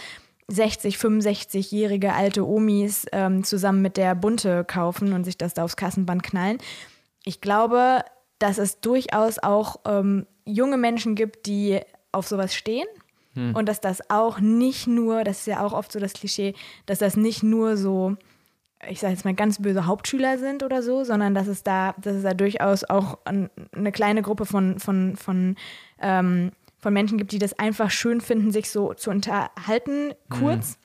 [0.48, 5.76] 60, 65-jährige alte Omis ähm, zusammen mit der Bunte kaufen und sich das da aufs
[5.76, 6.58] Kassenband knallen.
[7.24, 8.04] Ich glaube,
[8.38, 11.80] dass es durchaus auch ähm, junge Menschen gibt, die
[12.12, 12.86] auf sowas stehen.
[13.52, 16.54] Und dass das auch nicht nur, das ist ja auch oft so das Klischee,
[16.86, 18.16] dass das nicht nur so,
[18.88, 22.16] ich sage jetzt mal ganz böse Hauptschüler sind oder so, sondern dass es da, dass
[22.16, 25.56] es da durchaus auch eine kleine Gruppe von, von, von,
[26.00, 30.78] ähm, von Menschen gibt, die das einfach schön finden, sich so zu unterhalten, kurz.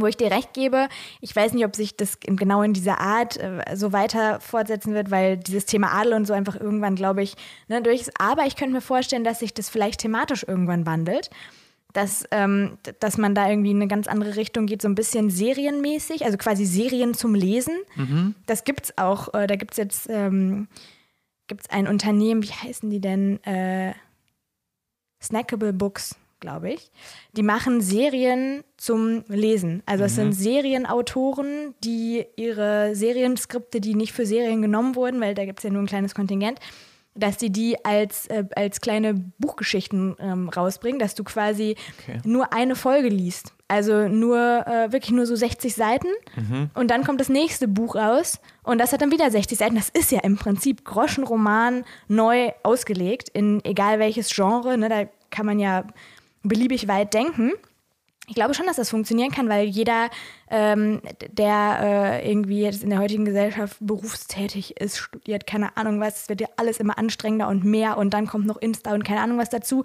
[0.00, 0.86] Wo ich dir recht gebe,
[1.20, 4.94] ich weiß nicht, ob sich das in- genau in dieser Art äh, so weiter fortsetzen
[4.94, 7.34] wird, weil dieses Thema Adel und so einfach irgendwann, glaube ich,
[7.66, 8.12] ne, durch ist.
[8.20, 11.30] Aber ich könnte mir vorstellen, dass sich das vielleicht thematisch irgendwann wandelt.
[11.94, 15.30] Dass, ähm, dass man da irgendwie in eine ganz andere Richtung geht, so ein bisschen
[15.30, 17.74] serienmäßig, also quasi Serien zum Lesen.
[18.46, 19.32] Das gibt's auch.
[19.32, 20.68] Äh, da gibt es jetzt ähm,
[21.48, 23.42] gibt's ein Unternehmen, wie heißen die denn?
[23.42, 23.94] Äh,
[25.20, 26.92] Snackable Books, glaube ich.
[27.32, 29.82] Die machen Serien zum Lesen.
[29.84, 35.44] Also es sind Serienautoren, die ihre Serienskripte, die nicht für Serien genommen wurden, weil da
[35.44, 36.60] gibt es ja nur ein kleines Kontingent,
[37.14, 42.20] dass die die als, äh, als kleine Buchgeschichten ähm, rausbringen, dass du quasi Okay.
[42.24, 43.52] nur eine Folge liest.
[43.70, 46.06] Also nur, äh, wirklich nur so 60 Seiten
[46.74, 49.74] und dann kommt das nächste Buch raus und das hat dann wieder 60 Seiten.
[49.74, 54.78] Das ist ja im Prinzip Groschenroman neu ausgelegt in egal welches Genre.
[54.78, 54.88] Ne?
[54.88, 55.84] Da kann man ja
[56.42, 57.52] beliebig weit denken.
[58.28, 60.10] Ich glaube schon, dass das funktionieren kann, weil jeder,
[60.50, 61.00] ähm,
[61.30, 61.78] der
[62.22, 66.42] äh, irgendwie jetzt in der heutigen Gesellschaft berufstätig ist, studiert, keine Ahnung was, es wird
[66.42, 69.48] ja alles immer anstrengender und mehr und dann kommt noch Insta und keine Ahnung was
[69.48, 69.82] dazu,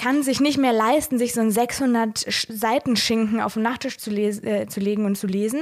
[0.00, 3.98] kann sich nicht mehr leisten, sich so einen 600 Sch- Seiten Schinken auf den Nachttisch
[3.98, 5.60] zu, äh, zu legen und zu lesen.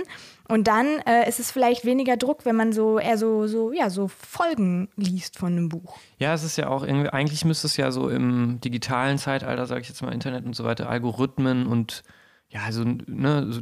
[0.49, 3.91] Und dann äh, ist es vielleicht weniger Druck, wenn man so eher so, so, ja,
[3.91, 5.99] so Folgen liest von einem Buch.
[6.19, 9.83] Ja, es ist ja auch irgendwie, eigentlich müsste es ja so im digitalen Zeitalter, sage
[9.83, 12.03] ich jetzt mal, Internet und so weiter, Algorithmen und
[12.51, 13.61] ja, also ne, so,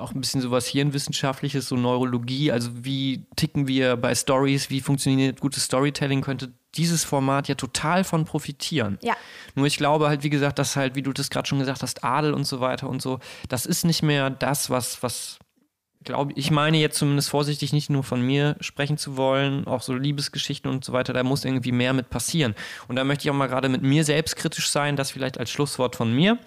[0.00, 5.40] auch ein bisschen sowas Hirnwissenschaftliches, so Neurologie, also wie ticken wir bei Stories, wie funktioniert
[5.40, 8.98] gutes Storytelling, könnte dieses Format ja total von profitieren.
[9.02, 9.16] Ja.
[9.56, 12.04] Nur ich glaube halt, wie gesagt, dass halt, wie du das gerade schon gesagt hast,
[12.04, 13.18] Adel und so weiter und so,
[13.48, 15.38] das ist nicht mehr das, was, was
[16.04, 19.92] glaube ich meine jetzt zumindest vorsichtig nicht nur von mir sprechen zu wollen, auch so
[19.92, 22.54] Liebesgeschichten und so weiter, da muss irgendwie mehr mit passieren.
[22.86, 25.96] Und da möchte ich auch mal gerade mit mir selbstkritisch sein, das vielleicht als Schlusswort
[25.96, 26.38] von mir,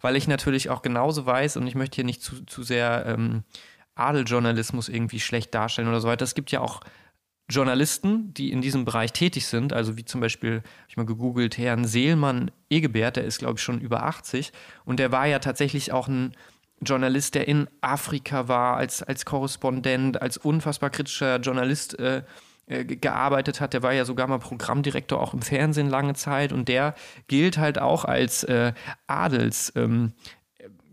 [0.00, 3.44] weil ich natürlich auch genauso weiß und ich möchte hier nicht zu, zu sehr ähm,
[3.94, 6.24] Adeljournalismus irgendwie schlecht darstellen oder so weiter.
[6.24, 6.80] Es gibt ja auch
[7.50, 11.58] Journalisten, die in diesem Bereich tätig sind, also wie zum Beispiel, habe ich mal gegoogelt,
[11.58, 14.52] Herrn Seelmann Egebert, der ist, glaube ich, schon über 80
[14.84, 16.32] und der war ja tatsächlich auch ein
[16.80, 22.22] Journalist, der in Afrika war, als, als Korrespondent, als unfassbar kritischer Journalist äh,
[22.70, 23.74] äh, ge- gearbeitet hat.
[23.74, 26.94] Der war ja sogar mal Programmdirektor auch im Fernsehen lange Zeit und der
[27.28, 28.72] gilt halt auch als äh,
[29.06, 29.72] Adels.
[29.76, 30.12] Ähm,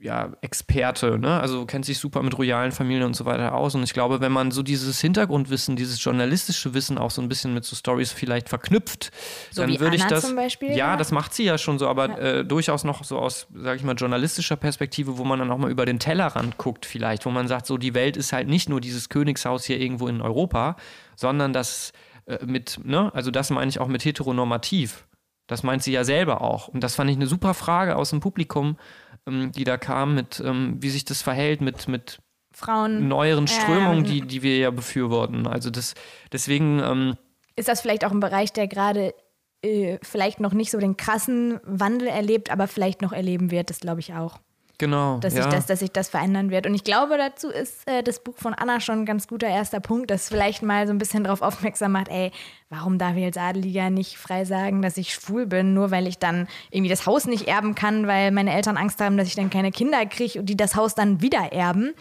[0.07, 1.39] ja, Experte, ne?
[1.41, 3.75] Also kennt sich super mit royalen Familien und so weiter aus.
[3.75, 7.53] Und ich glaube, wenn man so dieses Hintergrundwissen, dieses journalistische Wissen auch so ein bisschen
[7.53, 9.11] mit so Stories vielleicht verknüpft,
[9.51, 10.25] So dann wie würde ich das.
[10.25, 10.95] zum Beispiel, ja, ja.
[10.95, 13.95] das macht sie ja schon so, aber äh, durchaus noch so aus, sage ich mal,
[13.95, 17.65] journalistischer Perspektive, wo man dann auch mal über den Tellerrand guckt, vielleicht, wo man sagt,
[17.65, 20.77] so die Welt ist halt nicht nur dieses Königshaus hier irgendwo in Europa,
[21.17, 21.91] sondern das
[22.27, 25.05] äh, mit, ne, also das meine ich auch mit heteronormativ.
[25.47, 26.67] Das meint sie ja selber auch.
[26.67, 28.77] Und das fand ich eine super Frage aus dem Publikum,
[29.25, 32.19] ähm, die da kam, mit ähm, wie sich das verhält mit, mit
[32.51, 33.07] Frauen.
[33.07, 34.03] neueren Strömungen, Ähm.
[34.03, 35.47] die, die wir ja befürworten.
[35.47, 35.93] Also das,
[36.31, 37.15] deswegen, ähm,
[37.55, 39.15] ist das vielleicht auch ein Bereich, der gerade
[39.63, 43.79] äh, vielleicht noch nicht so den krassen Wandel erlebt, aber vielleicht noch erleben wird, das
[43.79, 44.39] glaube ich auch.
[44.77, 45.19] Genau.
[45.19, 45.43] Dass, ja.
[45.43, 46.65] sich das, dass sich das verändern wird.
[46.65, 49.79] Und ich glaube, dazu ist äh, das Buch von Anna schon ein ganz guter erster
[49.79, 52.31] Punkt, das vielleicht mal so ein bisschen darauf aufmerksam macht, ey,
[52.69, 56.19] warum darf ich als Adeliger nicht frei sagen, dass ich schwul bin, nur weil ich
[56.19, 59.49] dann irgendwie das Haus nicht erben kann, weil meine Eltern Angst haben, dass ich dann
[59.49, 61.93] keine Kinder kriege und die das Haus dann wieder erben.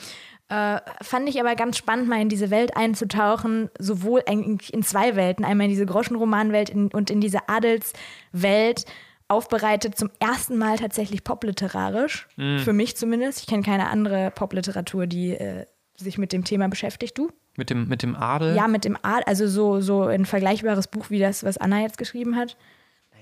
[0.49, 5.17] Äh, fand ich aber ganz spannend, mal in diese Welt einzutauchen, sowohl eigentlich in zwei
[5.17, 8.85] Welten, einmal in diese Groschenromanwelt in, und in diese Adelswelt,
[9.29, 13.41] aufbereitet zum ersten Mal tatsächlich popliterarisch, für mich zumindest.
[13.41, 15.67] Ich kenne keine andere Popliteratur, die äh,
[15.97, 17.19] sich mit dem Thema beschäftigt.
[17.19, 17.31] Du?
[17.57, 18.55] mit, dem, mit dem Adel.
[18.55, 21.99] Ja, mit dem Adel, also so, so ein vergleichbares Buch wie das, was Anna jetzt
[21.99, 22.57] geschrieben hat.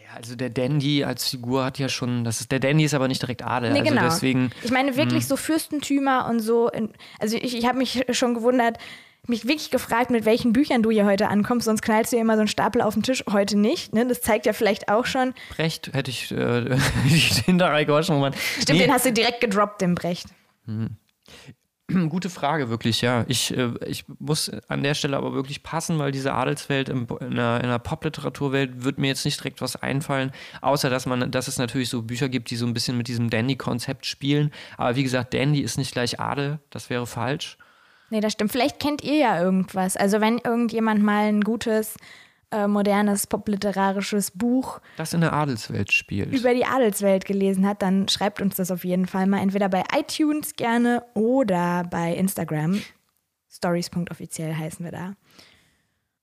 [0.03, 3.09] Ja, also der Dandy als Figur hat ja schon, das ist, der Dandy ist aber
[3.09, 3.73] nicht direkt Adel.
[3.73, 4.03] Nee, also genau.
[4.05, 6.69] deswegen, Ich meine wirklich so Fürstentümer und so.
[6.69, 8.79] In, also ich, ich habe mich schon gewundert,
[9.29, 12.35] mich wirklich gefragt, mit welchen Büchern du hier heute ankommst, sonst knallst du ja immer
[12.35, 13.25] so einen Stapel auf den Tisch.
[13.31, 13.95] Heute nicht.
[13.95, 14.07] Ne?
[14.07, 15.35] Das zeigt ja vielleicht auch schon.
[15.51, 16.37] Brecht hätte ich äh,
[17.47, 17.75] den da.
[18.09, 18.37] Moment.
[18.61, 20.27] Stimmt, den hast du direkt gedroppt, den Brecht.
[22.09, 23.25] Gute Frage, wirklich, ja.
[23.29, 27.33] Ich, äh, ich muss an der Stelle aber wirklich passen, weil diese Adelswelt im, in
[27.33, 30.33] einer, in einer Popliteraturwelt wird mir jetzt nicht direkt was einfallen,
[30.63, 33.29] außer dass man, dass es natürlich so Bücher gibt, die so ein bisschen mit diesem
[33.29, 34.51] Dandy-Konzept spielen.
[34.79, 37.59] Aber wie gesagt, Dandy ist nicht gleich Adel, das wäre falsch.
[38.15, 38.53] Nee, das stimmt.
[38.53, 39.97] Vielleicht kennt ihr ja irgendwas.
[39.97, 41.97] Also wenn irgendjemand mal ein gutes,
[42.53, 46.33] äh, modernes, popliterarisches Buch Das in der Adelswelt spielt.
[46.33, 49.83] über die Adelswelt gelesen hat, dann schreibt uns das auf jeden Fall mal entweder bei
[49.99, 52.81] iTunes gerne oder bei Instagram.
[53.51, 55.15] Stories.offiziell heißen wir da.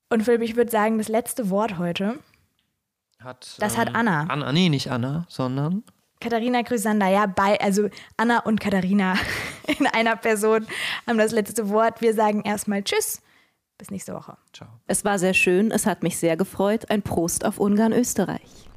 [0.10, 2.20] Und Philipp, ich würde sagen, das letzte Wort heute.
[3.22, 4.28] Hat, Das hat Anna.
[4.30, 4.54] Anna.
[4.54, 5.84] Nee, nicht Anna, sondern
[6.22, 9.16] Katharina Chrysander, ja, bei, also Anna und Katharina
[9.80, 10.66] in einer Person
[11.08, 12.00] haben das letzte Wort.
[12.02, 13.22] Wir sagen erstmal Tschüss.
[13.78, 14.38] Bis nächste Woche.
[14.54, 14.70] ciao.
[14.86, 16.90] Es war sehr schön, es hat mich sehr gefreut.
[16.92, 18.70] Ein Prost auf Ungarn, Österreich.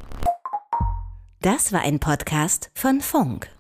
[1.43, 3.54] Das war ein Podcast von Funk.